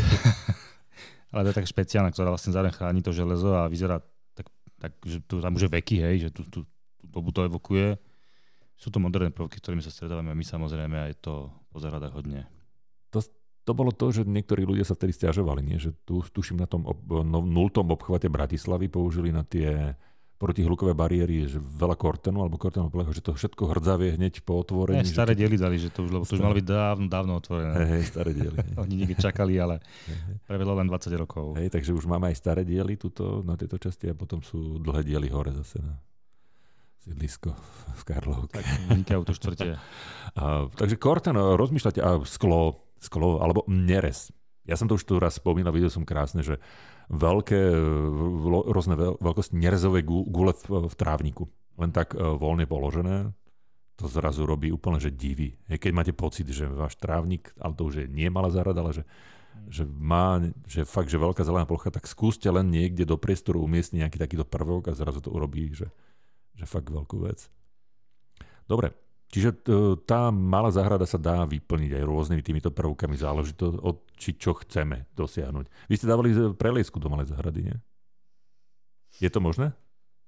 [1.35, 3.99] Ale to je tak špeciálna, ktorá vlastne zároveň chráni to železo a vyzerá
[4.31, 4.47] tak,
[4.79, 6.63] tak že tu tam už je veky, hej, že tu, tu,
[6.95, 7.99] tú dobu to evokuje.
[8.75, 12.43] Sú to moderné prvky, ktorými sa stretávame my samozrejme a je to po záhradách hodne.
[13.65, 15.81] To bolo to, že niektorí ľudia sa vtedy stiažovali, nie?
[15.81, 19.97] že tu, tuším na tom ob, no, nultom obchvate Bratislavy použili na tie
[20.37, 25.01] protihlukové bariéry, že veľa kortenu alebo kortenu plechu, že to všetko hrdzavie hneď po otvorení.
[25.01, 27.33] Ne, staré to- diely dali, že to už, lebo to už malo byť dávno, dávno
[27.41, 27.73] otvorené.
[27.73, 28.57] Hej, hej, staré diely.
[28.85, 29.81] Oni niekde čakali, ale
[30.45, 31.57] prevedlo len 20 rokov.
[31.57, 35.01] Hej, takže už máme aj staré diely tuto, na tejto časti a potom sú dlhé
[35.07, 35.97] diely hore zase na
[37.05, 37.53] sídlisko
[37.95, 38.57] v Karlovke.
[38.57, 39.63] Tak vynikajú to štvrte.
[40.35, 44.35] A, takže korten, rozmýšľate, a sklo, sklo, alebo nerez.
[44.67, 46.59] Ja som to už tu raz spomínal, videl som krásne, že
[47.07, 47.71] veľké,
[48.67, 51.47] rôzne veľ- veľkosti nerezové gu- gule v, v trávniku.
[51.79, 53.31] Len tak e, voľne položené,
[53.95, 55.13] to zrazu robí úplne, že.
[55.71, 58.91] Hej, Keď máte pocit, že váš trávnik, ale to už je nie malá záhrada, ale
[58.91, 59.03] že,
[59.71, 64.03] že má, že fakt, že veľká zelená plocha, tak skúste len niekde do priestoru umiestniť
[64.03, 65.87] nejaký takýto prvok a zrazu to urobí, že,
[66.55, 67.47] že fakt veľkú vec.
[68.63, 68.91] Dobre,
[69.27, 74.01] čiže t- tá malá záhrada sa dá vyplniť aj rôznymi týmito prvkami, záleží to od
[74.13, 75.65] či čo chceme dosiahnuť.
[75.85, 77.77] Vy ste dávali z- preliesku do malej záhrady, nie?
[79.17, 79.71] Je to možné?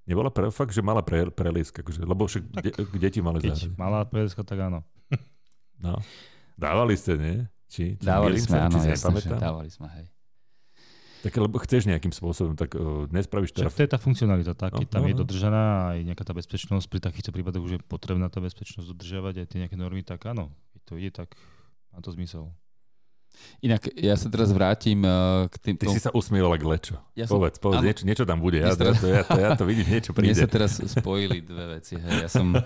[0.03, 3.49] Nebola pre, fakt, že malá pre, prelieska, akože, lebo však Tak, de, deti malé Keď
[3.49, 3.75] záhrady.
[3.75, 4.79] malá preleska, tak áno.
[5.77, 5.99] No.
[6.55, 7.35] Dávali ste, nie?
[7.67, 10.05] Či, či Dávali sme, sa, áno, jasne, dávali sme, hej.
[11.17, 13.65] Tak lebo chceš nejakým spôsobom, tak uh, nespravíš to.
[13.65, 15.19] Však to je tá funkcionalita, tá, keď No, tam no, je no.
[15.25, 15.63] dodržaná
[15.93, 19.57] aj nejaká tá bezpečnosť, pri takýchto prípadoch už je potrebná tá bezpečnosť dodržiavať aj tie
[19.65, 21.33] nejaké normy, tak áno, keď to ide, tak
[21.89, 22.53] má to zmysel.
[23.61, 25.75] Inak ja sa teraz vrátim eh, k tým...
[25.77, 26.95] Ty si sa usmieval k lečo.
[27.13, 28.57] Ja som- povedz, povedz, niečo, niečo tam bude.
[28.57, 30.41] Ja, Mne ja, to, ja, to, ja to vidím, niečo Mne príde.
[30.41, 32.01] sa teraz spojili dve veci.
[32.01, 32.25] Hej.
[32.25, 32.57] Ja som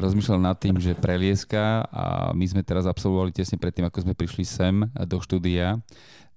[0.00, 4.44] rozmýšľal nad tým, že prelieska a my sme teraz absolvovali tesne predtým, ako sme prišli
[4.48, 4.74] sem
[5.04, 5.76] do štúdia,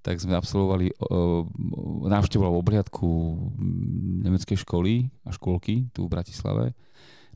[0.07, 1.43] tak sme absolvovali uh,
[2.07, 3.03] návštevu alebo obhliadku
[3.59, 6.71] mm, nemeckej školy a škôlky tu v Bratislave,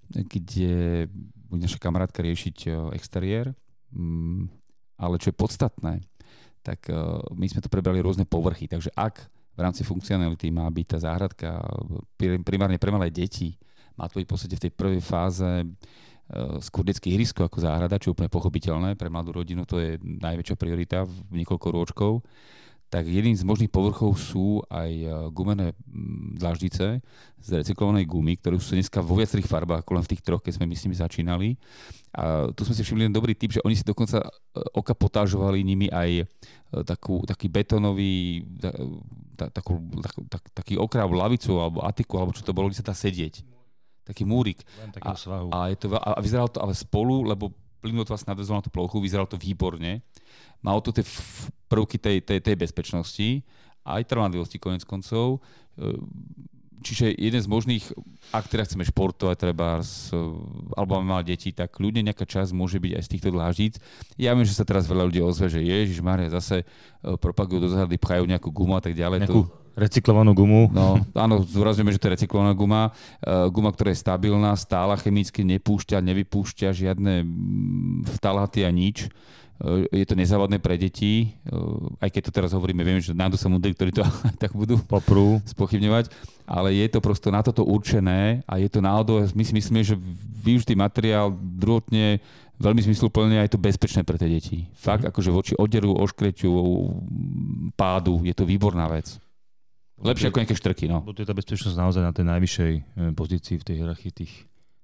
[0.07, 1.05] kde
[1.51, 3.51] bude naša kamarátka riešiť exteriér.
[3.91, 4.47] Mm,
[5.01, 6.05] ale čo je podstatné,
[6.61, 6.95] tak eh,
[7.33, 8.69] my sme tu prebrali rôzne povrchy.
[8.69, 11.59] Takže ak v rámci funkcionality má byť tá záhradka
[12.15, 13.57] pri- primárne pre malé deti,
[13.97, 15.49] má to byť v podstate v tej prvej fáze
[16.63, 18.95] skôr detské ihrisko ako záhrada, čo je úplne pochopiteľné.
[18.95, 22.13] Pre mladú rodinu to je najväčšia priorita v niekoľko rôčkov
[22.91, 25.71] tak jedným z možných povrchov sú aj e, gumené
[26.35, 26.99] dlaždice
[27.39, 30.59] z recyklovanej gumy, ktoré sú dneska vo viacerých farbách, ako len v tých troch, keď
[30.59, 31.55] sme myslím začínali.
[32.11, 34.27] A tu sme si všimli jeden dobrý tip, že oni si dokonca e,
[34.75, 36.23] oka potážovali nimi aj e,
[36.83, 38.43] takú, taký betónový,
[39.39, 39.79] takú,
[40.27, 43.60] tak, taký okráv, lavicu alebo atiku, alebo čo to bolo, kde sa dá sedieť.
[44.01, 44.65] Taký múrik.
[45.53, 48.69] A, a, je to, a vyzeralo to ale spolu, lebo plynot vlastne nadvezol na tú
[48.73, 50.01] plochu, vyzeralo to výborne
[50.61, 51.05] malo to tie
[51.67, 53.41] prvky tej, tej, tej bezpečnosti
[53.81, 55.41] a aj trvanlivosti konec koncov.
[55.77, 55.97] E,
[56.85, 57.85] čiže jeden z možných,
[58.29, 59.81] ak teda chceme športovať, treba,
[60.77, 63.73] alebo máme malé deti, tak ľudia nejaká časť môže byť aj z týchto dláždic.
[64.17, 66.65] Ja viem, že sa teraz veľa ľudí ozve, že Ježiš Maria zase e,
[67.17, 69.25] propagujú do záhrady, pchajú nejakú gumu a tak ďalej.
[69.25, 69.60] Nejakú to...
[69.75, 70.67] recyklovanú gumu.
[70.71, 72.91] No, áno, zdôrazňujeme, že to je recyklovaná guma.
[73.21, 77.23] Uh, guma, ktorá je stabilná, stála chemicky, nepúšťa, nevypúšťa žiadne
[78.19, 79.11] vtalaty a nič.
[79.61, 83.37] Eh, je to nezávadné pre deti, eh, aj keď to teraz hovoríme, viem, že nájdu
[83.37, 84.01] sa múdri, ktorí to
[84.41, 85.37] tak budú Poprú.
[85.45, 86.09] spochybňovať,
[86.49, 90.01] ale je to prosto na toto určené a je to náhodou, my si myslíme, že
[90.41, 92.17] využitý materiál druhotne
[92.57, 94.57] veľmi zmysluplne a je to bezpečné pre tie deti.
[94.73, 95.09] Fakt, mm.
[95.13, 96.49] akože voči oderu, oškreťu,
[97.77, 99.21] pádu, je to výborná vec.
[100.01, 101.05] Lepšie ako nejaké štrky, no.
[101.05, 102.83] Bo je tá bezpečnosť naozaj na tej najvyššej eh,
[103.13, 104.33] pozícii v tej hierarchii tých,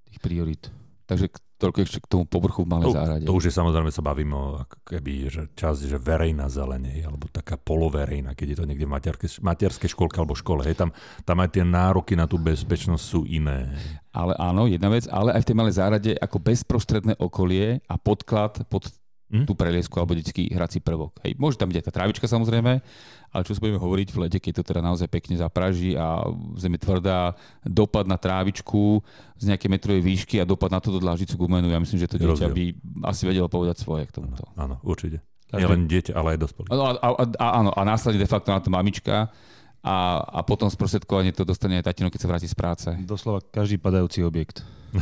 [0.08, 0.70] tých priorit.
[1.08, 3.26] Takže toľko ešte k tomu povrchu v malej záhrade.
[3.26, 7.58] To už je samozrejme sa bavím o keby, že časť, že verejná zelenej, alebo taká
[7.58, 10.68] poloverejná, keď je to niekde v materskej, materskej školke alebo škole.
[10.68, 10.90] Hej, tam,
[11.26, 13.74] tam aj tie nároky na tú bezpečnosť sú iné.
[14.14, 18.68] Ale áno, jedna vec, ale aj v tej malej záhrade ako bezprostredné okolie a podklad
[18.70, 18.92] pod
[19.28, 19.46] hm?
[19.46, 21.20] tú preliesku alebo detský hrací prvok.
[21.24, 22.72] Hej, môže tam byť aj tá trávička samozrejme,
[23.32, 26.24] ale čo sa budeme hovoriť v lete, keď to teda naozaj pekne zapraží a
[26.56, 27.36] zem je tvrdá,
[27.68, 29.04] dopad na trávičku
[29.36, 32.48] z nejakej metrovej výšky a dopad na túto dlážicu gumenu, ja myslím, že to dieťa
[32.48, 32.64] by
[33.08, 34.48] asi vedelo povedať svoje k tomuto.
[34.56, 35.20] Áno, určite.
[35.48, 35.64] Každý...
[35.64, 36.68] Nie len dieťa, ale aj dospelý.
[36.72, 39.32] A, a, a, áno, a následne de facto na to mamička
[39.80, 42.90] a, a potom sprostredkovanie to dostane aj tatino, keď sa vráti z práce.
[43.08, 44.68] Doslova každý padajúci objekt.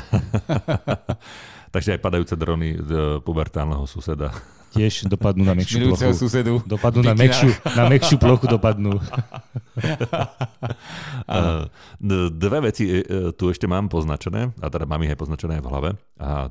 [1.76, 4.32] Takže aj padajúce drony z pubertálneho suseda.
[4.72, 6.16] Tiež dopadnú na mekšiu plochu.
[6.16, 6.64] susedu.
[6.64, 8.96] Dopadnú na mekšiu, na mekšiu plochu dopadnú.
[12.40, 15.68] Dve veci e, e, tu ešte mám poznačené, a teda mám ich aj poznačené v
[15.68, 15.90] hlave.
[16.16, 16.48] A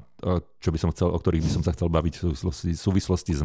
[0.61, 3.33] čo by som chcel, o ktorých by som sa chcel baviť v súvislosti, v súvislosti
[3.33, 3.43] s,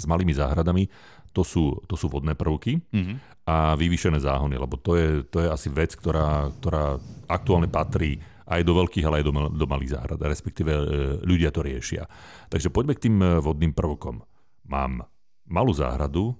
[0.00, 0.88] s malými záhradami,
[1.36, 3.16] to sú, to sú vodné prvky mm-hmm.
[3.44, 6.96] a vyvýšené záhony, lebo to je, to je asi vec, ktorá, ktorá
[7.28, 8.16] aktuálne patrí
[8.48, 10.82] aj do veľkých, ale aj do, do malých záhrad, respektíve e,
[11.22, 12.08] ľudia to riešia.
[12.48, 14.24] Takže poďme k tým e, vodným prvkom.
[14.64, 15.04] Mám
[15.44, 16.32] malú záhradu,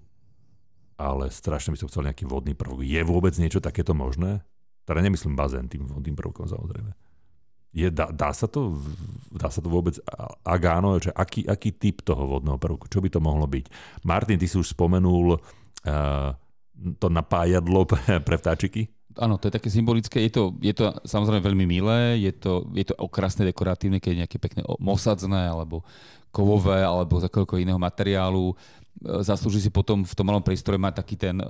[0.97, 2.83] ale strašne by som chcel nejaký vodný prvok.
[2.83, 4.41] Je vôbec niečo takéto možné?
[4.89, 6.97] Teda nemyslím bazén tým vodným prvkom samozrejme.
[7.77, 8.81] Je, dá, dá, sa to,
[9.29, 10.01] dá sa to vôbec,
[10.43, 13.69] ak áno, že aký, aký typ toho vodného prvku, čo by to mohlo byť?
[14.09, 16.33] Martin, ty si už spomenul uh,
[16.97, 17.85] to napájadlo
[18.27, 18.89] pre, vtáčiky?
[19.19, 20.23] Áno, to je také symbolické.
[20.25, 24.21] Je to, je to samozrejme veľmi milé, je to, je to okrasné, dekoratívne, keď je
[24.25, 25.83] nejaké pekné mosadzné, alebo
[26.31, 27.27] kovové, alebo z
[27.59, 28.55] iného materiálu.
[28.55, 28.55] E,
[29.27, 31.47] zaslúži si potom v tom malom priestore mať taký ten e,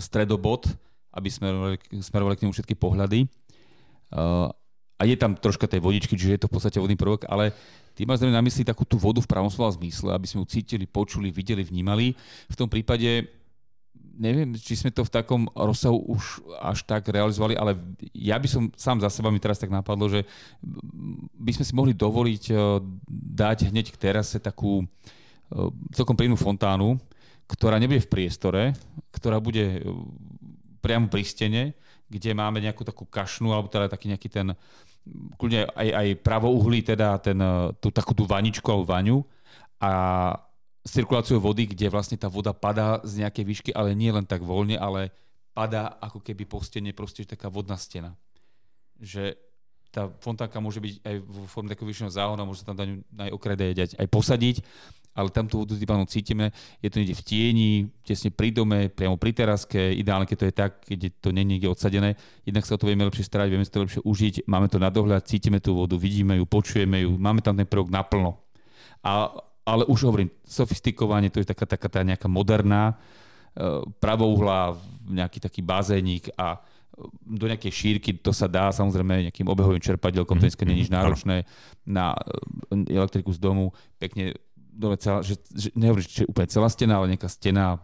[0.00, 0.66] stredobod,
[1.12, 3.20] aby smerovali, smerovali k nemu všetky pohľady.
[3.24, 3.28] E,
[4.96, 7.50] a je tam troška tej vodičky, čiže je to v podstate vodný prvok, ale
[7.98, 10.86] ty máš na mysli takú tú vodu v pravom slova zmysle, aby sme ju cítili,
[10.86, 12.14] počuli, videli, vnímali.
[12.46, 13.41] V tom prípade
[14.18, 17.78] neviem, či sme to v takom rozsahu už až tak realizovali, ale
[18.12, 20.28] ja by som sám za seba mi teraz tak napadlo, že
[21.36, 22.58] by sme si mohli dovoliť eh,
[23.12, 27.00] dať hneď k terase takú eh, celkom príjemnú fontánu,
[27.48, 28.62] ktorá nebude v priestore,
[29.14, 29.84] ktorá bude eh,
[30.84, 31.62] priamo pri stene,
[32.12, 34.52] kde máme nejakú takú kašnu, alebo teda taký nejaký ten,
[35.40, 37.40] kľudne aj, aj pravouhlý, teda ten,
[37.80, 39.18] tú takú tú vaničku alebo vaňu.
[39.80, 39.90] A
[40.82, 44.74] cirkuláciou vody, kde vlastne tá voda padá z nejakej výšky, ale nie len tak voľne,
[44.78, 45.14] ale
[45.54, 48.18] padá ako keby po stene proste taká vodná stena.
[48.98, 49.38] Že
[49.92, 52.88] tá fontánka môže byť aj v forme takého vyššieho záhona, môže sa tam dať
[53.28, 54.56] aj okrade aj, aj posadiť,
[55.12, 56.48] ale tam tú vodu tým cítime,
[56.80, 60.54] je to niekde v tieni, tesne pri dome, priamo pri teraske, ideálne, keď to je
[60.56, 62.16] tak, keď je to nie niekde odsadené,
[62.48, 64.88] jednak sa o to vieme lepšie starať, vieme si to lepšie užiť, máme to na
[64.88, 68.40] dohľad, cítime tú vodu, vidíme ju, počujeme ju, máme tam ten prvok naplno.
[69.04, 69.28] A
[69.62, 72.94] ale už hovorím, sofistikovanie, to je taká, taká tá nejaká moderná,
[73.54, 74.74] e, pravouhla,
[75.06, 80.38] nejaký taký bazénik a e, do nejakej šírky to sa dá samozrejme nejakým obehovým čerpadielkom,
[80.38, 80.58] mm-hmm.
[80.58, 80.96] to nie je nič mhm.
[80.98, 81.36] náročné
[81.86, 82.14] na
[82.74, 83.70] e, elektriku z domu,
[84.02, 84.34] pekne
[84.72, 87.76] dole celá, že, že nehovorím, že úplne celá stena, ale nejaká stena,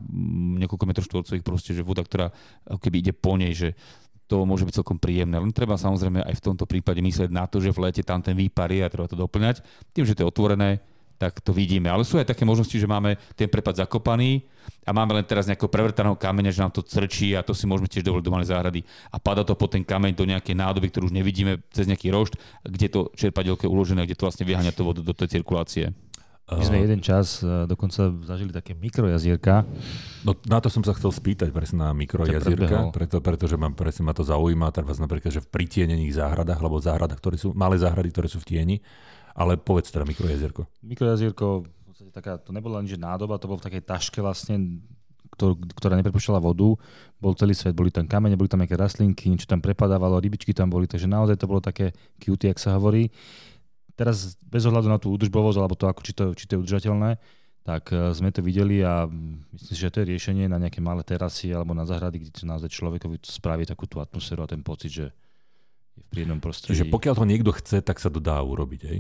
[0.57, 2.33] niekoľko metrov štvorcových proste, že voda, ktorá
[2.65, 3.77] ako keby ide po nej, že
[4.29, 5.37] to môže byť celkom príjemné.
[5.41, 8.37] Len treba samozrejme aj v tomto prípade myslieť na to, že v lete tam ten
[8.37, 9.65] výpar je a treba to doplňať.
[9.97, 10.85] Tým, že to je otvorené,
[11.19, 11.91] tak to vidíme.
[11.91, 14.47] Ale sú aj také možnosti, že máme ten prepad zakopaný
[14.87, 17.91] a máme len teraz nejakého prevrtaného kameňa, že nám to crčí a to si môžeme
[17.91, 18.81] tiež dovoliť do malej záhrady
[19.11, 22.39] a pada to po ten kameň do nejakej nádoby, ktorú už nevidíme cez nejaký rošt,
[22.63, 25.91] kde to čerpadielko je uložené, kde to vlastne vyháňa to vodu do tej cirkulácie.
[26.49, 29.69] My sme jeden čas e, dokonca zažili také mikrojazierka.
[30.25, 34.17] No na to som sa chcel spýtať presne na mikrojazierka, preto, pretože ma, presne ma
[34.17, 38.33] to zaujíma, teraz napríklad, že v pritienených záhradách, alebo záhradách, ktoré sú, malé záhrady, ktoré
[38.33, 38.77] sú v tieni,
[39.39, 40.67] ale povedz teda mikrojazierko.
[40.83, 44.83] Mikrojazierko, v podstate taká, to nebola nič nádoba, to bolo v takej taške vlastne,
[45.79, 46.75] ktorá neprepušťala vodu.
[47.23, 50.67] Bol celý svet, boli tam kamene, boli tam nejaké rastlinky, niečo tam prepadávalo, rybičky tam
[50.67, 53.15] boli, takže naozaj to bolo také cutie, ak sa hovorí
[53.99, 57.19] teraz bez ohľadu na tú údržbovosť, alebo to, ako, či, to, či to je udržateľné,
[57.67, 61.03] tak e, sme to videli a myslím si, že to je riešenie na nejaké malé
[61.03, 64.95] terasy alebo na zahrady, kde to naozaj človekovi spraví takú tú atmosféru a ten pocit,
[64.95, 65.07] že
[65.99, 66.79] je v príjemnom prostredí.
[66.79, 68.99] Čiže pokiaľ to niekto chce, tak sa to dá urobiť, hej?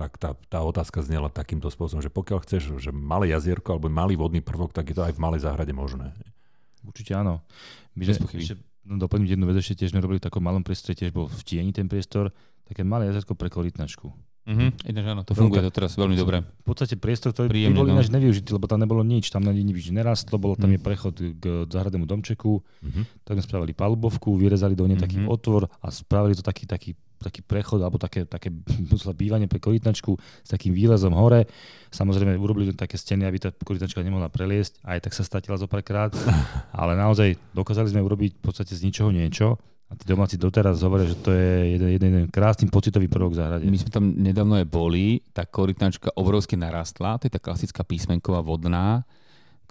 [0.00, 4.16] Tak tá, tá otázka znela takýmto spôsobom, že pokiaľ chceš, že malé jazierko alebo malý
[4.16, 6.16] vodný prvok, tak je to aj v malej záhrade možné.
[6.80, 7.44] Určite áno.
[7.92, 8.56] My sme, ešte,
[8.88, 11.40] no, doplním jednu vec, ešte tiež sme robili v takom malom priestore, tiež bol v
[11.44, 12.32] tieni ten priestor,
[12.64, 14.08] také malé jazerko pre korytnačku.
[14.48, 14.88] Mm-hmm.
[14.88, 16.40] Ináč áno, to funguje to teraz veľmi dobre.
[16.40, 17.92] V podstate priestor, ktorý Príjemne, by bol no.
[17.92, 20.74] ináč nevyužitý, lebo tam nebolo nič, tam na nič nerastlo, bolo tam mm.
[20.74, 23.04] je prechod k záhradnému domčeku, mm-hmm.
[23.28, 25.04] tak sme spravili palubovku, vyrezali do nej mm-hmm.
[25.04, 25.28] taký mhm.
[25.28, 28.48] otvor a spravili to taký, taký, taký prechod alebo také, také
[29.12, 31.44] bývanie pre korytnačku s takým výlezom hore.
[31.92, 36.10] Samozrejme urobili také steny, aby tá korytnačka nemohla preliesť, aj tak sa statila zo párkrát,
[36.80, 39.60] ale naozaj dokázali sme urobiť v podstate z ničoho niečo
[39.90, 43.66] a tí domáci doteraz hovoria, že to je jeden, jeden, jeden krásny pocitový prvok záhrade.
[43.66, 48.38] My sme tam nedávno aj boli, tá korytnačka obrovsky narastla, to je tá klasická písmenková
[48.38, 49.02] vodná,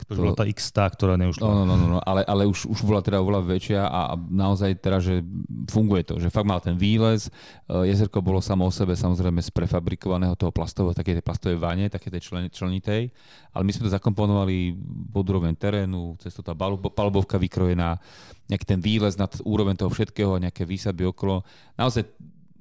[0.05, 1.43] to už bola tá x ktorá neušla.
[1.43, 4.79] No, no, no, no, ale, ale už, už bola teda oveľa väčšia a, a naozaj
[4.79, 5.19] teda, že
[5.67, 7.27] funguje to, že fakt mal ten výlez,
[7.67, 11.91] uh, jezerko bolo samo o sebe samozrejme z prefabrikovaného toho plastového, také tej plastovej vane,
[11.91, 13.11] také tej člen, členitej,
[13.51, 14.77] ale my sme to zakomponovali
[15.11, 16.55] pod úroveň terénu, cez to tá
[16.93, 17.99] palubovka vykrojená,
[18.47, 21.43] nejaký ten výlez nad úroveň toho všetkého, nejaké výsadby okolo.
[21.77, 22.07] Naozaj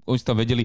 [0.09, 0.65] oni si tam vedeli,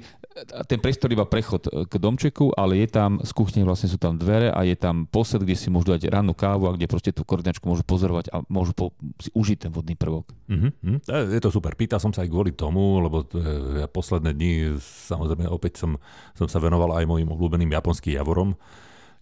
[0.71, 4.15] ten priestor iba prechod e, k domčeku, ale je tam, z kuchne vlastne sú tam
[4.15, 7.27] dvere a je tam posed, kde si môžu dať rannú kávu a kde proste tú
[7.27, 10.31] koordinačku môžu pozorovať a môžu po, si užiť ten vodný prvok.
[10.47, 11.03] Mm-hmm.
[11.35, 11.75] Je to super.
[11.75, 13.27] Pýtal som sa aj kvôli tomu, lebo
[13.75, 15.99] ja posledné dni, samozrejme opäť som,
[16.33, 18.55] som sa venoval aj mojim obľúbeným japonským javorom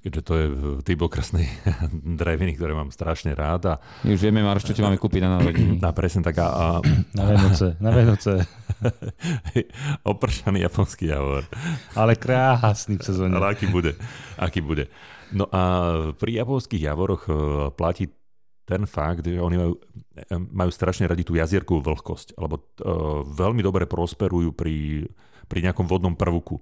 [0.02, 0.46] keďže to je
[0.82, 1.46] typ okrasnej
[2.20, 3.62] dreviny, ktoré mám strašne rád.
[3.70, 3.74] A...
[4.02, 5.78] My už vieme, Maroš, čo ti máme kúpiť na narodení.
[5.86, 6.50] Na presne taká...
[6.50, 6.66] A...
[7.14, 8.34] Na Vianoce, na Vianoce.
[10.12, 11.46] Opršaný japonský javor.
[11.94, 13.38] Ale krásny v sezóne.
[13.38, 13.96] Ale aký bude,
[14.38, 14.90] aký bude.
[15.32, 15.62] No a
[16.20, 17.34] pri japonských javoroch e,
[17.72, 18.12] platí
[18.68, 19.74] ten fakt, že oni majú,
[20.16, 25.08] e, majú strašne radi tú jazierkovú vlhkosť, alebo uh, veľmi dobre prosperujú pri,
[25.48, 26.62] pri nejakom vodnom prvku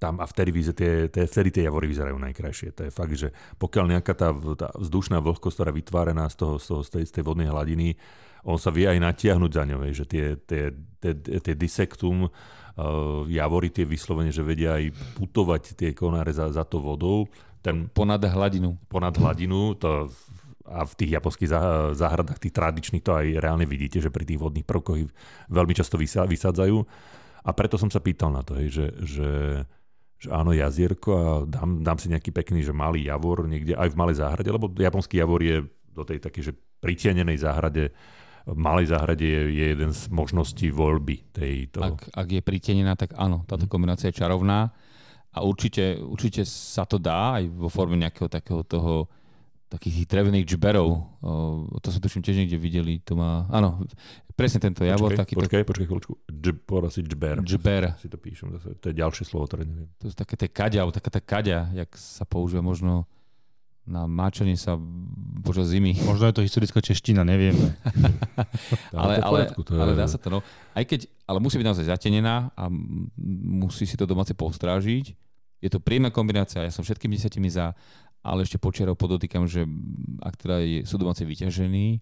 [0.00, 2.72] tam a vtedy, tie, tie, vtedy tie javory vyzerajú najkrajšie.
[2.72, 6.66] To je fakt, že pokiaľ nejaká tá, tá vzdušná vlhkosť, ktorá vytvárená z, toho, z,
[6.72, 8.00] toho, z, tej, z tej vodnej hladiny,
[8.46, 12.30] on sa vie aj natiahnuť za ňou, že tie, tie, tie, tie disektum, uh,
[13.28, 17.28] javory tie vyslovene, že vedia aj putovať tie konáre za, za to vodou.
[17.60, 18.80] Ten, ponad hladinu.
[18.88, 20.08] Ponad hladinu, to
[20.70, 21.50] a v tých japonských
[21.98, 25.02] záhradách, tých tradičných, to aj reálne vidíte, že pri tých vodných prvkoch
[25.50, 26.76] veľmi často vysádzajú.
[27.42, 29.30] A preto som sa pýtal na to, hej, že, že
[30.20, 33.98] že áno, jazierko a dám, dám si nejaký pekný, že malý javor niekde aj v
[33.98, 35.64] malej záhrade, lebo japonský javor je
[35.96, 37.88] do tej takej, že pritienenej záhrade,
[38.54, 41.82] malej záhrade je, je jeden z možností voľby tejto.
[41.82, 43.72] Ak, ak je pritienená, tak áno, táto mhm.
[43.72, 44.70] kombinácia je čarovná
[45.30, 49.06] a určite, určite sa to dá aj vo forme nejakého takého toho
[49.70, 50.88] takých drevených džberov.
[51.22, 52.98] O, to sme tuším tiež niekde videli.
[53.06, 53.86] To má, áno,
[54.34, 55.14] presne tento javor.
[55.14, 56.12] Počkej, taký, počkej, počkej chvíľučku.
[56.26, 57.38] Džbor asi džber.
[57.46, 57.94] Džber.
[58.02, 58.74] Si to píšem, zase.
[58.82, 59.86] to je ďalšie slovo, ktoré neviem.
[60.02, 63.06] To sú také tie kaďa, taká tá kaďa, jak sa používa možno
[63.88, 64.76] na máčanie sa
[65.40, 65.96] počas zimy.
[66.04, 67.56] Možno je to historická čeština, neviem.
[68.94, 69.80] ale, ale, to je...
[69.80, 70.38] ale dá sa to, no.
[70.76, 72.68] Aj keď, ale musí byť naozaj zatenená a
[73.60, 75.16] musí si to domáce postrážiť.
[75.60, 77.76] Je to príjemná kombinácia, ja som všetkými desiatimi za,
[78.24, 79.68] ale ešte počiarov podotýkam, že
[80.24, 82.00] ak teda je, sú domáce vyťažení,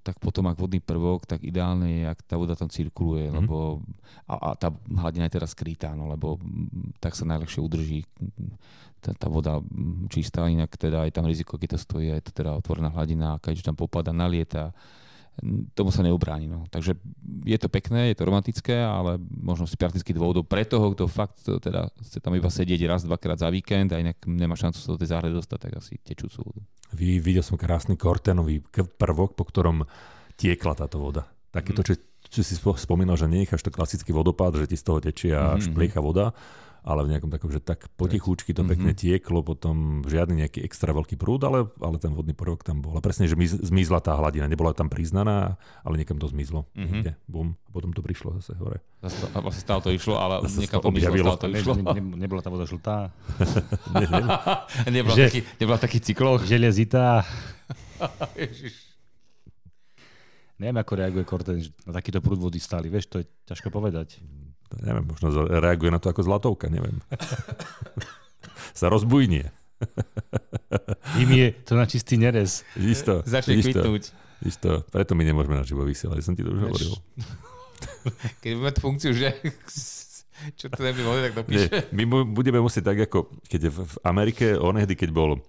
[0.00, 3.38] tak potom ak vodný prvok, tak ideálne je, ak tá voda tam cirkuluje, mm-hmm.
[3.44, 3.84] lebo
[4.24, 6.40] a, a tá hladina je teraz skrytá, no, lebo
[7.04, 8.00] tak sa najlepšie udrží
[9.04, 9.60] tá, tá voda
[10.08, 13.40] čistá, inak teda je tam riziko, keď to stojí, je to teda otvorená hladina, a
[13.40, 14.74] keď tam popada, nalieta,
[15.76, 16.48] tomu sa neubráni.
[16.48, 16.64] No.
[16.72, 16.96] Takže
[17.44, 21.44] je to pekné, je to romantické, ale možno z praktických dôvodov pre toho, kto fakt
[21.44, 25.00] teda chce tam iba sedieť raz, dvakrát za víkend a inak nemá šancu sa do
[25.00, 26.60] tej záhrady dostať, tak asi tečúcu vodu.
[26.96, 28.64] Vy, videl som krásny kortenový
[28.96, 29.84] prvok, po ktorom
[30.40, 31.28] tiekla táto voda.
[31.52, 31.96] Takéto, čo,
[32.28, 35.64] čo si spomínal, že nenecháš to klasický vodopád, že ti z toho tečie a mm-hmm.
[35.72, 36.36] špliecha voda,
[36.86, 39.02] ale v nejakom takom, že tak potichúčky to pekne mm-hmm.
[39.02, 42.94] tieklo, potom žiadny nejaký extra veľký prúd, ale, ale ten vodný prvok tam bol.
[42.94, 46.70] A presne, že zmizla tá hladina, nebola tam priznaná, ale niekam to zmizlo.
[46.78, 47.26] Mm-hmm.
[47.26, 48.78] bum, a potom to prišlo zase hore.
[49.02, 51.74] Zase to, vlastne stále to išlo, ale zase niekam pomyšlo, to išlo.
[51.74, 53.10] Ne, ne, nebola tá voda žltá.
[53.98, 54.22] ne, ne.
[55.02, 56.46] nebola, že, taký, nebola taký cykloch.
[56.46, 57.26] Železitá.
[58.38, 58.86] Ježiš.
[60.56, 62.88] Neviem, ako reaguje Korten na takýto prúd vody stály.
[62.88, 64.22] Vieš, to je ťažko povedať.
[64.82, 66.98] Neviem, možno reaguje na to ako zlatovka, neviem.
[68.78, 69.48] Sa rozbujnie.
[71.20, 72.64] Im je to na čistý nerez.
[72.76, 73.24] Isto.
[73.24, 74.12] Začne kvitnúť.
[74.44, 74.84] Isto.
[74.92, 76.20] Preto my nemôžeme na živo vysielať.
[76.20, 76.92] Som ti to už hovoril.
[78.44, 79.36] Keď budeme tú funkciu, že
[80.60, 81.68] čo to neby tak dopíše.
[81.72, 85.40] Nie, my budeme musieť tak, ako keď v Amerike, onehdy, keď bol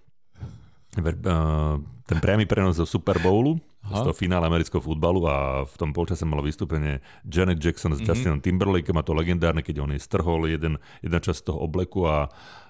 [2.08, 4.04] ten priamy prenos zo Super Bowlu, Aha.
[4.04, 8.10] z toho finále amerického futbalu a v tom polčase malo vystúpenie Janet Jackson s mm-hmm.
[8.12, 12.28] Justinom Timberlakeom a to legendárne, keď on je strhol jeden, jedna časť toho obleku a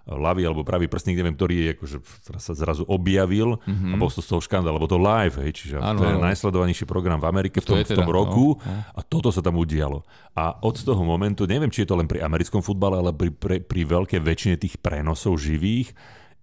[0.08, 1.98] ľavý alebo pravý prstník, neviem, ktorý je, akože
[2.40, 3.92] sa zrazu objavil mm-hmm.
[3.92, 6.24] a bol to z toho škandál, lebo to live, hej, čiže ano, to je ano.
[6.32, 8.82] najsledovanejší program v Amerike v tom, teda, v tom roku no, no.
[8.96, 10.08] a toto sa tam udialo.
[10.32, 13.58] A od toho momentu, neviem, či je to len pri americkom futbale, ale pri, pri,
[13.60, 15.92] pri veľkej väčšine tých prenosov živých,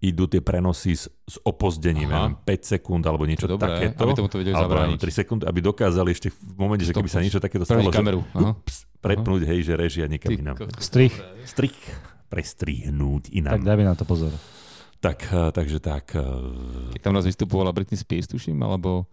[0.03, 4.05] idú tie prenosy s, s opozdením, ja 5 sekúnd alebo niečo Dobré, takéto.
[4.05, 4.99] aby tomu to vedeli zabrániť.
[5.01, 8.21] 3 sekúnd, aby dokázali ešte v momente, že keby sa niečo takéto stalo, že kameru.
[8.37, 10.57] Ups, prepnúť, hej, že režia niekam inám.
[10.77, 11.15] Strich.
[11.49, 11.77] Strich.
[12.29, 13.61] Prestrihnúť inám.
[13.61, 14.33] Tak dajme na to pozor.
[15.05, 16.17] Tak, eh, takže tak.
[16.17, 19.05] Eh, Keď tam raz vystupovala Britney Spears, tuším, alebo,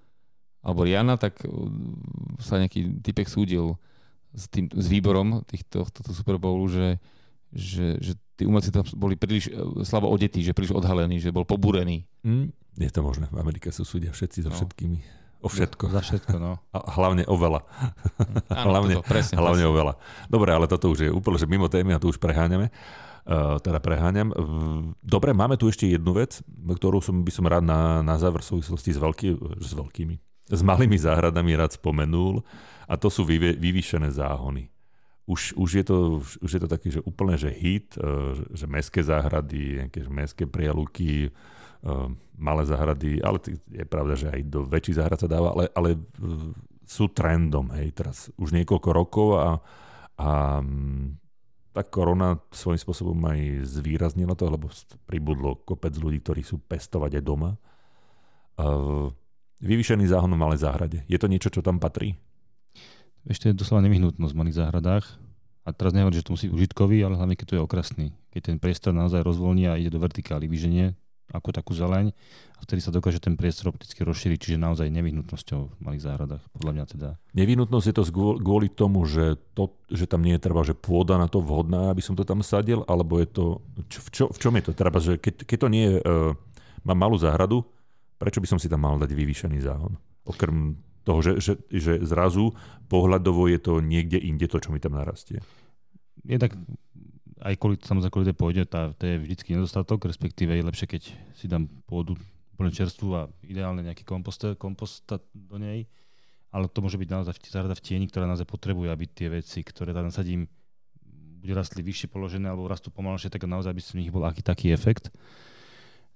[0.63, 1.51] alebo Rihanna, tak eh,
[2.39, 3.75] sa nejaký typek súdil
[4.31, 6.87] s, tým, s výborom týchto, tohto Super Bowlu, že,
[7.51, 11.45] že, že tí umelci tam boli príliš e, slabo odetí, že príliš odhalení, že bol
[11.45, 12.09] pobúrený.
[12.25, 12.49] Mm,
[12.81, 13.29] je to možné.
[13.29, 14.57] V Amerike sú súdia všetci so no.
[14.57, 14.97] všetkými.
[15.41, 15.93] O všetko.
[15.93, 16.57] Za všetko, no.
[16.73, 17.61] A hlavne o veľa.
[18.61, 19.69] Áno, hlavne toto, presne, hlavne presne.
[19.69, 19.93] o veľa.
[20.25, 22.73] Dobre, ale toto už je úplne že mimo témy a tu už preháňame.
[23.21, 24.33] Uh, teda preháňam.
[25.01, 28.57] Dobre, máme tu ešte jednu vec, ktorú som, by som rád na, na záver v
[28.57, 30.15] súvislosti s, veľký, s veľkými,
[30.49, 32.41] s malými záhradami rád spomenul
[32.89, 34.73] a to sú vyvýšené záhony
[35.25, 35.97] už, už, je to,
[36.41, 41.29] už je to taký, že úplne, že hit, e, že mestské záhrady, nejaké mestské prieluky,
[41.29, 41.31] e,
[42.35, 43.37] malé záhrady, ale
[43.69, 45.99] je pravda, že aj do väčších záhrad sa dáva, ale, ale e,
[46.83, 49.49] sú trendom, hej, teraz už niekoľko rokov a,
[50.19, 50.29] a
[51.71, 54.67] tá korona svojím spôsobom aj zvýraznila to, lebo
[55.07, 57.55] pribudlo kopec ľudí, ktorí sú pestovať aj doma.
[59.63, 61.07] Vyvýšený záhon v malej záhrade.
[61.07, 62.19] Je to niečo, čo tam patrí?
[63.29, 65.05] Ešte je doslova nevyhnutnosť v malých záhradách.
[65.61, 68.07] A teraz nehovorím, že to musí byť užitkový, ale hlavne keď to je okrasný.
[68.33, 70.97] Keď ten priestor naozaj rozvoľní a ide do vertikály, vyženie
[71.31, 72.11] ako takú zeleň
[72.59, 76.71] a vtedy sa dokáže ten priestor opticky rozšíriť, čiže naozaj nevyhnutnosťou v malých záhradách, podľa
[76.75, 77.09] mňa teda.
[77.31, 78.03] Nevyhnutnosť je to
[78.43, 82.03] kvôli tomu, že, to, že tam nie je treba, že pôda na to vhodná, aby
[82.03, 83.45] som to tam sadil, alebo je to,
[83.87, 86.35] čo, v, čo, v čom je to treba, že keď, keď to nie je, uh,
[86.83, 87.63] mám malú záhradu,
[88.19, 89.95] prečo by som si tam mal dať vyvýšený záhon?
[90.27, 92.53] Okrem toho, že, že, že zrazu
[92.87, 95.41] pohľadovo je to niekde inde, to, čo mi tam narastie.
[96.21, 96.53] Je tak,
[97.41, 101.01] aj kvôli, samozrejme kvôli tej pôjde, tá, to je vždycky nedostatok, respektíve je lepšie, keď
[101.33, 102.13] si dám pôdu
[102.53, 105.01] úplne čerstvú a ideálne nejaký kompost, kompost
[105.33, 105.89] do nej,
[106.53, 109.95] ale to môže byť naozaj záhrada v tieni, ktorá naozaj potrebuje, aby tie veci, ktoré
[109.95, 110.45] tam nasadím,
[111.41, 114.69] buď rastli vyššie položené alebo rastú pomalšie, tak naozaj by z nich bol aký taký
[114.69, 115.09] efekt.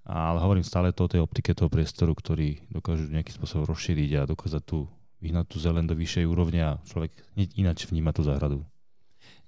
[0.06, 4.30] Ale hovorím stále to o tej optike toho priestoru, ktorý dokážu nejakým spôsobom rozšíriť a
[4.30, 4.86] dokázať tu
[5.18, 7.10] vyhnať tú zelen do vyššej úrovne a človek
[7.58, 8.62] ináč vníma tú záhradu.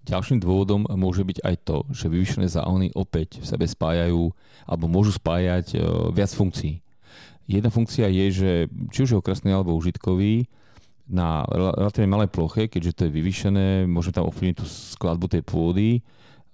[0.07, 4.31] Ďalším dôvodom môže byť aj to, že vyvýšené záhony opäť v sebe spájajú
[4.65, 5.84] alebo môžu spájať e,
[6.15, 6.79] viac funkcií.
[7.45, 8.51] Jedna funkcia je, že
[8.89, 10.47] či už je okrasný alebo užitkový,
[11.07, 16.03] na relatívne malej ploche, keďže to je vyvýšené, môžeme tam ovplyvniť tú skladbu tej pôdy,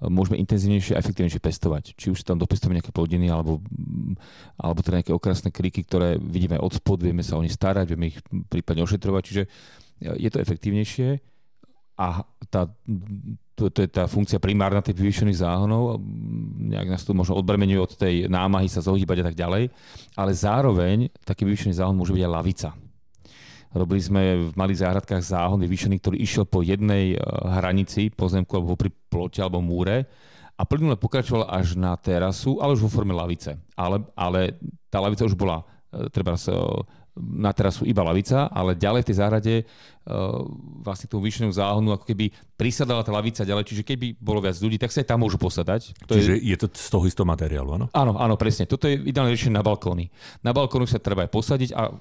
[0.09, 1.84] môžeme intenzívnejšie a efektívnejšie pestovať.
[1.95, 3.63] Či už tam dopestujeme nejaké plodiny alebo,
[4.59, 8.11] alebo teda nejaké okrasné kríky, ktoré vidíme od spod, vieme sa o nich starať, vieme
[8.11, 8.17] ich
[8.51, 9.43] prípadne ošetrovať, čiže
[10.03, 11.21] je to efektívnejšie
[11.93, 12.65] a tá,
[13.53, 16.01] to, to je tá funkcia primárna tých vyvýšených záhonov,
[16.73, 19.69] nejak nás to možno odbremenuje od tej námahy sa zohýbať a tak ďalej,
[20.17, 22.69] ale zároveň taký vyvýšený záhon môže byť aj lavica.
[23.73, 27.19] Robili sme v malých záhradkách záhon vyvýšený, ktorý išiel po jednej eh,
[27.57, 30.05] hranici pozemku alebo pri plote alebo múre
[30.53, 33.57] a plynule pokračoval až na terasu, ale už vo forme lavice.
[33.73, 34.61] Ale, ale
[34.93, 36.53] tá lavica už bola eh, treba sa
[37.17, 39.53] na terasu iba lavica, ale ďalej v tej záhrade
[40.83, 44.81] vlastne tomu vyššnému záhonu ako keby prisadala tá lavica ďalej, čiže keby bolo viac ľudí,
[44.81, 45.95] tak sa aj tam môžu posadať.
[46.09, 46.51] To čiže je...
[46.51, 47.85] je to z toho istého materiálu, áno?
[47.93, 48.65] Áno, áno, presne.
[48.65, 50.09] Toto je ideálne riešenie na balkóny.
[50.41, 51.93] Na balkónu sa treba aj posadiť a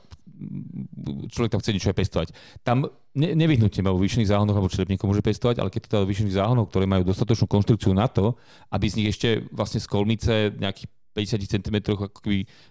[1.30, 2.28] človek tam chce niečo aj pestovať.
[2.62, 6.38] Tam ne, nevyhnutne vo vyšších záhonoch alebo črepníkom môže pestovať, ale keď to teda vyšších
[6.38, 8.36] záhonoch, ktoré majú dostatočnú konštrukciu na to,
[8.70, 11.76] aby z nich ešte vlastne z kolmice nejakých 50 cm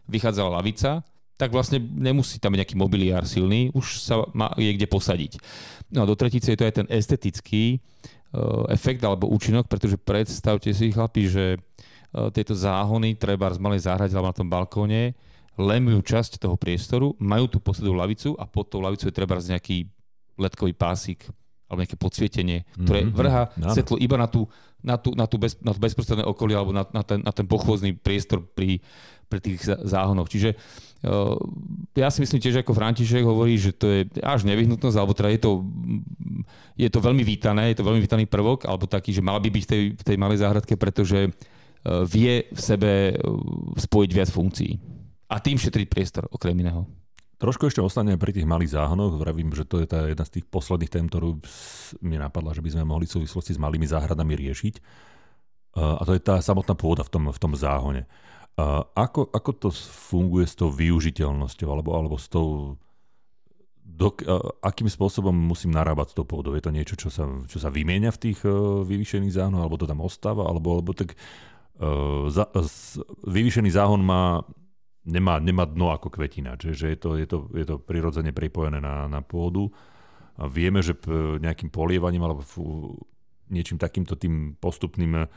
[0.10, 1.06] vychádzala lavica,
[1.38, 5.32] tak vlastne nemusí tam nejaký mobiliár silný, už sa má, je kde posadiť.
[5.90, 10.70] No a do tretice je to aj ten estetický uh, efekt alebo účinok, pretože predstavte
[10.70, 15.18] si chlapi, že uh, tieto záhony treba z malej záhrade alebo na tom balkóne
[15.60, 19.90] lemujú časť toho priestoru, majú tú poslednú lavicu a pod tou lavicou je treba nejaký
[20.40, 21.28] letkový pásik
[21.72, 23.16] alebo nejaké podsvietenie, ktoré mm-hmm.
[23.16, 23.72] vrha no.
[23.72, 24.44] svetlo iba na tú,
[24.84, 27.48] na tú, na tú, bez, na tú bezprostredné okolie alebo na, na, ten, na ten
[27.48, 28.84] pochôzny priestor pri,
[29.32, 30.28] pri tých záhonoch.
[30.28, 30.52] Čiže
[31.08, 31.40] uh,
[31.96, 35.40] ja si myslím tiež, ako František hovorí, že to je až nevyhnutnosť, alebo teda je
[35.40, 35.52] to,
[36.76, 39.64] je to veľmi vítané, je to veľmi vítaný prvok, alebo taký, že mal by byť
[39.64, 44.76] v tej, v tej malej záhradke, pretože uh, vie v sebe uh, spojiť viac funkcií.
[45.32, 46.84] A tým šetriť priestor, okrem iného.
[47.40, 49.16] Trošku ešte ostane pri tých malých záhonoch.
[49.18, 51.40] Vravím, že to je tá jedna z tých posledných tém, ktorú
[52.04, 54.76] mi napadla, že by sme mohli v súvislosti s malými záhradami riešiť.
[55.80, 58.06] A to je tá samotná pôda v tom, v tom záhone.
[58.94, 59.70] Ako, ako to
[60.12, 62.76] funguje s tou využiteľnosťou alebo, alebo s tou
[63.92, 64.14] do,
[64.62, 66.56] akým spôsobom musím narábať s tou pôdou?
[66.56, 69.90] Je to niečo, čo sa, čo sa vymieňa v tých uh, vyvýšených záhonoch, alebo to
[69.90, 71.14] tam ostáva, alebo, alebo tak
[71.82, 72.66] uh, za, uh,
[73.28, 74.48] vyvýšený záhon má
[75.06, 79.10] nemá, nemá dno ako kvetina, čiže je to, je to, je to prirodzene pripojené na,
[79.10, 79.74] na pôdu.
[80.40, 80.98] A vieme, že
[81.42, 82.42] nejakým polievaním alebo
[83.52, 85.28] niečím takýmto tým postupným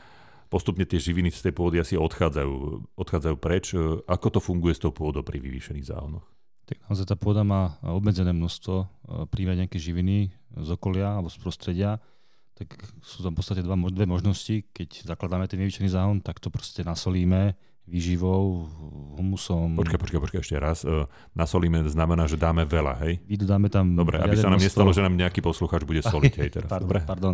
[0.47, 2.53] postupne tie živiny z tej pôdy asi odchádzajú,
[2.95, 3.73] odchádzajú preč.
[4.05, 6.25] Ako to funguje s tou pôdou pri vyvýšených záhonoch?
[6.65, 8.85] Tak naozaj tá pôda má obmedzené množstvo e,
[9.29, 12.01] príjmať nejaké živiny z okolia alebo z prostredia,
[12.57, 12.73] tak
[13.05, 14.65] sú tam v podstate dva, dve možnosti.
[14.73, 17.53] Keď zakladáme ten vyvýšený záhon, tak to proste nasolíme,
[17.85, 18.65] výživou,
[19.17, 19.77] humusom.
[19.77, 20.81] Počkaj, počkaj, počkaj ešte raz.
[20.81, 21.05] Uh,
[21.37, 23.21] nasolíme znamená, že dáme veľa, hej?
[23.45, 23.93] dáme tam...
[23.93, 26.69] Dobre, aby sa nám nestalo, že nám nejaký poslucháč bude soliť, hej, teraz.
[26.69, 26.99] pardon, Dobre?
[27.05, 27.33] pardon,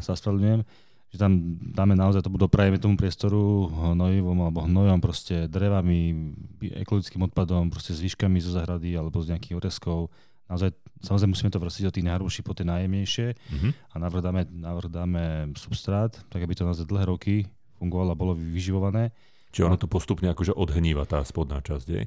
[0.00, 0.64] sa spravedlňujem.
[1.12, 1.32] Že tam
[1.76, 6.32] dáme naozaj, to doprajeme tomu priestoru hnojivom alebo hnojom, proste drevami,
[6.80, 10.08] ekologickým odpadom, proste zvyškami zo zahrady alebo z nejakých oreskov.
[10.48, 10.72] Naozaj,
[11.04, 13.72] samozrejme musíme to vrstiť od tých najhrubších po tie najjemnejšie mm-hmm.
[13.92, 17.44] a navrh dáme, navrh dáme substrát, tak aby to naozaj dlhé roky
[17.76, 19.12] fungovalo a bolo vyživované.
[19.52, 22.02] Čiže ono to postupne akože odhníva tá spodná časť, je?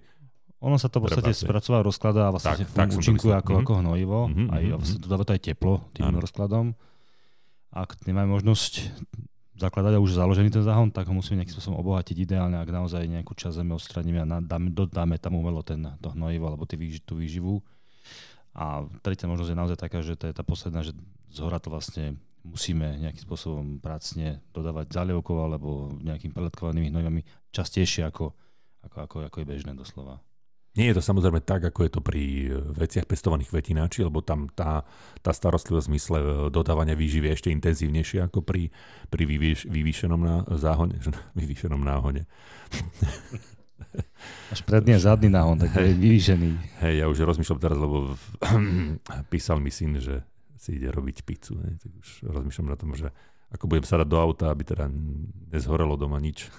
[0.65, 3.65] Ono sa to v podstate spracová, rozkladá a vlastne tak, tak účinkuje ako, mm-hmm.
[3.69, 4.19] ako hnojivo.
[4.25, 4.77] Mm-hmm, aj mm-hmm.
[4.81, 6.17] vlastne dodáva to aj teplo tým ano.
[6.17, 6.65] rozkladom.
[7.69, 8.73] Ak nemáme možnosť
[9.55, 13.05] zakladať a už založený ten záhon, tak ho musíme nejakým spôsobom obohatiť ideálne, ak naozaj
[13.07, 17.61] nejakú časť zeme odstraníme a dáme, dodáme tam umelo ten, to hnojivo alebo tú výživu.
[18.55, 20.95] A tretia možnosť je naozaj taká, že to je tá posledná, že
[21.31, 22.15] zhora to vlastne
[22.45, 25.69] musíme nejakým spôsobom pracne dodávať zalievkov alebo
[25.99, 28.31] nejakým peletkovanými hnojivami častejšie ako,
[28.85, 30.21] ako, ako, ako je bežné doslova.
[30.75, 34.83] Nie je to samozrejme tak, ako je to pri veciach pestovaných kvetináči, lebo tam tá,
[35.23, 38.75] tá starostlivosť v zmysle e, dodávania výživy je ešte intenzívnejšia ako pri,
[39.07, 40.99] pri vyvýš, vyvýšenom ná, záhone,
[41.39, 42.27] vyvýšenom náhone.
[44.51, 46.51] Až predný a zadný náhon, tak je vyvýšený.
[46.83, 48.19] Hej, ja už rozmýšľam teraz, lebo
[49.31, 50.27] písal mi syn, že
[50.65, 51.61] si ide robiť pizzu.
[51.61, 51.77] Ne?
[51.77, 53.13] Tak už rozmýšľam na tom, že
[53.53, 54.89] ako budem sadať do auta, aby teda
[55.53, 56.49] nezhorelo doma nič.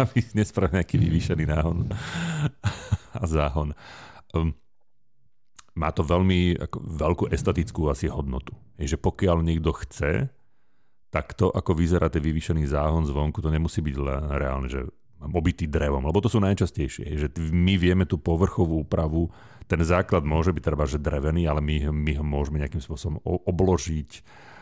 [0.00, 1.92] aby nespravil nejaký vyvýšený náhon
[3.14, 3.76] a záhon.
[4.34, 4.54] Um,
[5.74, 8.54] má to veľmi ako, veľkú estetickú asi hodnotu.
[8.78, 10.30] Je, že pokiaľ niekto chce,
[11.14, 13.94] tak to, ako vyzerá ten vyvýšený záhon zvonku, to nemusí byť
[14.34, 14.82] reálne, že
[15.22, 17.06] obitý drevom, lebo to sú najčastejšie.
[17.14, 19.30] Že my vieme tú povrchovú úpravu
[19.64, 24.10] ten základ môže byť treba, že drevený, ale my, my ho môžeme nejakým spôsobom obložiť,
[24.20, 24.54] uh,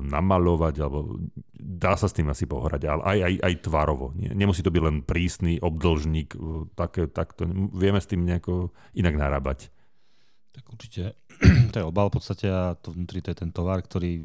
[0.00, 1.20] namalovať, alebo
[1.52, 4.16] dá sa s tým asi pohrať, ale aj, aj, aj tvarovo.
[4.16, 6.32] Nemusí to byť len prísny obdlžník,
[6.72, 7.44] tak, tak to,
[7.76, 9.68] vieme s tým nejako inak narábať.
[10.56, 11.20] Tak určite
[11.72, 14.24] to je obal v podstate a to vnútri to je ten tovar, ktorý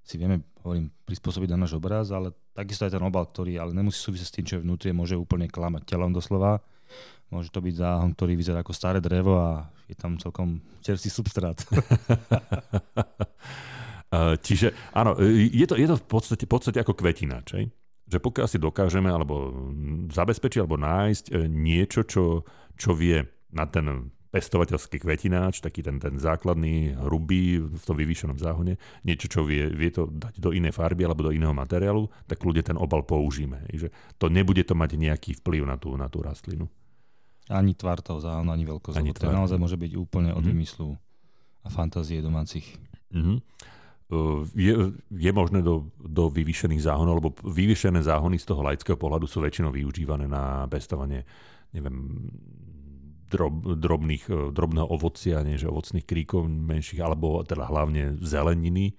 [0.00, 4.00] si vieme, hovorím, prispôsobiť na náš obraz, ale takisto aj ten obal, ktorý ale nemusí
[4.00, 6.64] súvisieť s tým, čo je vnútri, môže úplne klamať telom doslova
[7.28, 11.60] Môže to byť záhon, ktorý vyzerá ako staré drevo a je tam celkom čerstvý substrát.
[14.46, 17.68] Čiže áno, je to, je to v podstate, v podstate ako kvetina, čej?
[18.08, 19.52] že pokiaľ si dokážeme alebo
[20.08, 22.40] zabezpečiť alebo nájsť e, niečo, čo,
[22.72, 23.20] čo vie
[23.52, 29.40] na ten pestovateľský kvetináč, taký ten, ten základný, hrubý, v tom vyvýšenom záhone, niečo, čo
[29.44, 33.04] vie, vie to dať do inej farby alebo do iného materiálu, tak ľudia ten obal
[33.08, 33.64] použijeme.
[33.72, 33.88] Že
[34.20, 36.68] to nebude to mať nejaký vplyv na tú, na tú rastlinu.
[37.48, 38.96] Ani tvar toho záhonu, ani veľkosť.
[39.00, 40.52] Ani to naozaj môže byť úplne od mm-hmm.
[40.52, 40.96] vymyslu
[41.64, 42.76] a fantázie domácich.
[43.12, 43.38] Mm-hmm.
[44.56, 49.44] Je, je možné do, do vyvýšených záhonov, lebo vyvýšené záhony z toho laického pohľadu sú
[49.44, 51.28] väčšinou využívané na pestovanie
[51.72, 52.28] neviem,
[53.28, 58.96] drob, drobných, drobného ovocia, nie, že ovocných kríkov menších, alebo teda hlavne zeleniny.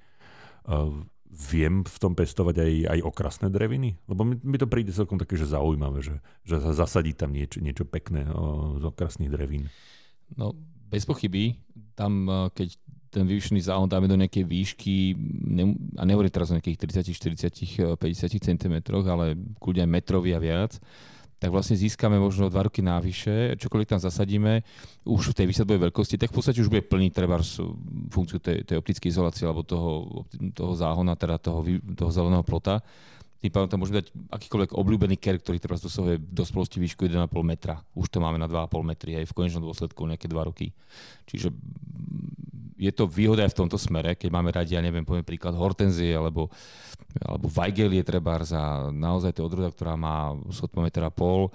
[1.30, 4.02] Viem v tom pestovať aj, aj okrasné dreviny?
[4.10, 7.62] Lebo mi, mi to príde celkom také, že zaujímavé, že, že sa zasadí tam niečo,
[7.62, 9.70] niečo pekné o, z okrasných drevín.
[10.34, 10.58] No,
[10.90, 11.62] bez pochyby.
[11.94, 12.76] Tam, keď
[13.10, 15.18] ten vyvýšený záhon dáme do nejakej výšky,
[15.50, 18.76] ne, a nehovorím teraz o nejakých 30, 40, 50 cm,
[19.10, 20.78] ale kľudne aj metrový a viac,
[21.40, 24.60] tak vlastne získame možno dva roky návyše, čokoľvek tam zasadíme,
[25.08, 27.40] už v tej výsadbovej veľkosti, tak v podstate už bude plniť treba
[28.12, 31.64] funkciu tej, tej optickej izolácie alebo toho, toho záhona, teda toho,
[31.96, 32.84] toho zeleného plota.
[33.40, 37.80] Tým pádom tam môžeme dať akýkoľvek obľúbený ker, ktorý teraz dosahuje dospelosti výšku 1,5 metra.
[37.96, 40.76] Už to máme na 2,5 metry aj v konečnom dôsledku nejaké 2 roky.
[41.24, 41.56] Čiže
[42.80, 46.16] je to výhoda aj v tomto smere, keď máme radi, ja neviem, poviem príklad hortenzie
[46.16, 46.48] alebo
[47.26, 51.50] alebo Weigel je treba za naozaj to odroda, ktorá má sotmo metra pol.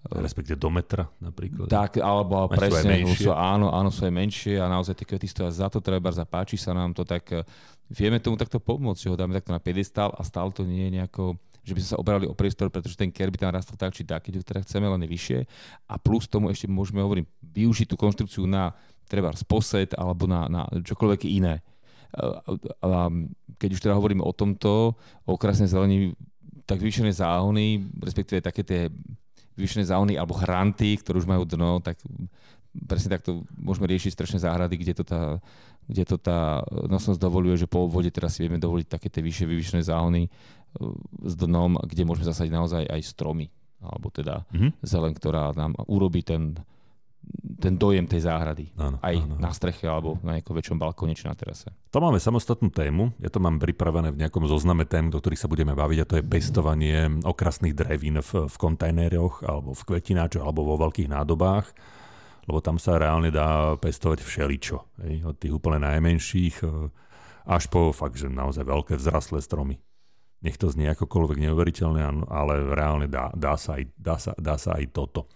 [0.00, 1.68] Respektive do metra napríklad.
[1.68, 5.52] Tak, alebo a presne, sú, áno, áno, sú aj menšie a naozaj tie kvety stoja
[5.52, 7.44] za to treba, zapáči sa nám to, tak eh,
[7.92, 11.00] vieme tomu takto pomôcť, že ho dáme takto na piedestal a stále to nie je
[11.00, 13.92] nejako že by sme sa obrali o priestor, pretože ten ker by tam rastol tak
[13.92, 15.44] či tak, keď ho teda chceme len vyššie.
[15.92, 18.72] A plus tomu ešte môžeme, hovorím, využiť tú konštrukciu na
[19.10, 21.58] treba posed alebo na, na čokoľvek iné.
[22.82, 23.10] A
[23.58, 24.94] keď už teda hovoríme o tomto,
[25.26, 26.14] o krásnej zelení,
[26.66, 28.86] tak vyššené záhony, respektíve také tie
[29.58, 31.98] vyššené záhony alebo hranty, ktoré už majú dno, tak
[32.70, 35.22] presne takto môžeme riešiť strešné záhrady, kde to tá,
[35.90, 39.46] kde to tá nosnosť dovoluje, že po vode teraz si vieme dovoliť také tie vyššie
[39.50, 40.30] vyvyšené záhony e,
[41.26, 43.50] s dnom, kde môžeme zasadiť naozaj aj stromy,
[43.82, 44.70] alebo teda mm-hmm.
[44.86, 46.54] zelen, ktorá nám urobí ten,
[47.60, 48.72] ten dojem tej záhrady.
[48.80, 49.36] Áno, aj áno.
[49.36, 51.68] na streche alebo na nejakom väčšom balkóne či na terase.
[51.92, 53.12] To máme samostatnú tému.
[53.20, 56.14] Ja to mám pripravené v nejakom zozname tém, do ktorých sa budeme baviť a to
[56.18, 61.68] je pestovanie okrasných drevín v, v kontajneroch alebo v kvetináčoch alebo vo veľkých nádobách
[62.50, 65.06] lebo tam sa reálne dá pestovať všeličo.
[65.06, 65.14] Hej?
[65.22, 66.90] Od tých úplne najmenších e,
[67.46, 69.78] až po fakt, že naozaj veľké vzrastlé stromy.
[70.42, 74.74] Nech to znie akokoľvek neuveriteľné, ale reálne dá, dá, sa, aj, dá, sa, dá sa
[74.80, 75.30] aj toto.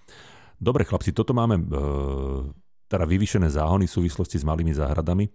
[0.58, 1.64] Dobre, chlapci, toto máme e,
[2.88, 5.26] teda vyvýšené záhony v súvislosti s malými záhradami.
[5.26, 5.30] E,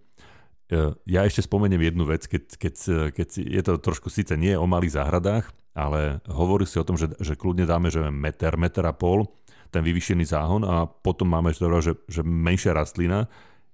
[1.10, 2.74] ja ešte spomeniem jednu vec, keď, keď,
[3.14, 7.12] keď je to trošku síce nie o malých záhradách, ale hovorí si o tom, že,
[7.22, 9.28] že kľudne dáme, že meter, meter a pol,
[9.70, 13.30] ten vyvýšený záhon a potom máme, že, že menšia rastlina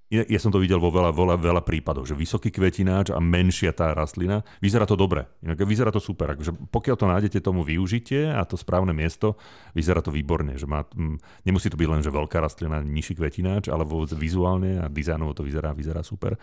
[0.06, 3.90] ja, som to videl vo veľa, veľa, veľa prípadoch, že vysoký kvetináč a menšia tá
[3.90, 8.46] rastlina, vyzerá to dobre, inak vyzerá to super, akože pokiaľ to nájdete tomu využitie a
[8.46, 9.34] to správne miesto,
[9.74, 13.66] vyzerá to výborne, že má, m, nemusí to byť len, že veľká rastlina, nižší kvetináč,
[13.66, 16.38] ale vôbec vizuálne a dizajnovo to vyzerá, vyzerá super.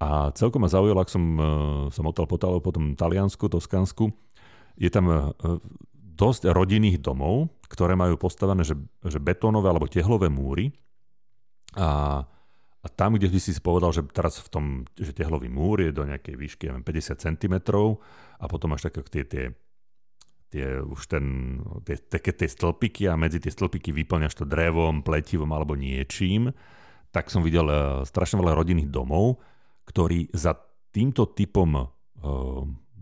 [0.00, 1.48] A celkom ma zaujalo, ak som, e,
[1.92, 4.08] som odtal potalo potom Taliansku, Toskansku,
[4.80, 5.16] je tam e,
[6.16, 10.72] dosť rodinných domov, ktoré majú postavené, že, že betónové alebo tehlové múry.
[11.76, 12.24] A
[12.86, 14.64] a tam, kde by si povedal, že teraz v tom,
[14.94, 17.54] že tehlový múr je do nejakej výšky, neviem, 50 cm
[18.38, 19.44] a potom máš také tie, tie,
[20.54, 25.50] tie už ten, tie, také tie stĺpiky a medzi tie stĺpiky vyplňaš to drevom, pletivom
[25.50, 26.54] alebo niečím,
[27.10, 29.42] tak som videl uh, strašne veľa rodinných domov,
[29.90, 30.54] ktorí za
[30.94, 31.86] týmto typom uh,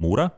[0.00, 0.32] múra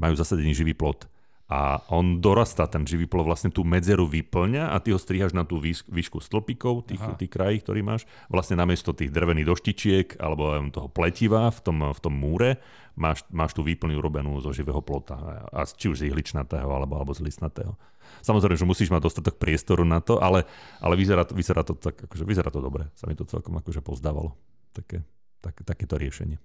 [0.00, 1.04] majú zasadený živý plot
[1.46, 5.46] a on dorastá, ten živý plov vlastne tú medzeru vyplňa a ty ho strihaš na
[5.46, 8.02] tú výšku stĺpikov, tých, tých krají, ktorý máš.
[8.26, 12.58] Vlastne namiesto tých drevených doštičiek alebo toho pletiva v tom, v tom múre
[12.98, 15.46] máš, máš tú výplňu urobenú zo živého plota.
[15.54, 17.78] A či už z ihličnatého alebo, alebo z listnatého.
[18.26, 20.50] Samozrejme, že musíš mať dostatok priestoru na to, ale,
[20.82, 22.90] ale vyzerá, to, vyzerá, to tak, akože, vyzerá to dobre.
[22.98, 24.34] Sa mi to celkom akože pozdávalo.
[24.74, 25.06] Také,
[25.38, 26.42] tak, takéto riešenie.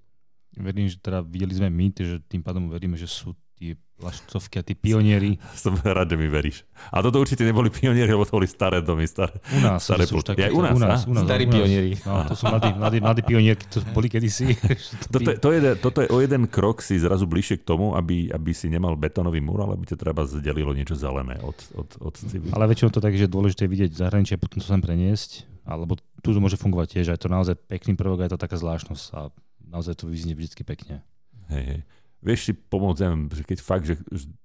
[0.62, 4.64] Verím, že teda videli sme my, že tým pádom veríme, že sú tí lašcovky a
[4.66, 5.38] tí pionieri.
[5.54, 6.66] Som rád, že mi veríš.
[6.90, 10.26] A toto určite neboli pionieri, lebo to boli staré domy, staré, u nás, staré sú
[10.26, 11.94] také, u nás, u nás, u nás Starí pionieri.
[12.02, 14.58] No, to sú mladí, mladí, mladí pionieri, to boli kedysi.
[15.14, 18.34] toto, je, to je, toto je o jeden krok si zrazu bližšie k tomu, aby,
[18.34, 22.18] aby si nemal betónový múr, ale aby ťa treba zdelilo niečo zelené od, od, od
[22.18, 22.50] civil.
[22.58, 26.34] Ale väčšinou to tak, že je dôležité vidieť zahraničie, potom to sem preniesť, alebo tu
[26.42, 29.30] môže fungovať tiež, aj to naozaj pekný prvok, aj to taká zvláštnosť a
[29.70, 31.06] naozaj to vyznie vždy pekne.
[31.54, 31.82] Hej, hej
[32.22, 33.98] vieš si pomôcť, neviem, že keď fakt, že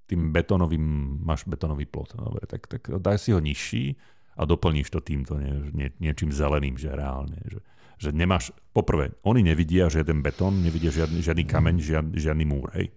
[0.09, 0.83] tým betónovým,
[1.23, 3.97] máš betónový plot, no dobre, tak, tak daj si ho nižší
[4.37, 7.37] a doplníš to týmto nie, nie, niečím zeleným, že reálne.
[7.49, 7.61] Že,
[7.97, 12.93] že nemáš, poprvé, oni nevidia žiaden betón, nevidia žiadny, žiadny kameň, žiadny, žiadny múr, hej.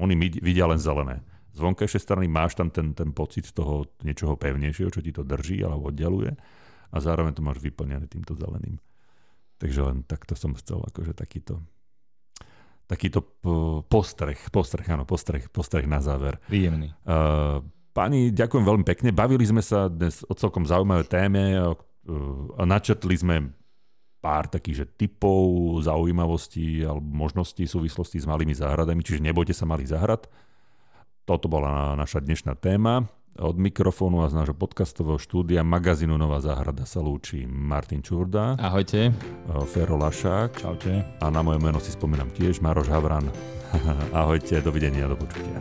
[0.00, 1.20] Oni vidia len zelené.
[1.52, 5.60] Z vonkajšej strany máš tam ten, ten pocit toho niečoho pevnejšieho, čo ti to drží
[5.60, 6.32] alebo oddeluje
[6.92, 8.80] a zároveň to máš vyplnené týmto zeleným.
[9.60, 11.60] Takže len takto som chcel, akože takýto
[12.92, 13.24] takýto
[13.88, 16.36] postreh, postreh, áno, postreh, postreh na záver.
[16.44, 16.92] Príjemný.
[17.96, 19.16] Páni, ďakujem veľmi pekne.
[19.16, 21.56] Bavili sme sa dnes o celkom zaujímavé téme
[22.60, 23.36] načetli sme
[24.22, 29.66] pár takých že typov zaujímavostí alebo možností v súvislosti s malými záhradami, čiže nebojte sa
[29.66, 30.30] malých záhrad.
[31.26, 33.06] Toto bola naša dnešná téma.
[33.40, 38.60] Od mikrofónu a z nášho podcastového štúdia magazínu Nová záhrada sa lúči Martin Čurda.
[38.60, 39.08] Ahojte.
[39.72, 40.60] Fero Lašák.
[40.60, 41.00] Čaute.
[41.16, 43.32] A na moje meno si spomínam tiež Maroš Havran.
[44.12, 45.56] Ahojte, dovidenia, do počutia.